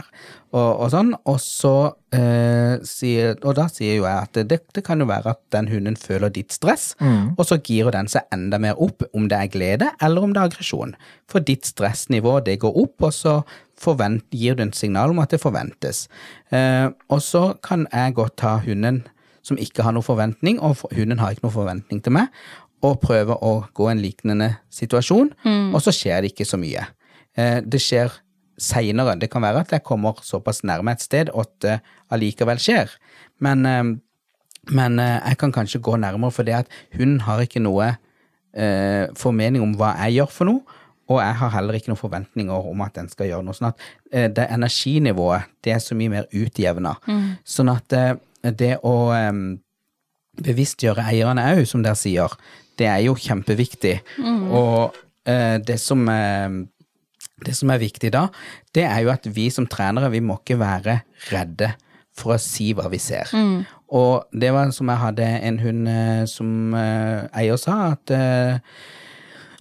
Og, 0.56 0.70
og 0.70 0.88
sånn, 0.94 1.10
og 1.28 1.36
så 1.42 1.72
eh, 2.16 2.78
sier 2.86 3.34
Og 3.42 3.56
da 3.58 3.66
sier 3.68 3.98
jo 3.98 4.06
jeg 4.06 4.22
at 4.22 4.38
det, 4.48 4.60
det 4.72 4.84
kan 4.86 5.02
jo 5.02 5.08
være 5.10 5.34
at 5.34 5.42
den 5.52 5.68
hunden 5.68 5.98
føler 6.00 6.32
ditt 6.32 6.56
stress, 6.56 6.94
og 7.36 7.44
så 7.44 7.58
girer 7.60 7.92
den 7.92 8.08
seg 8.08 8.24
enda 8.32 8.60
mer 8.62 8.80
opp, 8.80 9.04
om 9.12 9.28
det 9.28 9.42
er 9.42 9.52
glede 9.52 9.90
eller 10.00 10.24
om 10.24 10.32
det 10.32 10.40
er 10.40 10.50
aggresjon. 10.50 10.96
For 11.28 11.44
ditt 11.44 11.68
stressnivå, 11.68 12.38
det 12.46 12.60
går 12.64 12.80
opp, 12.80 13.10
og 13.10 13.12
så 13.12 13.36
forvent, 13.76 14.24
gir 14.32 14.56
du 14.56 14.64
en 14.64 14.72
signal 14.72 15.12
om 15.12 15.20
at 15.20 15.34
det 15.34 15.42
forventes. 15.42 16.06
Eh, 16.48 16.88
og 17.12 17.20
så 17.20 17.50
kan 17.64 17.84
jeg 17.92 18.16
godt 18.16 18.38
ta 18.40 18.56
hunden 18.64 19.04
som 19.46 19.58
ikke 19.62 19.84
har 19.86 19.94
noen 19.94 20.06
forventning, 20.06 20.58
og 20.58 20.80
hunden 20.90 21.20
har 21.20 21.34
ikke 21.34 21.46
noen 21.46 21.54
forventning 21.54 22.00
til 22.02 22.16
meg, 22.16 22.32
og 22.84 23.00
prøve 23.00 23.36
å 23.40 23.66
gå 23.74 23.88
en 23.90 24.00
liknende 24.02 24.50
situasjon, 24.70 25.32
og 25.72 25.80
så 25.82 25.92
skjer 25.94 26.22
det 26.22 26.32
ikke 26.34 26.44
så 26.48 26.58
mye. 26.60 26.84
Eh, 27.36 27.60
det 27.64 27.80
skjer 27.80 28.12
seinere. 28.58 29.18
Det 29.20 29.30
kan 29.30 29.42
være 29.42 29.60
at 29.64 29.72
jeg 29.72 29.84
kommer 29.84 30.16
såpass 30.22 30.62
nærme 30.64 30.92
et 30.92 31.00
sted 31.04 31.30
at 31.32 31.50
det 31.60 31.80
allikevel 32.10 32.58
skjer. 32.58 32.92
Men, 33.40 33.66
eh, 33.66 33.84
men 34.72 34.98
eh, 34.98 35.20
jeg 35.28 35.38
kan 35.38 35.52
kanskje 35.52 35.80
gå 35.80 35.96
nærmere 35.96 36.32
for 36.32 36.42
det 36.44 36.54
at 36.54 36.66
hun 36.96 37.20
har 37.20 37.40
ikke 37.40 37.60
noe 37.60 37.96
eh, 38.56 39.06
formening 39.16 39.62
om 39.62 39.74
hva 39.76 39.94
jeg 40.04 40.20
gjør 40.20 40.32
for 40.32 40.50
noe, 40.50 40.78
og 41.06 41.20
jeg 41.22 41.34
har 41.38 41.52
heller 41.54 41.76
ikke 41.78 41.92
noen 41.92 42.00
forventninger 42.00 42.70
om 42.72 42.80
at 42.82 42.96
den 42.96 43.08
skal 43.08 43.28
gjøre 43.30 43.46
noe. 43.46 43.54
Sånn 43.54 43.68
at 43.70 43.84
eh, 44.10 44.28
det 44.32 44.48
energinivået, 44.50 45.52
det 45.62 45.76
er 45.76 45.82
så 45.84 45.94
mye 45.94 46.10
mer 46.10 46.26
utjevna. 46.34 46.96
Sånn 47.46 47.70
at 47.70 47.92
eh, 47.94 48.16
det 48.56 48.76
å 48.86 48.94
bevisstgjøre 50.36 51.04
eierne 51.08 51.44
òg, 51.54 51.64
som 51.66 51.82
dere 51.82 51.96
sier, 51.96 52.32
det 52.78 52.86
er 52.86 53.02
jo 53.06 53.14
kjempeviktig. 53.18 53.98
Og 54.52 54.96
eh, 55.28 55.56
det 55.64 55.78
som 55.82 56.06
eh, 56.12 56.62
det 57.44 57.52
som 57.56 57.70
er 57.72 57.82
viktig 57.82 58.12
da, 58.14 58.26
det 58.74 58.86
er 58.88 59.02
jo 59.04 59.10
at 59.12 59.26
vi 59.28 59.50
som 59.52 59.66
trenere, 59.68 60.08
vi 60.12 60.22
må 60.24 60.38
ikke 60.40 60.58
være 60.60 61.00
redde 61.30 61.74
for 62.16 62.32
å 62.32 62.40
si 62.40 62.70
hva 62.72 62.88
vi 62.88 63.00
ser. 63.02 63.28
Og 63.92 64.24
det 64.32 64.52
var 64.56 64.70
som 64.74 64.88
jeg 64.88 65.02
hadde 65.02 65.26
en 65.46 65.58
hund 65.60 65.90
eh, 65.92 66.22
som 66.30 66.72
eh, 66.74 67.26
eier 67.36 67.60
sa, 67.60 67.92
at, 67.92 68.10
eh, 68.10 68.56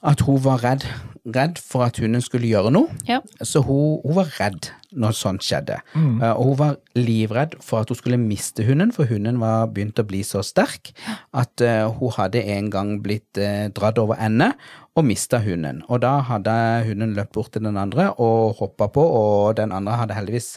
at 0.02 0.24
hun 0.26 0.40
var 0.46 0.64
redd, 0.64 0.88
redd 1.26 1.58
for 1.62 1.86
at 1.88 1.98
hunden 2.02 2.22
skulle 2.22 2.50
gjøre 2.50 2.72
noe. 2.74 2.92
Ja. 3.10 3.22
Så 3.42 3.64
hun, 3.66 4.00
hun 4.04 4.18
var 4.20 4.30
redd 4.38 4.70
når 4.96 5.16
sånt 5.18 5.44
skjedde. 5.44 5.82
Mm. 5.96 6.22
og 6.22 6.44
hun 6.52 6.58
var 6.60 6.78
livredd 6.96 7.58
for 7.64 7.84
at 7.84 7.92
hun 7.92 8.00
skulle 8.00 8.20
miste 8.22 8.64
hunden, 8.68 8.94
for 8.96 9.10
hunden 9.10 9.42
var 9.42 9.68
begynt 9.74 10.00
å 10.00 10.08
bli 10.08 10.22
så 10.24 10.44
sterk 10.46 10.94
at 11.36 11.64
eh, 11.66 11.84
hun 12.00 12.16
hadde 12.16 12.44
en 12.56 12.70
gang 12.72 12.96
blitt 13.04 13.42
uh, 13.42 13.68
dratt 13.76 14.00
over 14.00 14.20
ende 14.22 14.54
og 14.96 15.08
mista 15.08 15.42
hunden. 15.44 15.84
Og 15.90 16.02
da 16.06 16.18
hadde 16.30 16.56
hunden 16.88 17.16
løpt 17.18 17.34
bort 17.36 17.56
til 17.56 17.66
den 17.66 17.80
andre 17.80 18.12
og 18.14 18.62
hoppa 18.62 18.88
på, 18.94 19.04
og 19.04 19.58
den 19.60 19.76
andre 19.76 20.00
hadde 20.00 20.18
heldigvis 20.18 20.56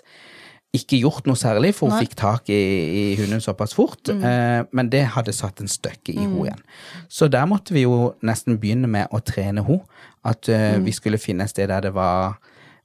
ikke 0.76 0.98
gjort 1.00 1.28
noe 1.28 1.38
særlig, 1.38 1.72
for 1.76 1.88
hun 1.88 1.96
Nei. 1.96 2.04
fikk 2.04 2.16
tak 2.20 2.50
i, 2.52 2.58
i 3.00 3.04
hunden 3.16 3.40
såpass 3.40 3.72
fort. 3.76 4.10
Eh, 4.12 4.60
men 4.76 4.90
det 4.92 5.06
hadde 5.14 5.32
satt 5.32 5.62
en 5.64 5.70
støkke 5.70 6.12
i 6.12 6.18
henne 6.20 6.44
igjen. 6.44 6.60
Så 7.08 7.30
der 7.32 7.48
måtte 7.48 7.72
vi 7.76 7.86
jo 7.86 8.12
nesten 8.20 8.58
begynne 8.60 8.90
med 8.90 9.08
å 9.08 9.22
trene 9.24 9.64
henne. 9.64 9.97
At 10.26 10.48
mm. 10.48 10.84
vi 10.86 10.94
skulle 10.96 11.20
finne 11.20 11.46
et 11.46 11.52
sted 11.52 11.68
der 11.70 11.84
det 11.84 11.92
var, 11.96 12.38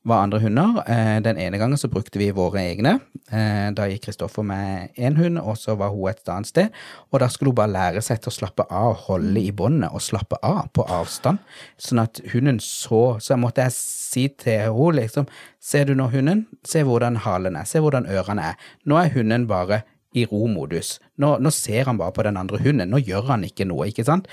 var 0.05 0.23
andre 0.23 0.39
hunder. 0.43 0.81
Eh, 0.87 1.19
den 1.23 1.39
ene 1.41 1.57
gangen 1.57 1.79
så 1.79 1.89
brukte 1.91 2.19
vi 2.21 2.31
våre 2.35 2.61
egne. 2.61 2.97
Eh, 3.31 3.69
da 3.75 3.87
gikk 3.89 4.07
Kristoffer 4.07 4.45
med 4.45 4.93
én 4.99 5.17
hund, 5.17 5.39
og 5.39 5.57
så 5.57 5.77
var 5.79 5.93
hun 5.93 6.09
et 6.11 6.29
annet 6.29 6.49
sted. 6.49 6.83
Og 7.11 7.23
da 7.23 7.29
skulle 7.31 7.53
hun 7.53 7.59
bare 7.61 7.73
lære 7.73 8.03
seg 8.03 8.21
til 8.21 8.33
å 8.33 8.35
slappe 8.35 8.67
av, 8.69 9.05
holde 9.07 9.41
i 9.41 9.53
båndet 9.55 9.95
og 9.95 10.03
slappe 10.03 10.39
av 10.43 10.67
på 10.75 10.85
avstand. 10.85 11.41
Sånn 11.77 12.03
at 12.03 12.21
hunden 12.33 12.59
så 12.63 13.17
Så 13.23 13.37
måtte 13.39 13.63
jeg 13.63 13.73
si 13.73 14.27
til 14.27 14.59
henne 14.67 15.01
liksom 15.01 15.25
Ser 15.59 15.85
du 15.85 15.95
nå 15.95 16.09
hunden? 16.11 16.45
Se 16.67 16.83
hvordan 16.83 17.15
halen 17.23 17.55
er. 17.55 17.65
Se 17.65 17.79
hvordan 17.79 18.05
ørene 18.05 18.51
er. 18.51 18.55
Nå 18.85 18.97
er 18.99 19.13
hunden 19.15 19.47
bare 19.47 19.83
i 20.13 20.25
romodus. 20.29 20.99
Nå, 21.17 21.37
nå 21.41 21.51
ser 21.53 21.87
han 21.89 21.97
bare 21.97 22.13
på 22.15 22.25
den 22.27 22.37
andre 22.37 22.59
hunden. 22.61 22.91
Nå 22.91 23.01
gjør 23.01 23.31
han 23.31 23.45
ikke 23.47 23.67
noe, 23.69 23.87
ikke 23.89 24.05
sant? 24.07 24.29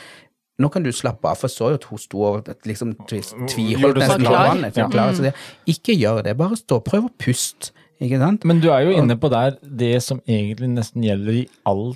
Nå 0.61 0.69
kan 0.73 0.85
du 0.85 0.91
slappe 0.93 1.25
av, 1.31 1.39
for 1.41 1.49
jeg 1.49 1.57
så 1.57 1.69
jo 1.73 1.79
at 1.81 1.85
hun 1.89 1.99
sto 2.03 2.23
og 2.29 2.49
liksom 2.69 2.95
tvi- 3.09 3.25
tviholdt 3.49 3.97
nesten 4.03 4.27
på 4.29 4.33
vannet. 4.37 4.77
Ja. 4.77 4.89
Klar, 4.93 5.13
klare. 5.17 5.33
Ikke 5.73 5.95
gjør 5.97 6.23
det, 6.27 6.37
bare 6.37 6.59
stå. 6.61 6.81
Prøv 6.85 7.07
å 7.09 7.13
puste, 7.19 7.73
ikke 8.01 8.19
sant? 8.21 8.45
Men 8.45 8.61
du 8.61 8.69
er 8.75 8.85
jo 8.87 8.97
inne 9.01 9.17
på 9.21 9.31
der 9.33 9.57
det 9.63 9.95
som 10.05 10.21
egentlig 10.29 10.69
nesten 10.75 11.03
gjelder 11.07 11.41
i 11.43 11.47
all 11.67 11.95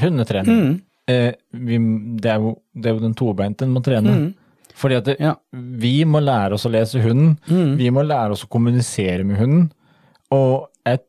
hundetrening. 0.00 0.60
Mm. 0.60 0.82
Eh, 1.08 1.32
vi, 1.54 1.78
det, 2.20 2.30
er 2.34 2.42
jo, 2.42 2.56
det 2.74 2.90
er 2.90 2.96
jo 2.98 3.04
den 3.06 3.14
tobeinte 3.16 3.64
en 3.64 3.72
må 3.76 3.82
trene. 3.86 4.34
Fordi 4.76 4.96
at 4.98 5.04
det, 5.08 5.16
Mm. 5.18 5.24
Ja. 5.24 5.34
vi 5.80 6.04
må 6.04 6.20
lære 6.20 6.52
oss 6.58 6.66
å 6.66 6.70
lese 6.70 7.00
hunden, 7.00 7.38
Mm. 7.48 7.76
vi 7.78 7.88
må 7.90 8.02
lære 8.04 8.32
oss 8.32 8.44
å 8.44 8.48
kommunisere 8.48 9.24
med 9.24 9.38
hunden. 9.38 9.70
Og 10.30 10.68
jeg 10.84 11.00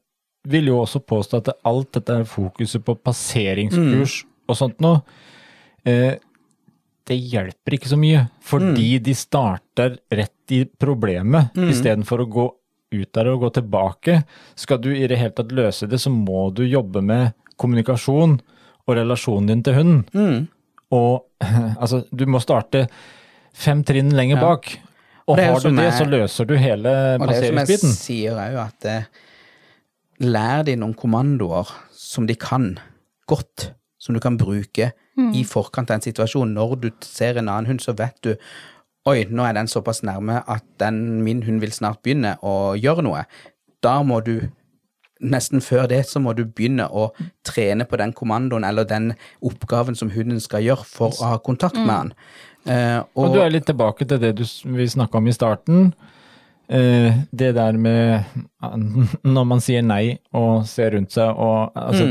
vil 0.48 0.66
jo 0.68 0.78
også 0.86 1.02
påstå 1.04 1.38
at 1.42 1.50
alt 1.66 1.92
dette 1.92 2.10
er 2.22 2.24
fokuset 2.24 2.84
på 2.86 2.96
passeringskurs 3.04 4.24
Mm. 4.24 4.30
og 4.48 4.56
sånt 4.56 4.78
nå, 4.80 5.02
eh, 5.86 6.16
det 7.08 7.16
hjelper 7.32 7.78
ikke 7.78 7.90
så 7.92 7.98
mye. 8.00 8.26
Fordi 8.44 8.98
de 9.04 9.14
starter 9.16 9.98
rett 10.12 10.54
i 10.56 10.62
problemet, 10.80 11.56
istedenfor 11.56 12.24
å 12.26 12.30
gå 12.32 12.46
ut 12.98 13.12
der 13.16 13.30
og 13.34 13.42
gå 13.46 13.50
tilbake. 13.58 14.22
Skal 14.60 14.80
du 14.84 14.90
i 14.96 15.08
det 15.08 15.18
hele 15.20 15.36
tatt 15.36 15.52
løse 15.56 15.88
det, 15.92 16.00
så 16.04 16.12
må 16.12 16.50
du 16.56 16.64
jobbe 16.68 17.02
med 17.04 17.34
kommunikasjon 17.60 18.38
og 18.88 18.96
relasjonen 18.96 19.48
din 19.52 19.64
til 19.64 19.76
hunden. 19.80 20.04
Mm. 20.16 20.48
Og 20.96 21.26
altså, 21.82 22.04
du 22.16 22.26
må 22.32 22.40
starte 22.44 22.86
fem 23.58 23.84
trinn 23.88 24.14
lenger 24.16 24.38
Ja. 24.40 24.44
bak. 24.52 24.70
Og 25.28 25.40
er 25.40 25.50
har 25.52 25.60
du 25.60 25.72
det, 25.76 25.84
jeg- 25.84 25.98
så 26.00 26.06
løser 26.08 26.48
du 26.48 26.54
hele 26.56 26.92
Og 27.20 27.28
det 27.28 27.42
som 27.50 27.58
jeg 27.60 27.80
sier 27.98 28.32
òg, 28.40 28.56
at 28.68 28.86
eh, 28.86 29.04
lær 30.24 30.64
de 30.64 30.76
noen 30.80 30.96
kommandoer 30.96 31.68
som 31.92 32.26
de 32.30 32.36
kan 32.40 32.78
godt, 33.28 33.72
som 34.00 34.16
du 34.16 34.22
kan 34.24 34.38
bruke 34.40 34.94
i 35.34 35.44
forkant 35.48 35.90
av 35.92 35.96
en 35.98 36.02
situasjon. 36.06 36.54
Når 36.54 36.76
du 36.82 36.90
ser 37.02 37.38
en 37.42 37.48
annen 37.50 37.66
hund, 37.72 37.82
så 37.82 37.96
vet 37.98 38.18
du 38.24 38.36
Oi, 39.08 39.22
nå 39.32 39.46
er 39.48 39.54
den 39.56 39.70
såpass 39.72 40.02
nærme 40.04 40.42
at 40.52 40.66
den, 40.84 41.22
min 41.24 41.40
hund 41.46 41.62
vil 41.64 41.72
snart 41.72 42.02
begynne 42.04 42.34
å 42.44 42.76
gjøre 42.76 43.06
noe. 43.06 43.22
Da 43.82 44.02
må 44.04 44.20
du 44.26 44.50
Nesten 45.18 45.64
før 45.66 45.88
det 45.90 46.04
så 46.06 46.20
må 46.22 46.30
du 46.38 46.44
begynne 46.46 46.86
å 46.94 47.08
trene 47.48 47.88
på 47.90 47.98
den 47.98 48.12
kommandoen 48.14 48.64
eller 48.68 48.86
den 48.86 49.14
oppgaven 49.42 49.96
som 49.98 50.12
hunden 50.14 50.38
skal 50.44 50.62
gjøre 50.62 50.86
for 50.86 51.16
å 51.18 51.32
ha 51.32 51.40
kontakt 51.42 51.80
med 51.80 51.90
han. 51.96 52.12
Eh, 52.70 53.00
Og 53.18 53.34
du 53.34 53.40
er 53.42 53.50
litt 53.50 53.66
tilbake 53.66 54.06
til 54.06 54.20
det 54.22 54.36
du, 54.38 54.44
vi 54.76 54.86
snakka 54.86 55.18
om 55.18 55.28
i 55.28 55.34
starten. 55.34 55.94
Eh, 56.70 57.16
det 57.32 57.56
der 57.56 57.80
med 57.82 58.26
når 59.24 59.48
man 59.56 59.64
sier 59.64 59.82
nei 59.82 60.20
og 60.36 60.68
ser 60.70 60.92
rundt 60.94 61.16
seg 61.16 61.32
og 61.34 61.72
altså 61.74 62.06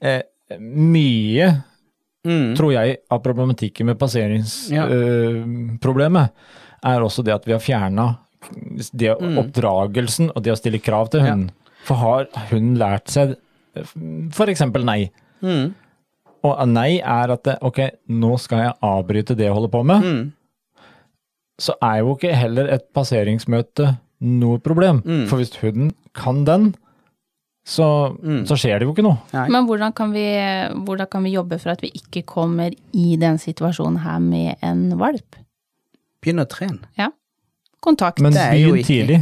eh, 0.00 0.22
Mye, 0.60 1.48
Mm. 2.26 2.56
tror 2.58 2.72
jeg, 2.74 2.96
at 3.10 3.22
problematikken 3.22 3.86
med 3.86 3.98
Ja. 4.74 4.86
passeringsproblemet 4.88 6.30
er 6.84 7.00
også 7.04 7.24
det 7.24 7.34
at 7.34 7.46
vi 7.46 7.52
har 7.54 7.62
fjerna 7.62 8.08
det 8.92 9.12
oppdragelsen 9.18 10.30
og 10.34 10.42
det 10.42 10.52
å 10.52 10.58
stille 10.58 10.80
krav 10.82 11.10
til 11.10 11.20
hunden. 11.24 11.50
For 11.86 11.94
har 11.98 12.26
hunden 12.50 12.76
lært 12.78 13.08
seg 13.10 13.36
eksempel 14.50 14.84
nei? 14.86 15.10
Mm. 15.42 15.74
Og 16.46 16.68
nei 16.70 16.98
er 16.98 17.32
at 17.34 17.42
det, 17.46 17.56
ok, 17.62 17.80
nå 18.14 18.36
skal 18.38 18.58
jeg 18.66 18.76
avbryte 18.86 19.36
det 19.38 19.48
jeg 19.48 19.54
holder 19.56 19.72
på 19.72 19.84
med. 19.86 20.02
Mm. 20.06 20.32
Så 21.58 21.74
er 21.82 22.00
jo 22.02 22.14
ikke 22.14 22.34
heller 22.38 22.68
et 22.70 22.86
passeringsmøte 22.94 23.96
noe 24.20 24.58
problem. 24.62 25.02
Mm. 25.04 25.24
For 25.30 25.40
hvis 25.40 25.54
hunden 25.62 25.92
kan 26.14 26.44
den, 26.46 26.72
så, 27.68 27.86
så 28.48 28.56
skjer 28.56 28.80
det 28.80 28.86
jo 28.88 28.94
ikke 28.94 29.04
noe. 29.04 29.18
Nei. 29.34 29.44
Men 29.52 29.66
hvordan 29.68 29.92
kan, 29.96 30.12
vi, 30.14 30.24
hvordan 30.86 31.08
kan 31.12 31.26
vi 31.26 31.34
jobbe 31.34 31.58
for 31.60 31.74
at 31.74 31.82
vi 31.84 31.90
ikke 31.98 32.22
kommer 32.28 32.72
i 32.96 33.08
den 33.20 33.36
situasjonen 33.42 34.00
her 34.06 34.22
med 34.24 34.56
en 34.64 34.86
valp? 35.00 35.36
Begynn 36.24 36.40
å 36.42 36.46
trene. 36.48 36.88
Ja. 36.98 37.10
Kontakt. 37.84 38.22
Men 38.24 38.36
er 38.40 38.56
jo 38.56 38.72
begynn 38.72 38.80
ikke- 38.82 38.88
tidlig. 38.94 39.18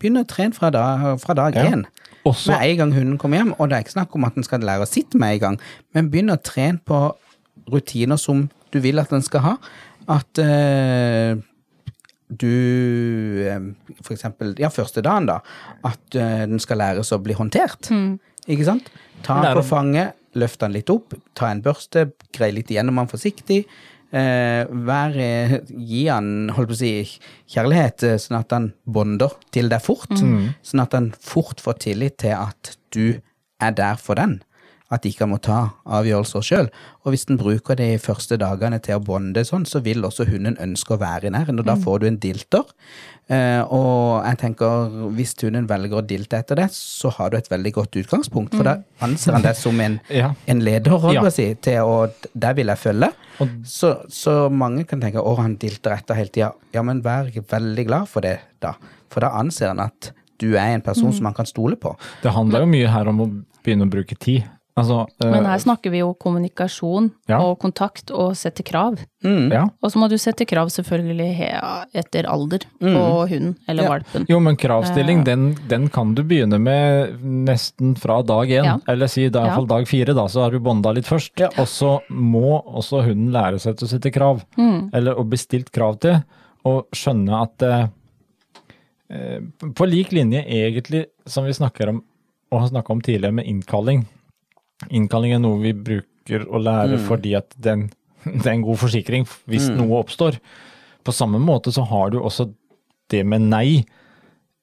Begynn 0.00 0.16
å 0.22 0.24
trene 0.26 0.56
fra 0.56 0.70
dag, 0.72 1.04
fra 1.20 1.34
dag 1.36 1.54
Ja. 1.60 1.66
én. 1.74 1.84
Også, 2.24 2.48
Med 2.52 2.70
en 2.70 2.76
gang 2.76 2.92
hunden 2.92 3.18
kommer 3.18 3.38
hjem, 3.38 3.54
og 3.58 3.68
det 3.68 3.76
er 3.76 3.82
ikke 3.84 3.94
snakk 3.96 4.14
om 4.16 4.24
at 4.24 4.34
den 4.34 4.44
skal 4.44 4.60
lære 4.60 4.82
å 4.84 4.88
sitte 4.88 5.16
med 5.20 5.34
en 5.34 5.40
gang, 5.40 5.60
men 5.94 6.10
begynn 6.10 6.32
å 6.32 6.36
trene 6.42 6.80
på 6.84 7.14
rutiner 7.72 8.18
som 8.18 8.50
du 8.72 8.80
vil 8.80 8.98
at 9.00 9.08
den 9.08 9.22
skal 9.22 9.40
ha. 9.40 9.54
At 10.08 10.38
eh, 10.38 11.36
du 12.30 13.42
eh, 13.46 13.60
For 14.02 14.14
eksempel, 14.14 14.54
ja, 14.60 14.70
første 14.72 15.02
dagen, 15.02 15.26
da. 15.30 15.40
At 15.86 16.16
eh, 16.18 16.46
den 16.50 16.62
skal 16.62 16.80
læres 16.82 17.12
å 17.12 17.20
bli 17.22 17.36
håndtert. 17.38 17.90
Ikke 18.50 18.66
sant? 18.66 18.90
Ta 19.26 19.40
den 19.42 19.56
på 19.58 19.64
fanget, 19.66 20.16
løft 20.38 20.60
den 20.62 20.72
litt 20.76 20.90
opp, 20.92 21.16
ta 21.36 21.50
en 21.50 21.62
børste, 21.64 22.10
grei 22.34 22.52
litt 22.54 22.70
igjennom 22.72 23.00
den 23.02 23.10
forsiktig. 23.10 23.64
Eh, 24.10 24.66
vær, 24.88 25.14
eh, 25.14 25.58
gi 25.70 26.04
han 26.08 26.50
holdt 26.56 26.72
på 26.72 26.74
å 26.74 26.80
si, 26.80 26.92
kjærlighet, 27.54 28.06
sånn 28.22 28.38
at 28.40 28.54
han 28.56 28.70
bonder 28.86 29.36
til 29.54 29.68
deg 29.70 29.82
fort. 29.84 30.10
Sånn 30.66 30.82
at 30.82 30.96
han 30.96 31.12
fort 31.20 31.60
får 31.62 31.78
tillit 31.86 32.18
til 32.24 32.34
at 32.38 32.76
du 32.94 33.20
er 33.60 33.76
der 33.76 34.00
for 34.00 34.18
den. 34.18 34.40
At 34.90 35.04
de 35.04 35.12
ikke 35.12 35.26
må 35.30 35.36
ta 35.38 35.70
avgjørelser 35.86 36.42
sjøl. 36.42 36.68
Og 37.04 37.12
hvis 37.14 37.24
den 37.28 37.38
bruker 37.38 37.76
de 37.78 37.92
første 38.02 38.36
dagene 38.40 38.80
til 38.82 38.96
å 38.98 39.02
bonde 39.06 39.44
sånn, 39.46 39.62
så 39.68 39.78
vil 39.84 40.02
også 40.04 40.26
hunden 40.26 40.56
ønske 40.60 40.96
å 40.96 41.00
være 41.00 41.28
i 41.28 41.30
nærheten, 41.34 41.60
og 41.62 41.68
da 41.68 41.76
får 41.78 42.00
du 42.02 42.06
en 42.08 42.18
dilter. 42.22 42.64
Eh, 43.30 43.62
og 43.70 44.24
jeg 44.26 44.40
tenker, 44.42 44.88
hvis 45.14 45.36
hunden 45.44 45.68
velger 45.70 46.00
å 46.00 46.06
dilte 46.06 46.40
etter 46.42 46.58
det, 46.58 46.68
så 46.74 47.12
har 47.14 47.30
du 47.30 47.36
et 47.38 47.50
veldig 47.52 47.72
godt 47.76 48.00
utgangspunkt, 48.02 48.56
for 48.58 48.66
da 48.66 48.74
anser 49.06 49.36
han 49.38 49.46
deg 49.46 49.54
som 49.60 49.78
en, 49.80 50.00
Ja. 50.20 50.32
en 50.50 50.64
leder, 50.66 50.98
holdt 50.98 51.14
Ja. 51.20 51.22
jeg 51.30 51.36
si, 51.38 51.48
til 51.70 51.78
å 51.86 52.10
Der 52.34 52.54
vil 52.58 52.66
jeg 52.74 52.78
følge. 52.82 53.12
Så, 53.64 53.94
så 54.12 54.50
mange 54.52 54.82
kan 54.84 55.00
tenke 55.00 55.22
å, 55.22 55.36
han 55.38 55.54
dilter 55.56 55.94
etter 55.94 56.18
hele 56.18 56.28
tida. 56.34 56.50
Ja, 56.74 56.82
men 56.82 57.00
vær 57.06 57.30
veldig 57.30 57.86
glad 57.86 58.08
for 58.10 58.20
det, 58.26 58.40
da. 58.60 58.74
For 59.10 59.20
da 59.24 59.30
anser 59.38 59.70
han 59.72 59.80
at 59.86 60.10
du 60.40 60.50
er 60.56 60.74
en 60.74 60.82
person 60.82 61.12
som 61.12 61.26
han 61.30 61.34
kan 61.36 61.46
stole 61.46 61.76
på. 61.76 61.94
Det 62.22 62.32
handler 62.34 62.64
jo 62.66 62.72
mye 62.74 62.88
her 62.90 63.08
om 63.12 63.20
å 63.20 63.28
begynne 63.64 63.86
å 63.86 63.90
bruke 63.92 64.16
tid. 64.18 64.44
Altså, 64.80 65.06
eh, 65.20 65.30
Men 65.30 65.44
her 65.46 65.58
snakker 65.60 65.92
vi 65.92 66.00
jo 66.00 66.14
kommunikasjon 66.14 67.10
Ja. 67.28 67.38
og 67.44 67.58
kontakt 67.60 68.10
og 68.10 68.32
sette 68.36 68.64
krav. 68.64 68.98
ja. 69.22 69.66
Og 69.82 69.90
så 69.92 69.98
må 70.00 70.08
du 70.08 70.16
sette 70.16 70.46
krav 70.48 70.70
selvfølgelig 70.72 71.36
etter 71.94 72.24
alder 72.26 72.64
på 72.80 73.28
hunden 73.28 73.56
eller 73.68 73.82
Ja. 73.84 73.88
valpen. 73.90 74.24
Jo, 74.28 74.38
men 74.40 74.56
kravstilling, 74.56 75.22
den, 75.24 75.54
den 75.68 75.88
kan 75.88 76.14
du 76.14 76.22
begynne 76.24 76.58
med 76.58 77.20
nesten 77.22 77.94
fra 77.98 78.22
dag 78.22 78.48
én. 78.48 78.64
Ja. 78.64 78.78
Eller 78.88 79.06
si 79.08 79.28
da, 79.28 79.40
i 79.40 79.42
Ja. 79.42 79.48
hvert 79.50 79.56
fall 79.60 79.66
dag 79.66 79.86
fire, 79.88 80.14
da, 80.14 80.24
så 80.26 80.40
har 80.44 80.50
du 80.50 80.58
bånda 80.60 80.94
litt 80.94 81.04
først. 81.06 81.32
Ja. 81.38 81.48
Og 81.58 81.66
så 81.68 82.00
må 82.10 82.62
også 82.64 83.04
hunden 83.04 83.30
lære 83.32 83.60
seg 83.60 83.76
til 83.76 83.86
å 83.86 83.90
sette 83.90 84.10
krav. 84.12 84.42
Eller 84.92 85.14
å 85.14 85.24
bli 85.28 85.36
stilt 85.36 85.70
krav 85.70 86.00
til, 86.00 86.22
og 86.64 86.86
skjønne 86.92 87.42
at 87.42 87.62
eh, 87.62 87.86
eh, 89.10 89.40
På 89.74 89.86
lik 89.88 90.12
linje 90.12 90.44
egentlig 90.46 91.06
som 91.26 91.44
vi 91.44 91.52
snakker 91.52 91.88
om, 91.88 92.02
og 92.52 92.60
har 92.60 92.68
snakka 92.68 92.90
om 92.90 93.00
tidligere 93.00 93.32
med 93.34 93.46
innkalling. 93.46 94.06
Innkalling 94.88 95.34
er 95.36 95.42
noe 95.42 95.60
vi 95.60 95.74
bruker 95.76 96.46
å 96.48 96.60
lære 96.62 97.00
fordi 97.04 97.34
at 97.38 97.52
den, 97.60 97.88
det 98.24 98.46
er 98.46 98.54
en 98.54 98.66
god 98.66 98.80
forsikring 98.80 99.28
hvis 99.50 99.68
noe 99.74 100.00
oppstår. 100.00 100.40
På 101.04 101.14
samme 101.16 101.40
måte 101.42 101.72
så 101.74 101.84
har 101.88 102.12
du 102.12 102.20
også 102.20 102.50
det 103.12 103.24
med 103.26 103.48
nei. 103.50 103.82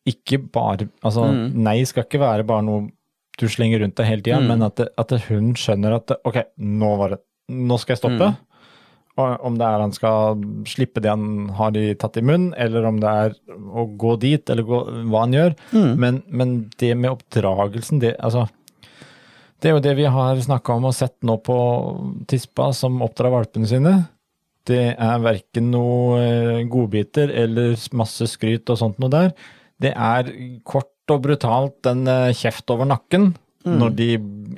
Ikke 0.08 0.40
bare 0.40 0.88
Altså, 1.04 1.28
nei 1.36 1.82
skal 1.86 2.06
ikke 2.08 2.22
være 2.24 2.48
bare 2.48 2.66
noe 2.66 2.88
du 3.38 3.46
slenger 3.52 3.84
rundt 3.84 3.98
deg 4.00 4.08
hele 4.10 4.24
tida, 4.26 4.40
men 4.42 4.64
at, 4.66 4.80
det, 4.80 4.88
at 4.98 5.12
hun 5.28 5.52
skjønner 5.60 5.94
at 6.00 6.08
det, 6.10 6.16
ok, 6.26 6.40
nå 6.58 6.96
var 6.98 7.14
det 7.14 7.24
Nå 7.48 7.78
skal 7.80 7.94
jeg 7.94 8.02
stoppe. 8.02 8.26
Og 9.18 9.44
om 9.48 9.56
det 9.58 9.64
er 9.66 9.80
han 9.80 9.94
skal 9.96 10.42
slippe 10.68 11.00
det 11.00 11.14
han 11.14 11.46
har 11.56 11.72
de 11.72 11.94
tatt 11.96 12.18
i 12.20 12.24
munnen, 12.26 12.50
eller 12.60 12.84
om 12.90 12.98
det 13.00 13.14
er 13.22 13.38
å 13.56 13.86
gå 13.98 14.18
dit, 14.20 14.50
eller 14.52 14.66
gå, 14.68 14.82
hva 15.08 15.22
han 15.24 15.36
gjør. 15.38 15.56
Men, 16.02 16.20
men 16.28 16.52
det 16.82 16.92
med 17.00 17.14
oppdragelsen, 17.14 18.02
det 18.04 18.18
altså 18.20 18.44
Det 19.58 19.70
er 19.70 19.74
jo 19.76 19.84
det 19.84 19.96
vi 19.98 20.06
har 20.06 20.38
snakka 20.44 20.76
om 20.78 20.90
og 20.90 20.94
sett 20.96 21.16
nå 21.26 21.40
på 21.42 21.58
Tispa, 22.30 22.70
som 22.78 23.02
oppdrar 23.02 23.34
valpene 23.34 23.70
sine. 23.70 23.96
Det 24.68 24.92
er 24.94 25.24
verken 25.24 25.72
noe 25.72 26.20
eh, 26.22 26.62
godbiter 26.70 27.32
eller 27.44 27.78
masse 27.98 28.28
skryt 28.30 28.70
og 28.70 28.80
sånt 28.82 29.00
noe 29.02 29.14
der. 29.14 29.32
Det 29.82 29.94
er 29.94 30.30
kort 30.68 31.14
og 31.14 31.24
brutalt 31.24 31.90
en 31.90 32.06
eh, 32.12 32.36
kjeft 32.38 32.70
over 32.74 32.90
nakken 32.90 33.32
når 33.68 33.96
de 33.98 34.06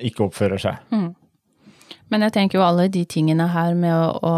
ikke 0.05 0.27
oppfører 0.27 0.61
seg. 0.61 0.81
Men 2.09 2.25
jeg 2.25 2.33
tenker 2.35 2.59
jo 2.59 2.65
alle 2.65 2.87
de 2.93 3.03
tingene 3.09 3.47
her 3.53 3.75
med 3.77 3.93
å, 3.93 4.09
å 4.25 4.35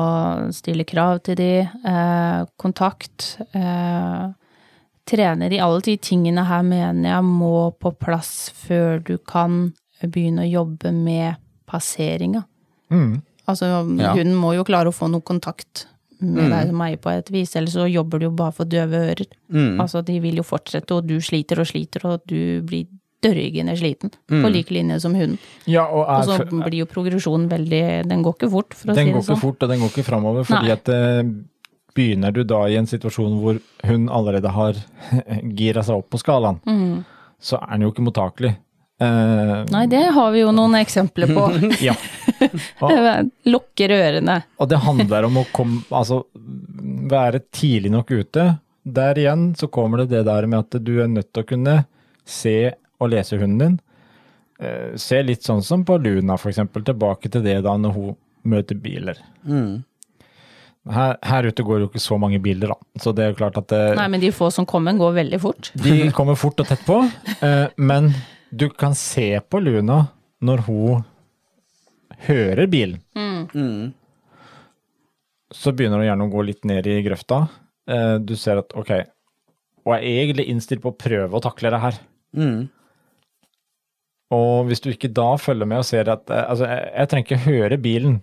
stille 0.56 0.86
krav 0.88 1.22
til 1.26 1.38
de, 1.40 1.52
eh, 1.64 2.40
kontakt, 2.60 3.34
eh, 3.56 4.32
trener 5.08 5.52
i 5.52 5.60
alle 5.64 5.82
de 5.84 5.96
tingene 5.98 6.44
her 6.48 6.64
mener 6.68 7.10
jeg 7.10 7.28
må 7.28 7.72
på 7.82 7.94
plass 8.00 8.52
før 8.56 9.00
du 9.04 9.16
kan 9.18 9.72
begynne 10.10 10.46
å 10.46 10.52
jobbe 10.52 10.92
med 10.94 11.36
passeringa. 11.68 12.46
Mm. 12.92 13.22
Altså, 13.48 13.66
Ja. 14.00 14.14
hunden 14.16 14.36
må 14.36 14.54
jo 14.56 14.64
klare 14.64 14.88
å 14.88 14.96
få 14.96 15.10
noe 15.10 15.22
kontakt 15.22 15.86
med 16.22 16.52
deg 16.52 16.68
som 16.70 16.82
eier 16.82 16.98
på 16.98 17.10
et 17.10 17.30
vis, 17.32 17.56
eller 17.56 17.68
så 17.68 17.88
jobber 17.92 18.20
du 18.20 18.26
jo 18.28 18.32
bare 18.32 18.52
for 18.54 18.66
døve 18.66 18.94
ører. 19.10 19.26
Altså, 19.82 20.04
de 20.06 20.20
vil 20.20 20.36
jo 20.36 20.44
fortsette, 20.44 20.92
og 20.92 21.08
du 21.08 21.18
sliter 21.20 21.60
og 21.60 21.66
sliter, 21.66 22.06
og 22.06 22.22
du 22.28 22.62
blir 22.62 22.86
dørgende 23.24 23.76
sliten, 23.78 24.12
på 24.30 24.50
lik 24.52 24.70
linje 24.70 25.00
som 25.02 25.14
hunden. 25.14 25.38
Ja, 25.68 25.86
og 25.86 26.08
Og 26.08 26.30
er, 26.30 26.38
så 26.46 26.64
blir 26.64 26.80
jo 26.80 26.86
progresjonen 26.86 27.48
veldig 27.50 28.08
Den 28.08 28.24
går 28.24 28.34
ikke 28.38 28.50
fort, 28.52 28.74
for 28.74 28.90
å 28.90 28.96
si 28.96 28.96
det 28.96 28.96
sånn. 28.96 29.06
den 29.06 29.14
går 29.14 29.22
ikke 29.22 29.34
sånn. 29.36 29.42
fort, 29.42 29.64
og 29.64 29.70
den 29.70 29.80
går 29.80 29.90
ikke 29.90 30.06
framover, 30.06 30.44
fordi 30.44 30.68
Nei. 30.68 30.72
at 30.72 30.90
eh, 30.90 31.24
begynner 31.96 32.32
du 32.34 32.44
da 32.44 32.66
i 32.68 32.76
en 32.78 32.86
situasjon 32.88 33.40
hvor 33.42 33.60
hun 33.84 34.08
allerede 34.10 34.50
har 34.50 34.74
gira 35.60 35.84
seg 35.84 35.96
opp 35.98 36.10
på 36.10 36.20
skalaen, 36.22 36.60
så 37.42 37.58
er 37.62 37.72
den 37.78 37.82
jo 37.82 37.92
ikke 37.92 38.06
mottakelig. 38.06 38.56
Eh, 39.02 39.08
Mm. 39.62 39.66
Nei, 39.74 39.86
det 39.90 40.02
har 40.14 40.32
vi 40.32 40.44
jo 40.44 40.52
noen 40.54 40.76
eksempler 40.78 41.32
på. 41.34 41.46
Ja. 41.88 41.96
Lukker 43.50 43.94
ørene. 43.96 44.36
Og 44.62 44.70
det 44.70 44.78
handler 44.84 45.26
om 45.28 45.40
å 45.42 45.46
komme, 45.54 45.82
altså, 45.90 46.22
være 47.10 47.42
tidlig 47.54 47.92
nok 47.94 48.12
ute. 48.14 48.46
Der 48.86 49.18
igjen 49.22 49.52
så 49.58 49.70
kommer 49.74 50.04
det 50.04 50.12
det 50.14 50.24
der 50.30 50.46
med 50.50 50.64
at 50.66 50.78
du 50.86 50.96
er 51.02 51.10
nødt 51.10 51.32
til 51.34 51.44
å 51.44 51.50
kunne 51.50 51.76
se 52.26 52.56
og 53.02 53.10
lese 53.14 53.38
hunden 53.42 53.60
din. 53.62 53.80
Uh, 54.62 54.94
se 55.02 55.22
litt 55.26 55.42
sånn 55.46 55.64
som 55.66 55.82
på 55.86 55.98
Luna, 56.02 56.38
for 56.38 56.52
eksempel. 56.54 56.84
Tilbake 56.86 57.30
til 57.34 57.42
det 57.46 57.60
da 57.66 57.74
når 57.82 57.96
hun 57.98 58.16
møter 58.54 58.78
biler. 58.82 59.18
Her, 60.92 61.18
her 61.22 61.46
ute 61.50 61.66
går 61.66 61.84
jo 61.84 61.88
ikke 61.92 62.02
så 62.02 62.18
mange 62.22 62.40
biler, 62.42 62.74
da. 62.74 63.02
Så 63.02 63.14
det 63.14 63.26
er 63.26 63.34
jo 63.34 63.38
klart 63.42 63.58
at 63.62 63.68
det, 63.70 63.82
Nei, 63.98 64.08
men 64.10 64.22
de 64.22 64.32
få 64.34 64.50
som 64.54 64.66
kommer, 64.70 64.94
går 64.98 65.14
veldig 65.20 65.40
fort. 65.42 65.70
de 65.78 66.08
kommer 66.14 66.38
fort 66.38 66.62
og 66.64 66.70
tett 66.70 66.82
på. 66.88 67.02
Uh, 67.42 67.68
men 67.90 68.14
du 68.52 68.68
kan 68.70 68.96
se 68.98 69.40
på 69.50 69.60
Luna 69.64 70.02
når 70.44 70.64
hun 70.68 71.04
hører 72.28 72.68
bilen. 72.72 73.00
Så 75.52 75.74
begynner 75.76 76.00
hun 76.02 76.08
gjerne 76.08 76.28
å 76.28 76.32
gå 76.32 76.44
litt 76.48 76.64
ned 76.68 76.88
i 76.88 77.00
grøfta. 77.06 77.42
Eh, 77.92 78.18
du 78.24 78.36
ser 78.40 78.62
at 78.62 78.72
ok, 78.78 78.92
og 79.86 79.96
er 79.98 80.06
egentlig 80.06 80.46
innstilt 80.52 80.84
på 80.84 80.92
å 80.94 80.98
prøve 81.00 81.36
å 81.40 81.44
takle 81.44 81.72
det 81.74 81.82
her. 81.84 81.98
Og 84.32 84.68
hvis 84.70 84.80
du 84.80 84.92
ikke 84.94 85.10
da 85.12 85.34
følger 85.42 85.68
med 85.68 85.82
og 85.82 85.88
ser 85.90 86.08
at 86.14 86.30
eh, 86.32 86.46
Altså, 86.48 86.68
jeg, 86.70 86.92
jeg 86.96 87.10
trenger 87.12 87.28
ikke 87.28 87.46
høre 87.50 87.78
bilen. 87.84 88.20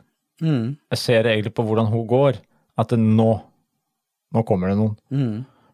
Jeg 0.95 0.99
ser 1.03 1.27
egentlig 1.27 1.53
på 1.59 1.65
hvordan 1.67 1.91
hun 1.93 2.07
går, 2.09 2.39
at 2.79 2.93
nå 2.97 3.31
Nå 4.37 4.43
kommer 4.45 4.69
det 4.69 4.77
noen. 4.77 4.97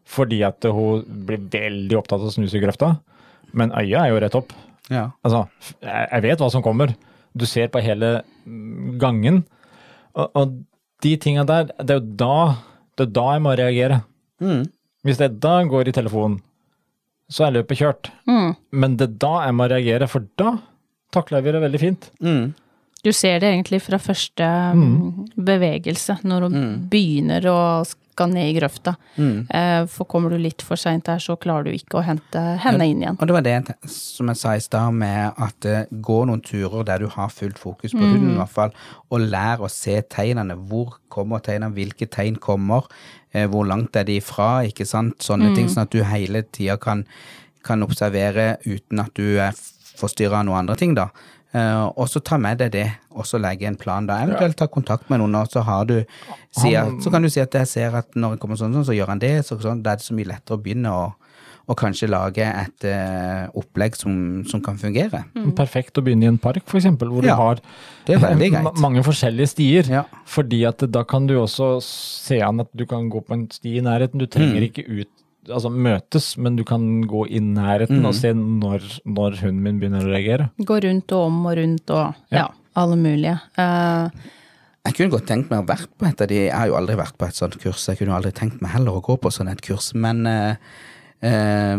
Fordi 0.07 0.37
at 0.47 0.63
hun 0.71 1.01
blir 1.27 1.41
veldig 1.51 1.97
opptatt 1.99 2.21
av 2.21 2.29
å 2.29 2.31
snuse 2.31 2.55
i 2.55 2.61
grøfta. 2.63 2.93
Men 3.53 3.73
øya 3.75 4.05
er 4.05 4.13
jo 4.13 4.21
rett 4.23 4.37
opp. 4.37 4.53
Ja. 4.91 5.09
Altså, 5.25 5.45
jeg 5.83 6.25
vet 6.25 6.41
hva 6.41 6.49
som 6.53 6.63
kommer. 6.65 6.93
Du 7.35 7.45
ser 7.49 7.69
på 7.73 7.81
hele 7.83 8.21
mm, 8.45 8.97
gangen. 9.01 9.43
Og, 10.15 10.29
og 10.31 10.57
de 11.03 11.15
tinga 11.21 11.45
der, 11.47 11.71
det 11.81 11.95
er 11.95 12.01
jo 12.01 12.17
da, 12.21 12.37
det 12.95 13.09
er 13.09 13.15
da 13.15 13.29
jeg 13.35 13.45
må 13.45 13.55
reagere. 13.59 14.01
Hvis 15.05 15.19
det 15.21 15.35
da 15.43 15.57
går 15.69 15.89
i 15.89 15.95
telefonen, 15.95 16.39
så 17.31 17.47
er 17.47 17.57
løpet 17.57 17.81
kjørt. 17.81 18.11
Men 18.71 18.97
det 18.99 19.09
er 19.09 19.17
da 19.21 19.33
jeg 19.47 19.57
må 19.57 19.67
reagere, 19.69 20.07
for 20.09 20.27
da 20.39 20.55
takler 21.15 21.43
vi 21.45 21.53
det 21.55 21.63
veldig 21.63 21.81
fint. 21.81 22.07
Du 23.05 23.11
ser 23.13 23.37
det 23.41 23.51
egentlig 23.51 23.83
fra 23.85 23.99
første 24.01 24.45
mm, 24.73 25.35
bevegelse, 25.45 26.17
når 26.25 26.47
hun 26.47 26.57
begynner 26.89 27.45
å 27.51 27.59
skal 28.15 28.31
ned 28.31 28.47
i 28.49 28.55
grøfta. 28.55 28.95
Mm. 29.19 29.47
For 29.91 30.07
kommer 30.07 30.31
du 30.31 30.39
litt 30.39 30.63
for 30.63 30.79
seint 30.79 31.05
der, 31.09 31.19
så 31.19 31.35
klarer 31.39 31.67
du 31.67 31.75
ikke 31.75 31.99
å 31.99 32.03
hente 32.05 32.41
henne 32.63 32.87
inn 32.87 33.01
igjen. 33.03 33.17
Og 33.19 33.27
det 33.27 33.35
var 33.35 33.45
det 33.45 33.89
som 33.91 34.29
jeg 34.31 34.39
sa 34.39 34.53
i 34.55 34.63
stad, 34.63 34.95
med 34.95 35.35
at 35.41 35.67
eh, 35.69 35.91
gå 35.91 36.21
noen 36.27 36.43
turer 36.45 36.85
der 36.87 37.03
du 37.03 37.09
har 37.11 37.31
fullt 37.33 37.59
fokus 37.61 37.95
på 37.95 38.01
hunden, 38.03 38.33
i 38.35 38.39
hvert 38.39 38.53
fall, 38.53 38.73
og 39.11 39.25
lær 39.25 39.63
å 39.65 39.71
se 39.71 39.97
tegnene. 40.11 40.57
Hvor 40.69 40.97
kommer 41.11 41.43
tegnene, 41.43 41.73
hvilke 41.75 42.07
tegn 42.11 42.39
kommer, 42.41 42.89
eh, 43.33 43.47
hvor 43.51 43.67
langt 43.67 43.97
er 43.99 44.07
de 44.07 44.19
ifra, 44.21 44.65
ikke 44.69 44.87
sant. 44.89 45.19
Sånne 45.25 45.53
ting, 45.55 45.69
sånn 45.71 45.85
at 45.85 45.95
du 45.95 46.03
hele 46.07 46.45
tida 46.55 46.77
kan, 46.81 47.05
kan 47.65 47.85
observere 47.85 48.55
uten 48.65 49.01
at 49.03 49.15
du 49.17 49.39
er 49.41 49.55
forstyrra 49.95 50.41
av 50.41 50.49
noen 50.49 50.63
andre 50.63 50.79
ting, 50.79 50.95
da. 50.97 51.09
Eh, 51.55 51.83
og 51.95 52.09
så 52.11 52.19
ta 52.25 52.37
med 52.41 52.59
deg 52.59 52.73
det, 52.73 52.87
og 53.15 53.27
så 53.29 53.39
legge 53.39 53.67
en 53.69 53.77
plan 53.79 54.07
da. 54.09 54.17
Eventuelt 54.25 54.57
ta 54.59 54.67
kontakt 54.67 55.09
med 55.13 55.21
noen, 55.21 55.37
og 55.39 55.51
så 55.53 55.63
har 55.63 55.85
du 55.87 56.01
sier, 56.51 56.89
Så 57.01 57.11
kan 57.13 57.23
du 57.23 57.29
si 57.31 57.39
at 57.43 57.53
jeg 57.55 57.67
ser 57.71 57.95
at 57.95 58.11
når 58.15 58.35
jeg 58.35 58.41
kommer 58.43 58.59
sånn, 58.59 58.75
sånn 58.75 58.87
så 58.89 58.95
gjør 58.97 59.13
han 59.13 59.21
det. 59.23 59.37
Så, 59.47 59.59
sånn, 59.63 59.83
da 59.85 59.93
er 59.93 60.01
det 60.01 60.07
så 60.07 60.17
mye 60.17 60.33
lettere 60.33 60.57
å 60.59 60.63
begynne 60.65 60.91
å 60.91 61.05
og 61.65 61.73
kanskje 61.79 62.05
lage 62.11 62.45
et 62.45 62.85
uh, 62.85 63.47
opplegg 63.57 63.95
som, 63.97 64.43
som 64.45 64.61
kan 64.61 64.77
fungere. 64.77 65.23
Perfekt 65.57 65.97
å 65.97 66.03
begynne 66.05 66.27
i 66.27 66.29
en 66.29 66.37
park, 66.37 66.61
eksempel, 66.77 67.09
hvor 67.09 67.25
Ja, 67.25 67.33
du 67.33 67.41
har 67.41 67.61
Det 68.05 68.77
mange 68.77 69.01
forskjellige 69.01 69.49
stier. 69.49 69.89
Ja. 69.89 70.03
Fordi 70.29 70.61
at 70.69 70.85
da 70.93 71.01
kan 71.09 71.25
du 71.25 71.33
også 71.41 71.79
se 71.81 72.37
an 72.45 72.61
at 72.61 72.69
du 72.77 72.85
kan 72.85 73.09
gå 73.09 73.23
på 73.25 73.33
en 73.33 73.47
sti 73.49 73.79
i 73.79 73.81
nærheten. 73.81 74.21
Du 74.21 74.27
trenger 74.27 74.61
Mm. 74.61 74.67
ikke 74.69 74.85
ut, 74.85 75.09
altså 75.49 75.69
møtes, 75.71 76.37
men 76.37 76.55
du 76.57 76.63
kan 76.67 77.01
gå 77.07 77.25
i 77.29 77.39
nærheten 77.39 77.99
Mm. 78.01 78.05
og 78.09 78.15
se 78.15 78.31
når, 78.33 78.85
når 79.05 79.35
hunden 79.41 79.61
min 79.63 79.79
begynner 79.79 80.03
å 80.05 80.11
reagere. 80.13 80.49
Gå 80.59 80.79
rundt 80.83 81.11
og 81.11 81.25
om 81.27 81.45
og 81.45 81.57
rundt 81.57 81.89
og 81.91 82.15
ja, 82.31 82.37
Ja. 82.37 82.47
alle 82.75 82.95
mulige. 82.97 83.35
Uh, 83.57 84.09
Jeg 84.85 84.93
kunne 84.95 85.11
godt 85.15 85.25
tenkt 85.27 85.49
meg 85.49 85.63
å 85.63 85.67
vært 85.67 85.89
på 85.97 86.05
et 86.07 86.21
av 86.21 86.27
de 86.27 86.35
Jeg 86.45 86.53
har 86.53 86.67
jo 86.67 86.75
aldri 86.77 86.95
vært 86.95 87.17
på 87.17 87.25
et 87.27 87.33
sånt 87.33 87.57
kurs. 87.59 87.85
Jeg 87.87 87.97
kunne 87.97 88.11
jo 88.13 88.17
aldri 88.17 88.31
tenkt 88.31 88.61
meg 88.61 88.71
heller 88.71 88.91
å 88.99 89.01
gå 89.01 89.17
på 89.19 89.31
sånn 89.33 89.49
et 89.51 89.61
kurs, 89.61 89.93
men 89.95 90.25
uh, 90.27 90.55
uh, 91.23 91.77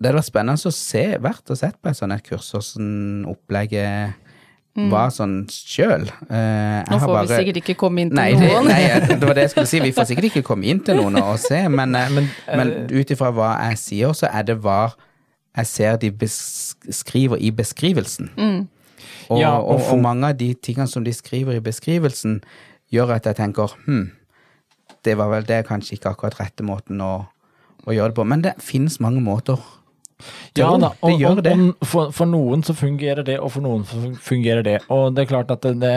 det 0.00 0.08
hadde 0.08 0.16
vært 0.16 0.30
spennende 0.32 0.68
å 0.68 0.72
se, 0.72 1.04
vært 1.20 1.50
og 1.50 1.56
sett 1.60 1.76
på 1.82 1.88
et 1.90 1.96
sånt 1.96 2.12
et 2.12 2.22
kurs, 2.24 2.54
åssen 2.56 3.24
opplegget 3.28 4.14
var 4.90 5.10
sånn 5.10 5.44
sjøl. 5.50 6.06
Nå 6.30 6.98
får 7.02 7.14
vi 7.16 7.34
sikkert 7.34 7.60
ikke 7.62 7.74
komme 7.80 8.04
inn 8.04 8.12
til 8.12 8.20
nei, 8.20 8.30
det, 8.38 8.48
noen. 8.52 8.68
nei, 8.70 8.82
det 9.08 9.20
var 9.26 9.34
det 9.34 9.48
jeg 9.48 9.52
skulle 9.54 9.70
si. 9.70 9.80
Vi 9.82 9.92
får 9.96 10.10
sikkert 10.12 10.28
ikke 10.30 10.42
komme 10.46 10.68
inn 10.70 10.82
til 10.86 11.00
noen 11.00 11.18
og 11.20 11.38
se, 11.42 11.58
men, 11.68 11.96
uh, 11.98 12.10
men, 12.14 12.28
men 12.46 12.72
ut 12.92 13.10
ifra 13.10 13.32
hva 13.34 13.52
jeg 13.70 13.80
sier, 13.82 14.14
så 14.16 14.30
er 14.30 14.46
det 14.46 14.60
hva 14.62 14.92
jeg 15.58 15.66
ser 15.66 15.98
de 16.00 16.12
beskriver 16.14 17.40
i 17.42 17.50
beskrivelsen. 17.50 18.30
Og, 19.30 19.40
Ja, 19.40 19.56
og 19.58 19.74
og, 19.74 19.82
og 19.94 20.00
mange 20.02 20.30
av 20.30 20.38
de 20.38 20.52
tingene 20.54 20.88
som 20.90 21.04
de 21.06 21.12
skriver 21.14 21.58
i 21.58 21.64
beskrivelsen, 21.64 22.40
gjør 22.90 23.16
at 23.16 23.26
jeg 23.26 23.38
tenker 23.38 23.74
hm, 23.86 24.08
det 25.06 25.16
var 25.18 25.30
vel 25.32 25.46
det 25.46 25.64
kanskje 25.68 25.96
ikke 25.96 26.14
akkurat 26.14 26.38
rette 26.40 26.64
måten 26.66 27.00
å, 27.02 27.26
å 27.86 27.94
gjøre 27.94 28.12
det 28.12 28.18
på. 28.18 28.26
Men 28.28 28.42
det 28.44 28.54
finnes 28.62 28.98
mange 29.00 29.22
måter. 29.24 29.58
Ja 30.58 30.70
da, 30.76 30.92
og, 31.00 31.24
og, 31.24 31.42
og 31.46 31.86
for, 31.86 32.14
for 32.14 32.30
noen 32.30 32.64
så 32.66 32.74
fungerer 32.76 33.26
det, 33.26 33.38
og 33.40 33.52
for 33.54 33.64
noen 33.64 33.84
så 33.88 34.12
fungerer 34.24 34.66
det. 34.66 34.78
Og 34.92 35.14
det 35.14 35.24
er 35.24 35.32
klart 35.32 35.52
at 35.54 35.66
det, 35.66 35.96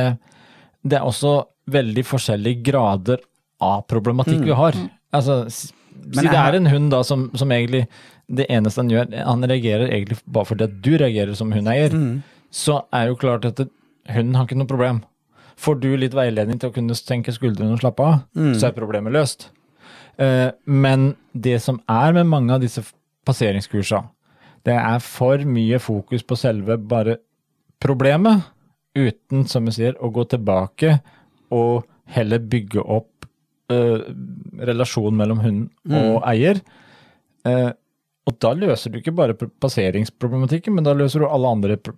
det, 0.84 0.98
er 0.98 1.06
også 1.06 1.38
veldig 1.74 2.04
forskjellige 2.06 2.64
grader 2.72 3.24
av 3.64 3.86
problematikk 3.88 4.44
vi 4.48 4.58
har. 4.58 4.78
Altså, 5.14 5.44
si 5.50 5.72
Mm. 5.94 6.12
Det 6.26 6.36
er 6.36 6.58
en 6.58 6.68
hund 6.68 6.92
da 6.92 7.04
som, 7.04 7.30
som 7.38 7.52
egentlig 7.52 7.88
Det 8.28 8.48
eneste 8.50 8.82
han 8.82 8.90
gjør, 8.90 9.12
han 9.26 9.46
reagerer 9.46 9.92
egentlig 9.92 10.18
bare 10.26 10.48
fordi 10.50 10.64
at 10.64 10.76
du 10.82 10.94
reagerer 10.98 11.36
som 11.36 11.52
hundeeier. 11.52 11.94
Mm. 11.94 12.24
Så 12.52 12.80
er 12.94 13.10
jo 13.10 13.18
klart 13.20 13.46
at 13.46 13.60
det, 13.60 13.68
hunden 14.10 14.36
har 14.36 14.48
ikke 14.48 14.58
noe 14.58 14.70
problem. 14.70 15.02
Får 15.60 15.76
du 15.84 15.90
litt 16.00 16.16
veiledning 16.16 16.58
til 16.60 16.72
å 16.72 16.74
kunne 16.74 16.96
senke 16.98 17.34
skuldrene 17.36 17.76
og 17.76 17.84
slappe 17.84 18.04
av, 18.04 18.24
Mm. 18.36 18.56
så 18.56 18.68
er 18.68 18.78
problemet 18.78 19.14
løst. 19.14 19.50
Uh, 20.18 20.52
men 20.66 21.16
det 21.34 21.60
som 21.62 21.82
er 21.90 22.14
med 22.14 22.32
mange 22.32 22.54
av 22.54 22.62
disse 22.62 22.82
passeringskursene 22.82 23.04
passeringskursa, 23.24 24.04
det 24.68 24.76
er 24.80 25.00
for 25.04 25.44
mye 25.48 25.80
fokus 25.84 26.24
på 26.28 26.38
selve 26.40 26.78
bare 26.78 27.18
problemet, 27.84 28.46
uten, 28.96 29.48
som 29.50 29.66
jeg 29.68 29.78
sier, 29.78 29.96
å 30.00 30.12
gå 30.14 30.24
tilbake 30.32 31.00
og 31.54 31.84
heller 32.14 32.40
bygge 32.40 32.84
opp 32.84 33.26
eh, 33.74 34.06
relasjonen 34.70 35.20
mellom 35.20 35.42
hund 35.44 35.64
og 35.90 36.20
eier. 36.30 36.62
Eh, 37.48 37.72
og 38.24 38.38
da 38.40 38.54
løser 38.56 38.94
du 38.94 39.00
ikke 39.02 39.16
bare 39.16 39.36
passeringsproblematikken, 39.36 40.76
men 40.76 40.86
da 40.86 40.96
løser 40.96 41.24
du 41.24 41.30
alle 41.30 41.54
andre 41.58 41.80
pr 41.80 41.98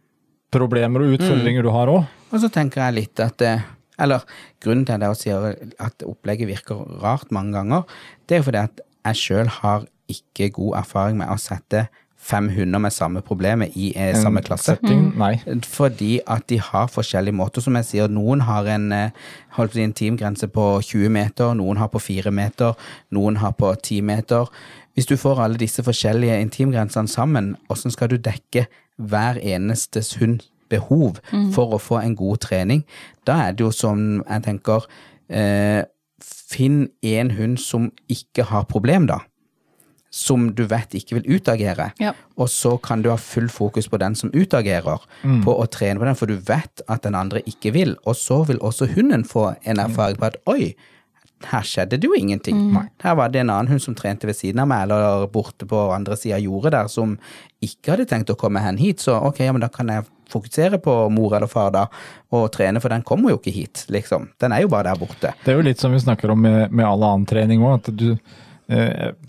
problemer 0.55 1.03
og 1.03 1.17
utfordringer 1.17 1.65
du 1.65 1.71
har 1.73 1.89
òg. 1.91 2.05
Og 2.31 2.39
så 2.39 2.47
tenker 2.53 2.79
jeg 2.85 2.95
litt 2.95 3.19
at 3.19 3.41
eh, 3.43 3.63
Eller 3.99 4.23
grunnen 4.63 4.85
til 4.87 4.95
at 4.95 5.03
jeg 5.03 5.19
sier 5.19 5.73
at 5.83 6.03
opplegget 6.03 6.47
virker 6.47 6.81
rart 7.01 7.29
mange 7.31 7.55
ganger, 7.55 7.83
det 8.27 8.37
er 8.37 8.45
fordi 8.45 8.61
at 8.61 8.81
jeg 9.07 9.19
sjøl 9.21 9.51
har 9.61 9.85
ikke 10.11 10.49
god 10.57 10.77
erfaring 10.81 11.19
med 11.21 11.31
å 11.31 11.37
sette 11.39 11.85
fem 12.17 12.49
hunder 12.49 12.79
med 12.79 12.93
samme 12.93 13.21
problemet 13.21 13.75
i 13.75 13.91
eh, 13.95 14.15
samme 14.17 14.41
klasse. 14.41 14.75
Setting, 14.75 15.11
nei. 15.19 15.35
Fordi 15.63 16.19
at 16.27 16.47
de 16.49 16.59
har 16.59 16.87
forskjellige 16.87 17.35
måter. 17.35 17.61
Som 17.61 17.77
jeg 17.77 17.85
sier, 17.85 18.07
noen 18.09 18.41
har 18.47 18.65
en, 18.71 18.91
eh, 18.91 19.11
holdt 19.57 19.77
teamgrense 19.95 20.47
på 20.47 20.65
20 20.81 21.09
meter, 21.09 21.53
noen 21.53 21.77
har 21.77 21.87
på 21.93 22.01
4 22.01 22.31
meter, 22.31 22.73
noen 23.11 23.37
har 23.37 23.51
på 23.51 23.75
10 23.75 24.01
meter. 24.01 24.49
Hvis 24.95 25.05
du 25.05 25.17
får 25.17 25.43
alle 25.43 25.57
disse 25.57 25.83
forskjellige 25.83 26.39
intimgrensene 26.41 27.07
sammen, 27.07 27.55
hvordan 27.67 27.91
skal 27.91 28.09
du 28.09 28.17
dekke 28.17 28.65
hver 28.97 29.37
enestes 29.43 30.15
hund 30.15 30.39
behov 30.69 31.19
for 31.53 31.75
å 31.75 31.81
få 31.81 31.99
en 32.01 32.15
god 32.15 32.37
trening? 32.47 32.85
Da 33.27 33.33
er 33.47 33.51
det 33.51 33.65
jo 33.65 33.71
som 33.71 34.23
jeg 34.23 34.43
tenker 34.43 34.87
eh, 35.29 35.83
Finn 36.25 36.87
en 37.03 37.31
hund 37.35 37.57
som 37.59 37.91
ikke 38.09 38.45
har 38.47 38.63
problem, 38.69 39.05
da. 39.09 39.19
Som 40.15 40.47
du 40.55 40.63
vet 40.71 40.95
ikke 40.95 41.17
vil 41.17 41.35
utagere. 41.35 41.89
Ja. 41.99 42.13
Og 42.39 42.47
så 42.47 42.77
kan 42.79 43.01
du 43.03 43.09
ha 43.11 43.17
full 43.19 43.49
fokus 43.51 43.89
på 43.91 43.99
den 43.99 44.15
som 44.15 44.31
utagerer, 44.31 45.03
på 45.43 45.55
å 45.59 45.65
trene 45.67 45.99
på 45.99 46.07
den, 46.07 46.15
for 46.15 46.31
du 46.31 46.37
vet 46.47 46.83
at 46.87 47.03
den 47.03 47.17
andre 47.19 47.41
ikke 47.43 47.73
vil. 47.75 47.97
Og 48.07 48.15
så 48.15 48.43
vil 48.47 48.61
også 48.63 48.87
hunden 48.95 49.25
få 49.27 49.49
en 49.67 49.81
erfaring 49.83 50.21
på 50.21 50.29
at 50.29 50.39
oi, 50.47 50.71
her 51.51 51.65
skjedde 51.67 51.99
det 51.99 52.07
jo 52.07 52.15
ingenting. 52.15 52.57
Her 53.03 53.15
var 53.19 53.29
det 53.33 53.43
en 53.43 53.51
annen 53.51 53.73
hund 53.73 53.83
som 53.83 53.95
trente 53.97 54.27
ved 54.27 54.37
siden 54.37 54.63
av 54.63 54.69
meg, 54.71 54.85
eller 54.87 55.27
borte 55.33 55.67
på 55.67 55.81
andre 55.93 56.15
sida 56.17 56.39
av 56.39 56.45
jordet 56.45 56.71
der, 56.77 56.87
som 56.91 57.17
ikke 57.65 57.93
hadde 57.93 58.07
tenkt 58.09 58.31
å 58.31 58.37
komme 58.39 58.63
hen 58.63 58.79
hit. 58.79 59.03
Så 59.03 59.17
ok, 59.19 59.43
ja, 59.43 59.53
men 59.53 59.65
da 59.65 59.69
kan 59.73 59.91
jeg 59.91 60.07
fokusere 60.31 60.79
på 60.81 60.95
mor 61.13 61.35
eller 61.37 61.51
far 61.51 61.69
da, 61.75 61.85
og 62.33 62.47
trene, 62.55 62.81
for 62.81 62.93
den 62.93 63.03
kommer 63.05 63.35
jo 63.35 63.41
ikke 63.41 63.53
hit, 63.53 63.83
liksom. 63.93 64.31
Den 64.41 64.55
er 64.55 64.63
jo 64.63 64.71
bare 64.71 64.89
der 64.89 65.03
borte. 65.03 65.35
Det 65.43 65.53
er 65.53 65.59
jo 65.59 65.67
litt 65.67 65.83
som 65.83 65.93
vi 65.93 66.01
snakker 66.01 66.33
om 66.33 66.41
med, 66.41 66.71
med 66.71 66.87
all 66.87 67.03
annen 67.05 67.27
trening 67.29 67.61
òg, 67.67 67.83
at 67.83 67.91
du 67.93 68.07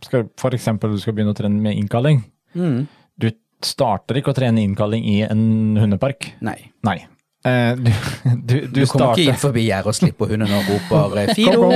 skal, 0.05 0.29
for 0.41 0.57
eksempel 0.57 0.95
du 0.95 1.01
skal 1.03 1.17
begynne 1.17 1.35
å 1.35 1.39
trene 1.39 1.61
med 1.61 1.77
innkalling. 1.77 2.23
Du 2.57 3.29
starter 3.65 4.21
ikke 4.21 4.33
å 4.33 4.37
trene 4.37 4.65
innkalling 4.65 5.05
i 5.09 5.21
en 5.27 5.77
hundepark. 5.81 6.33
Nei. 6.45 6.59
Nei. 6.87 6.99
Eh, 7.47 7.77
du, 7.77 7.91
du, 8.25 8.35
du, 8.35 8.67
Du 8.67 8.81
kommer 8.87 8.87
starter 8.91 9.23
ikke 9.23 9.35
inn 9.35 9.41
forbi 9.41 9.65
gjerdet 9.69 9.93
og 9.93 9.97
slipper 10.01 10.33
hunden 10.33 10.55
og 10.57 10.71
roper 10.73 11.17
eh, 11.23 11.33
'Fido, 11.37 11.69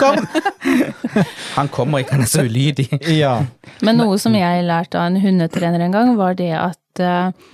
kom!' 0.00 0.24
Han 1.56 1.68
kommer 1.70 2.02
ikke, 2.02 2.16
han 2.16 2.24
er 2.24 2.30
så 2.32 2.46
ulydig. 2.48 2.88
Ja. 3.12 3.36
Men 3.84 4.00
noe 4.00 4.18
som 4.18 4.34
jeg 4.36 4.64
lærte 4.66 4.98
av 4.98 5.10
en 5.10 5.20
hundetrener 5.22 5.84
en 5.84 5.94
gang, 5.94 6.14
var 6.18 6.38
det 6.38 6.50
at 6.56 7.02
uh, 7.04 7.52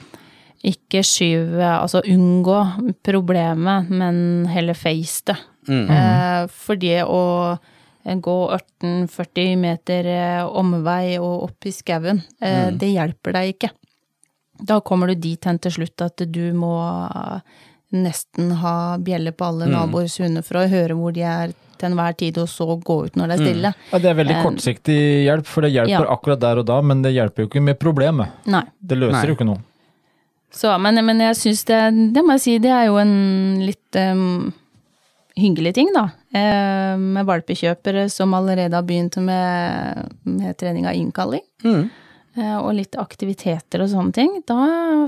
ikke 0.67 1.03
skyv 1.07 1.59
Altså 1.61 2.03
unngå 2.07 2.59
problemet, 3.07 3.91
men 3.91 4.47
heller 4.51 4.79
face 4.79 5.27
det. 5.27 5.37
Eh, 5.69 6.47
for 6.49 6.81
det 6.81 7.03
å 7.05 7.23
eh, 7.53 7.75
gå 8.17 8.37
18-40 8.83 9.57
meter 9.61 10.07
eh, 10.07 10.45
omvei 10.47 11.19
og 11.21 11.49
opp 11.51 11.67
i 11.69 11.73
skauen, 11.75 12.23
Mm. 12.41 12.79
det 12.79 12.93
hjelper 12.95 13.33
deg 13.37 13.55
ikke. 13.57 13.71
Da 14.65 14.81
kommer 14.81 15.07
du 15.07 15.15
dit 15.15 15.45
hen 15.47 15.59
til 15.63 15.71
slutt 15.71 16.03
at 16.03 16.17
du 16.33 16.53
må 16.53 16.73
eh, 17.07 17.41
nesten 17.95 18.51
ha 18.61 18.97
bjelle 18.99 19.33
på 19.33 19.45
alle 19.47 19.67
naboers 19.71 20.19
hunder 20.21 20.43
for 20.43 20.61
å 20.63 20.69
høre 20.69 20.95
hvor 20.99 21.13
de 21.15 21.23
er 21.23 21.53
til 21.79 21.87
enhver 21.93 22.17
tid, 22.19 22.39
og 22.43 22.49
så 22.51 22.67
gå 22.83 22.97
ut 23.07 23.15
når 23.17 23.29
det 23.31 23.35
er 23.37 23.45
stille. 23.47 23.71
ja, 23.93 23.99
det 24.03 24.09
er 24.11 24.15
veldig 24.19 24.35
Eh, 24.35 24.43
kortsiktig 24.43 24.99
hjelp, 25.29 25.47
for 25.47 25.63
det 25.63 25.71
hjelper 25.77 26.05
ja. 26.09 26.13
akkurat 26.17 26.41
der 26.43 26.59
og 26.59 26.67
da, 26.67 26.81
men 26.83 27.03
det 27.05 27.13
hjelper 27.15 27.45
jo 27.45 27.49
ikke 27.53 27.63
med 27.63 27.79
problemet. 27.79 28.33
Nei. 28.51 28.65
Det 28.81 28.99
løser 28.99 29.21
Nei. 29.21 29.27
jo 29.31 29.37
ikke 29.39 29.47
noe. 29.47 29.63
Så, 30.51 30.73
men, 30.81 30.99
men 31.07 31.21
jeg 31.21 31.37
syns 31.37 31.63
det, 31.69 31.79
det 32.17 32.25
må 32.25 32.35
jeg 32.35 32.41
si, 32.41 32.57
det 32.59 32.71
er 32.73 32.87
jo 32.89 32.97
en 32.99 33.15
litt 33.63 33.99
um, 34.01 34.51
hyggelig 35.39 35.73
ting, 35.79 35.89
da. 35.95 36.07
Eh, 36.35 36.97
med 36.99 37.27
valpekjøpere 37.29 38.09
som 38.13 38.35
allerede 38.37 38.75
har 38.77 38.85
begynt 38.89 39.17
med, 39.25 40.13
med 40.29 40.57
trening 40.61 40.87
av 40.91 40.95
innkalling. 40.99 41.45
Mm. 41.65 41.89
og 42.63 42.69
litt 42.77 42.95
aktiviteter 43.01 43.83
og 43.83 43.89
sånne 43.91 44.13
ting. 44.15 44.35
Da 44.47 44.59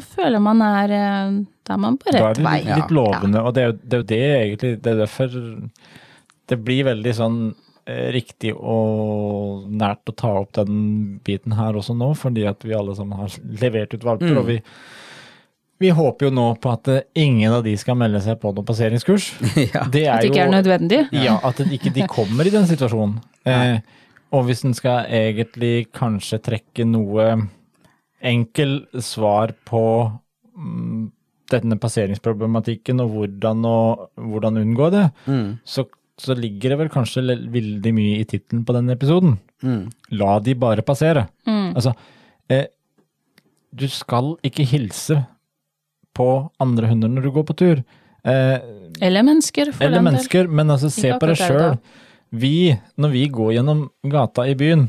føler 0.02 0.40
man 0.42 0.62
er 0.66 0.90
eh, 0.96 1.34
Da 1.68 1.76
er 1.76 1.82
man 1.84 1.98
på 2.00 2.10
Da 2.10 2.18
er 2.18 2.24
rett 2.30 2.40
det 2.40 2.44
vei. 2.48 2.56
litt, 2.64 2.76
litt 2.80 2.90
lovende, 2.96 3.42
og 3.46 3.54
det 3.54 3.62
er, 3.62 3.68
jo, 3.70 3.76
det 3.84 3.92
er 3.94 4.00
jo 4.00 4.08
det 4.10 4.22
egentlig 4.40 4.70
Det 4.82 4.90
er 4.94 5.02
derfor 5.04 5.36
det 6.50 6.58
blir 6.66 6.82
veldig 6.88 7.12
sånn 7.14 7.36
eh, 7.86 8.08
riktig 8.16 8.50
og 8.58 9.68
nært 9.70 10.10
å 10.10 10.16
ta 10.18 10.32
opp 10.40 10.50
den 10.58 11.20
biten 11.22 11.54
her 11.54 11.78
også 11.78 11.94
nå, 11.94 12.08
fordi 12.18 12.42
at 12.50 12.64
vi 12.66 12.74
alle 12.74 12.96
sammen 12.98 13.20
har 13.22 13.36
levert 13.62 13.94
ut 13.94 14.02
valper, 14.08 14.32
Mm. 14.34 14.40
og 14.42 14.46
vi 14.50 14.56
vi 15.80 15.90
håper 15.96 16.26
jo 16.28 16.32
nå 16.36 16.46
på 16.60 16.70
at 16.74 16.88
eh, 16.92 17.04
ingen 17.22 17.54
av 17.56 17.62
de 17.64 17.72
skal 17.80 17.96
melde 17.96 18.20
seg 18.24 18.36
på 18.42 18.52
noen 18.54 18.66
passeringskurs. 18.68 19.30
Ja. 19.74 19.86
Det 19.88 20.04
At 20.12 20.20
det 20.24 20.30
ikke 20.30 20.44
er 20.44 20.52
nødvendig. 20.52 20.98
Ja, 21.16 21.38
at 21.46 21.56
det 21.62 21.70
ikke 21.78 21.92
de 21.96 22.04
kommer 22.10 22.46
i 22.48 22.52
den 22.52 22.66
situasjonen. 22.68 23.16
Eh, 23.48 23.78
og 24.36 24.44
hvis 24.46 24.60
en 24.68 24.74
skal 24.76 25.08
egentlig 25.08 25.86
kanskje 25.96 26.38
trekke 26.44 26.84
noe 26.86 27.30
enkel 28.20 28.82
svar 29.02 29.54
på 29.66 29.80
mm, 30.54 31.06
denne 31.50 31.78
passeringsproblematikken 31.82 33.00
og 33.02 33.14
hvordan, 33.16 33.64
og, 33.66 34.04
hvordan 34.20 34.60
unngå 34.60 34.90
det, 34.94 35.06
Mm. 35.26 35.56
så, 35.64 35.86
så 36.20 36.36
ligger 36.36 36.74
det 36.74 36.78
vel 36.84 36.92
kanskje 36.92 37.24
veldig 37.50 37.92
mye 37.96 38.20
i 38.20 38.26
tittelen 38.28 38.62
på 38.68 38.76
denne 38.76 38.94
episoden. 38.94 39.38
Mm. 39.64 39.88
La 40.20 40.36
de 40.44 40.54
bare 40.54 40.84
passere. 40.86 41.24
Mm. 41.48 41.72
Altså, 41.74 41.94
eh, 42.52 42.66
du 43.72 43.88
skal 43.88 44.34
ikke 44.46 44.66
hilse 44.68 45.22
på 46.20 46.28
andre 46.60 46.92
hunder 46.92 47.10
når 47.16 47.26
du 47.26 47.32
går 47.40 47.48
på 47.50 47.58
tur. 47.64 47.82
Eh, 48.28 48.56
Eller 49.00 49.24
mennesker, 49.24 49.72
for 49.72 49.86
eller 49.88 49.96
den 49.98 50.04
del. 50.04 50.12
mennesker, 50.12 50.48
men 50.60 50.70
altså 50.76 50.92
se 50.92 51.12
på 51.16 51.32
deg 51.32 51.40
sjøl. 51.40 51.78
Vi, 52.30 52.54
når 53.00 53.10
vi 53.16 53.26
går 53.32 53.54
gjennom 53.56 53.86
gata 54.12 54.44
i 54.46 54.54
byen, 54.54 54.86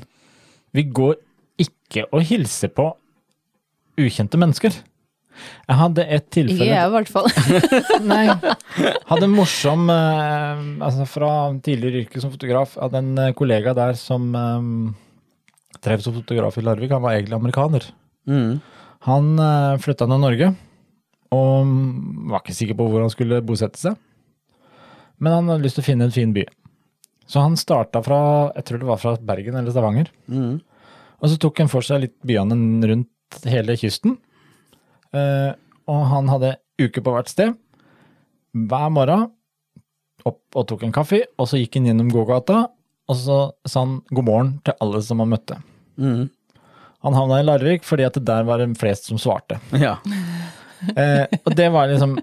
vi 0.75 0.83
går 0.93 1.15
ikke 1.61 2.05
og 2.13 2.25
hilser 2.29 2.69
på 2.75 2.91
ukjente 4.01 4.37
mennesker. 4.39 4.75
Jeg 5.65 5.77
hadde 5.79 6.03
et 6.03 6.25
Ikke 6.25 6.33
tilfelle 6.35 6.67
jeg, 6.67 6.89
i 6.89 6.93
hvert 6.93 7.09
fall. 7.09 7.29
Nei. 8.11 8.25
Hadde 9.09 9.25
en 9.25 9.33
morsom 9.33 9.87
eh, 9.89 10.59
Altså 10.83 11.05
fra 11.09 11.29
tidligere 11.63 12.03
yrke 12.03 12.21
som 12.21 12.33
fotograf. 12.33 12.75
Hadde 12.81 12.99
en 12.99 13.13
eh, 13.17 13.31
kollega 13.37 13.73
der 13.77 13.95
som 13.97 14.27
eh, 14.37 14.67
drev 15.81 16.03
som 16.03 16.13
fotograf 16.19 16.59
i 16.59 16.65
Larvik. 16.67 16.91
Han 16.93 17.05
var 17.05 17.15
egentlig 17.15 17.39
amerikaner. 17.39 17.87
Mm. 18.29 18.59
Han 19.07 19.31
eh, 19.47 19.79
flytta 19.81 20.05
til 20.11 20.21
Norge 20.27 20.51
og 21.31 21.69
var 22.31 22.41
ikke 22.41 22.55
sikker 22.57 22.77
på 22.79 22.87
hvor 22.91 23.03
han 23.03 23.13
skulle 23.13 23.41
bosette 23.45 23.79
seg. 23.79 23.95
Men 25.21 25.37
han 25.37 25.51
hadde 25.51 25.65
lyst 25.65 25.77
til 25.79 25.85
å 25.85 25.89
finne 25.89 26.07
en 26.07 26.15
fin 26.15 26.33
by. 26.35 26.43
Så 27.29 27.43
han 27.43 27.55
starta 27.59 28.01
fra 28.03 28.19
jeg 28.57 28.67
tror 28.67 28.81
det 28.81 28.89
var 28.89 28.99
fra 28.99 29.15
Bergen 29.21 29.55
eller 29.55 29.71
Stavanger. 29.71 30.09
Mm. 30.27 30.59
Og 31.21 31.29
så 31.31 31.37
tok 31.39 31.61
han 31.61 31.71
for 31.71 31.85
seg 31.85 32.03
litt 32.05 32.17
byene 32.27 32.57
rundt 32.89 33.45
hele 33.47 33.77
kysten. 33.79 34.17
Eh, 35.15 35.51
og 35.91 36.01
han 36.11 36.31
hadde 36.31 36.55
uke 36.81 37.03
på 37.03 37.13
hvert 37.13 37.31
sted. 37.31 37.53
Hver 38.51 38.91
morgen 38.91 39.29
opp 40.27 40.57
og 40.57 40.67
tok 40.69 40.83
en 40.85 40.93
kaffe, 40.93 41.23
og 41.39 41.47
så 41.49 41.57
gikk 41.57 41.79
han 41.79 41.87
gjennom 41.89 42.11
gågata, 42.13 42.65
og 43.09 43.17
så 43.17 43.39
sa 43.65 43.85
han 43.85 43.95
god 44.11 44.27
morgen 44.27 44.51
til 44.65 44.77
alle 44.83 45.01
som 45.05 45.23
han 45.23 45.31
møtte. 45.31 45.57
Mm. 46.01 46.27
Han 47.01 47.17
havna 47.17 47.39
i 47.41 47.45
Larvik 47.45 47.85
fordi 47.87 48.05
at 48.05 48.17
det 48.17 48.27
der 48.27 48.45
var 48.45 48.61
det 48.61 48.75
flest 48.77 49.09
som 49.09 49.17
svarte. 49.21 49.57
Ja. 49.81 49.97
Eh, 50.97 51.25
og 51.45 51.53
det 51.57 51.67
var 51.73 51.89
liksom, 51.91 52.15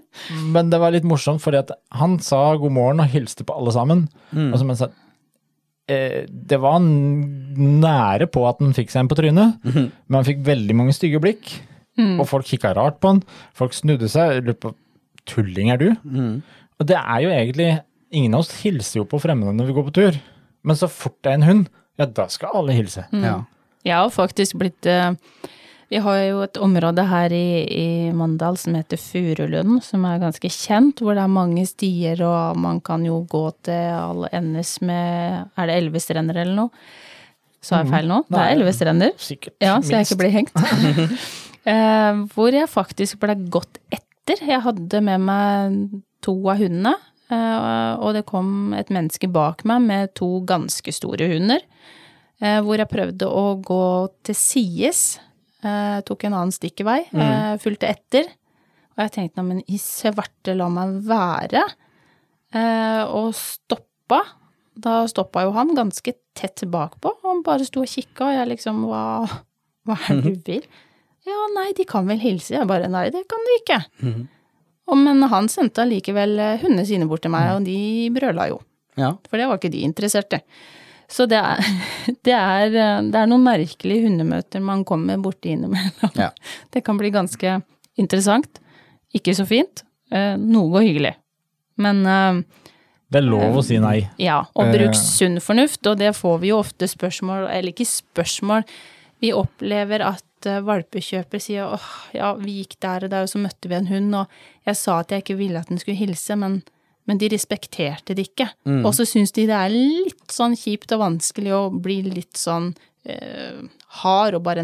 men 0.53 0.69
det 0.71 0.79
var 0.81 0.91
litt 0.91 1.05
morsomt, 1.07 1.39
fordi 1.43 1.61
at 1.61 1.71
han 1.95 2.17
sa 2.23 2.55
god 2.59 2.73
morgen 2.75 2.99
og 3.03 3.07
hilste 3.13 3.45
på 3.47 3.55
alle 3.55 3.71
sammen. 3.75 4.01
Og 4.35 4.57
så 4.59 4.65
men 4.67 4.75
sa, 4.79 4.89
eh, 5.87 6.25
det 6.27 6.59
var 6.61 6.79
nære 6.83 8.27
på 8.31 8.43
at 8.49 8.59
han 8.63 8.75
fikk 8.75 8.91
seg 8.93 9.05
en 9.05 9.11
på 9.11 9.17
trynet, 9.19 9.59
men 9.65 10.17
han 10.19 10.27
fikk 10.27 10.43
veldig 10.47 10.75
mange 10.75 10.95
stygge 10.97 11.21
blikk. 11.23 11.53
Og 11.99 12.23
folk 12.29 12.47
kikka 12.47 12.73
rart 12.77 12.99
på 13.03 13.09
han. 13.11 13.23
Folk 13.57 13.73
snudde 13.75 14.07
seg. 14.11 14.43
lurte 14.45 14.59
på 14.69 14.73
Tulling 15.27 15.69
er 15.73 15.77
du? 15.81 15.89
Og 16.79 16.87
det 16.87 16.95
er 16.95 17.19
jo 17.25 17.29
egentlig 17.35 17.71
Ingen 18.11 18.33
av 18.33 18.39
oss 18.41 18.55
hilser 18.63 19.01
jo 19.01 19.05
på 19.05 19.19
fremmede 19.21 19.51
når 19.53 19.67
vi 19.67 19.73
går 19.77 19.83
på 19.85 19.91
tur. 19.93 20.15
Men 20.65 20.75
så 20.79 20.87
fort 20.89 21.13
det 21.21 21.29
er 21.29 21.35
en 21.37 21.43
hund, 21.45 21.67
ja, 21.99 22.07
da 22.07 22.23
skal 22.31 22.55
alle 22.57 22.73
hilse. 22.73 23.03
ja. 23.13 23.35
Jeg 23.85 23.93
har 23.95 24.09
faktisk 24.09 24.57
blitt 24.59 24.87
eh, 24.89 25.13
Vi 25.89 25.97
har 26.05 26.17
jo 26.21 26.41
et 26.45 26.57
område 26.61 27.01
her 27.09 27.33
i, 27.33 27.65
i 27.65 27.87
Mandal 28.13 28.59
som 28.61 28.75
heter 28.77 28.99
Furulund, 29.01 29.79
som 29.81 30.03
er 30.05 30.21
ganske 30.21 30.51
kjent, 30.53 31.01
hvor 31.01 31.17
det 31.17 31.23
er 31.23 31.31
mange 31.33 31.63
stier, 31.65 32.19
og 32.25 32.59
man 32.61 32.77
kan 32.85 33.05
jo 33.07 33.23
gå 33.29 33.47
til 33.65 33.95
alle 33.97 34.29
endes 34.37 34.75
med 34.85 35.47
Er 35.57 35.69
det 35.69 35.77
elleve 35.79 36.01
strender 36.03 36.37
eller 36.43 36.59
noe? 36.59 36.83
Sa 37.59 37.81
jeg 37.81 37.89
feil 37.91 38.07
nå? 38.07 38.21
Det 38.29 38.39
er 38.39 38.53
elleve 38.53 38.73
strender. 38.75 39.15
Sikkert. 39.19 39.55
Ja, 39.59 39.79
så 39.83 39.97
jeg 39.97 40.07
ikke 40.07 40.19
blir 40.21 40.35
hengt. 40.37 40.53
eh, 41.73 42.21
hvor 42.35 42.55
jeg 42.55 42.71
faktisk 42.71 43.19
ble 43.23 43.35
gått 43.51 43.81
etter. 43.91 44.39
Jeg 44.45 44.61
hadde 44.63 45.01
med 45.03 45.25
meg 45.25 45.79
to 46.23 46.35
av 46.51 46.61
hundene, 46.61 46.93
eh, 47.33 47.91
og 47.97 48.13
det 48.15 48.27
kom 48.29 48.75
et 48.77 48.93
menneske 48.93 49.27
bak 49.33 49.65
meg 49.67 49.83
med 49.89 50.13
to 50.15 50.37
ganske 50.47 50.93
store 50.95 51.27
hunder. 51.33 51.65
Eh, 52.39 52.61
hvor 52.63 52.79
jeg 52.79 52.91
prøvde 52.93 53.27
å 53.27 53.57
gå 53.59 53.83
til 54.29 54.37
sides. 54.37 55.01
Eh, 55.63 55.99
tok 56.07 56.23
en 56.27 56.35
annen 56.37 56.53
stikkevei. 56.55 57.01
Eh, 57.11 57.53
fulgte 57.59 57.89
etter. 57.89 58.29
Og 58.95 59.03
jeg 59.05 59.11
tenkte 59.15 59.41
nei, 59.41 59.47
men 59.55 59.61
i 59.67 59.79
svarte, 59.81 60.55
la 60.55 60.67
meg 60.71 60.99
være. 61.07 61.63
Eh, 62.55 63.03
og 63.07 63.33
stoppa. 63.37 64.21
Da 64.79 65.01
stoppa 65.11 65.43
jo 65.43 65.51
han 65.55 65.73
ganske 65.75 66.13
tett 66.39 66.63
bakpå, 66.71 67.11
han 67.25 67.41
bare 67.43 67.65
sto 67.67 67.81
og 67.83 67.89
kikka, 67.91 68.29
og 68.29 68.35
jeg 68.37 68.47
liksom 68.53 68.85
hva, 68.87 69.01
hva 69.87 69.97
er 70.07 70.21
det 70.23 70.33
du 70.37 70.51
vil? 70.53 70.67
Ja, 71.27 71.39
nei, 71.51 71.73
de 71.75 71.83
kan 71.85 72.07
vel 72.07 72.21
hilse. 72.23 72.53
Jeg 72.55 72.67
bare 72.69 72.87
nei, 72.87 73.09
det 73.11 73.25
kan 73.27 73.43
de 73.43 73.57
ikke. 73.59 73.79
Og, 74.89 74.95
men 74.97 75.21
han 75.29 75.49
sendte 75.51 75.83
allikevel 75.83 76.39
hundene 76.63 76.85
sine 76.87 77.05
bort 77.11 77.21
til 77.25 77.33
meg, 77.35 77.51
og 77.57 77.67
de 77.67 78.07
brøla 78.15 78.47
jo. 78.53 78.61
ja. 78.97 79.11
For 79.27 79.37
det 79.37 79.49
var 79.51 79.59
ikke 79.59 79.73
de 79.75 79.83
interessert 79.85 80.33
i. 80.39 80.39
Så 81.09 81.25
det 81.29 81.39
er, 81.41 81.63
det, 82.27 82.35
er, 82.35 82.67
eh, 82.69 83.01
det 83.09 83.17
er 83.23 83.29
noen 83.31 83.45
merkelige 83.47 84.05
hundemøter 84.07 84.61
man 84.63 84.83
kommer 84.87 85.17
borti 85.21 85.55
innimellom. 85.55 86.13
Ja. 86.17 86.29
Det 86.73 86.83
kan 86.85 86.99
bli 87.01 87.09
ganske 87.13 87.59
interessant. 87.99 88.61
Ikke 89.17 89.33
så 89.33 89.45
fint. 89.49 89.81
noe 90.13 90.37
Noe 90.37 90.83
hyggelig. 90.85 91.15
Men 91.81 92.03
eh, 92.05 92.39
Det 93.09 93.19
er 93.23 93.25
lov 93.25 93.57
å 93.57 93.65
si 93.65 93.79
nei. 93.81 94.03
ja, 94.21 94.43
og 94.53 94.65
Eh. 94.67 94.71
bruk 94.77 94.95
sunn 94.97 95.39
fornuft, 95.41 95.81
og 95.89 95.97
det 95.97 96.11
får 96.17 96.39
vi 96.43 96.51
jo 96.51 96.59
ofte 96.61 96.85
spørsmål, 96.89 97.47
eller 97.49 97.73
ikke 97.73 97.87
spørsmål, 97.89 98.65
vi 99.21 99.31
opplever 99.33 100.03
at 100.05 100.45
eh, 100.47 100.61
valpekjøper 100.63 101.41
sier 101.41 101.65
åh, 101.73 101.87
ja, 102.13 102.33
vi 102.37 102.59
gikk 102.61 102.77
der 102.85 103.07
og 103.07 103.09
der, 103.15 103.25
og 103.25 103.31
så 103.33 103.41
møtte 103.41 103.67
vi 103.71 103.75
en 103.79 103.89
hund, 103.89 104.13
og 104.15 104.27
jeg 104.69 104.77
sa 104.77 104.99
at 105.01 105.09
jeg 105.11 105.23
ikke 105.25 105.39
ville 105.41 105.59
at 105.59 105.71
den 105.73 105.81
skulle 105.81 105.97
hilse, 105.99 106.37
men, 106.39 106.61
men 107.09 107.17
de 107.17 107.29
respekterte 107.33 108.13
det 108.15 108.27
ikke. 108.29 108.45
Og 108.85 108.91
så 108.93 109.05
syns 109.09 109.33
de 109.33 109.47
det 109.49 109.55
er 109.57 109.73
litt 109.73 110.29
sånn 110.35 110.53
kjipt 110.59 110.91
og 110.93 111.01
vanskelig 111.01 111.53
å 111.57 111.63
bli 111.73 112.03
litt 112.05 112.37
sånn 112.37 112.69
eh, 113.09 113.57
hard 114.03 114.37
og 114.37 114.43
bare 114.45 114.63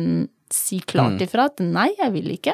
si 0.53 0.77
klart 0.85 1.23
ifra 1.25 1.47
at 1.49 1.63
nei, 1.65 1.87
jeg 1.97 2.13
vil 2.13 2.29
ikke. 2.35 2.53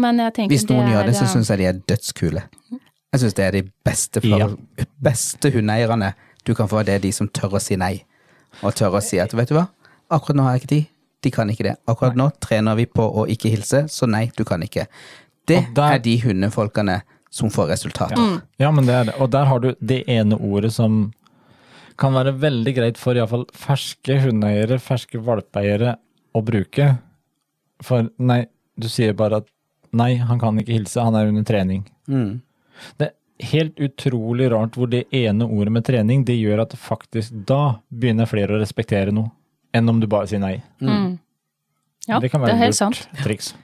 Men 0.00 0.18
jeg 0.24 0.32
tenker 0.38 0.54
Hvis 0.56 0.64
noen 0.70 0.88
gjør 0.90 1.06
det, 1.10 1.14
så 1.20 1.26
syns 1.30 1.50
jeg 1.52 1.60
de 1.60 1.66
er 1.68 1.82
dødskule. 1.92 2.42
Jeg 3.14 3.20
syns 3.22 3.36
det 3.38 3.44
er 3.44 3.52
de 3.58 3.62
beste, 3.86 4.22
Ja. 4.26 4.48
beste 5.04 5.52
hundeeierne 5.54 6.14
du 6.44 6.54
kan 6.58 6.66
få. 6.66 6.80
Det 6.84 6.96
er 6.96 7.04
de 7.04 7.12
som 7.12 7.28
tør 7.28 7.58
å 7.58 7.60
si 7.62 7.76
nei. 7.76 8.02
Og 8.62 8.74
tør 8.74 8.96
å 8.98 9.02
si 9.04 9.20
at 9.22 9.32
vet 9.36 9.48
du 9.52 9.54
hva, 9.54 9.68
akkurat 10.10 10.36
nå 10.40 10.42
har 10.48 10.56
jeg 10.56 10.62
ikke 10.64 10.72
tid. 10.74 10.86
De 11.22 11.30
kan 11.30 11.48
ikke 11.52 11.64
det. 11.68 11.76
Akkurat 11.88 12.16
nå 12.18 12.30
trener 12.40 12.74
vi 12.76 12.86
på 12.86 13.04
å 13.06 13.28
ikke 13.30 13.52
hilse, 13.54 13.84
så 13.88 14.08
nei, 14.10 14.30
du 14.36 14.42
kan 14.44 14.60
ikke. 14.64 14.86
Det 15.46 15.74
der- 15.74 15.94
er 15.94 15.98
de 15.98 16.16
hundefolkene 16.24 17.02
som 17.34 17.50
får 17.50 17.66
resultater. 17.72 18.16
Mm. 18.16 18.40
Ja, 18.62 18.70
men 18.70 18.86
det 18.86 18.94
er 18.94 19.08
det. 19.08 19.14
Og 19.18 19.30
der 19.34 19.48
har 19.50 19.62
du 19.62 19.72
det 19.82 20.04
ene 20.10 20.38
ordet 20.38 20.70
som 20.76 21.08
kan 21.98 22.14
være 22.14 22.34
veldig 22.42 22.74
greit 22.76 23.00
for 23.00 23.18
iallfall 23.18 23.46
ferske 23.58 24.20
hundeeiere, 24.22 24.78
ferske 24.82 25.18
valpeeiere 25.22 25.96
å 26.34 26.42
bruke. 26.46 26.92
For 27.82 28.06
nei, 28.22 28.44
du 28.78 28.86
sier 28.90 29.16
bare 29.18 29.42
at 29.42 29.50
nei, 29.94 30.14
han 30.22 30.38
kan 30.42 30.58
ikke 30.62 30.76
hilse, 30.76 31.02
han 31.02 31.18
er 31.18 31.30
under 31.30 31.46
trening. 31.46 31.82
Mm. 32.10 32.38
Det 33.02 33.10
er 33.10 33.50
helt 33.50 33.82
utrolig 33.82 34.48
rart 34.54 34.78
hvor 34.78 34.90
det 34.90 35.04
ene 35.14 35.46
ordet 35.46 35.74
med 35.74 35.86
trening, 35.86 36.22
det 36.26 36.38
gjør 36.38 36.64
at 36.68 36.78
faktisk 36.78 37.34
da 37.50 37.80
begynner 37.90 38.30
flere 38.30 38.54
å 38.54 38.62
respektere 38.62 39.14
noe, 39.14 39.30
enn 39.74 39.90
om 39.90 39.98
du 40.02 40.06
bare 40.10 40.30
sier 40.30 40.42
nei. 40.42 40.56
mm. 40.82 41.12
Ja, 42.04 42.18
det, 42.20 42.28
kan 42.28 42.42
være 42.42 42.52
er 42.52 42.66
helt 42.66 42.74
lurt 42.74 42.82
sant. 42.82 43.06
triks. 43.24 43.54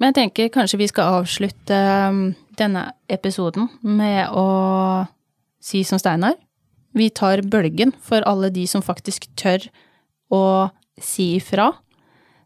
Men 0.00 0.10
jeg 0.10 0.16
tenker 0.18 0.48
kanskje 0.56 0.78
vi 0.80 0.88
skal 0.90 1.20
avslutte 1.20 1.76
um, 2.10 2.22
denne 2.58 2.88
episoden 3.08 3.68
med 3.82 4.28
å 4.34 5.06
si 5.62 5.84
som 5.86 5.98
Steinar. 6.02 6.34
Vi 6.94 7.08
tar 7.10 7.42
bølgen 7.42 7.92
for 8.02 8.22
alle 8.26 8.50
de 8.54 8.66
som 8.70 8.82
faktisk 8.82 9.26
tør 9.38 9.68
å 10.34 10.42
si 11.00 11.36
ifra. 11.38 11.72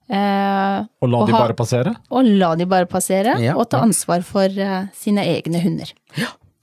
Eh, 0.08 0.84
Og 1.04 1.08
la 1.12 1.18
Og 1.20 1.26
de 1.28 1.32
ha- 1.34 1.40
bare 1.42 1.54
passere? 1.56 1.92
og 2.10 2.24
la 2.24 2.54
de 2.56 2.64
bare 2.64 2.86
passere, 2.88 3.34
Ja, 3.44 3.54
og 3.60 3.68
ta 3.68 3.78
ja. 3.78 3.84
ansvar 3.84 4.22
for 4.24 4.48
uh, 4.48 4.86
sine 4.96 5.20
egne 5.24 5.60
hunder. 5.60 5.90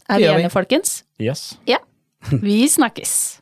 er 0.09 0.17
vi 0.17 0.23
det 0.23 0.29
vi. 0.35 0.41
enige, 0.41 0.51
folkens? 0.51 1.03
Yes. 1.19 1.57
Ja. 1.69 1.77
Vi 2.31 2.65
snakkes. 2.67 3.41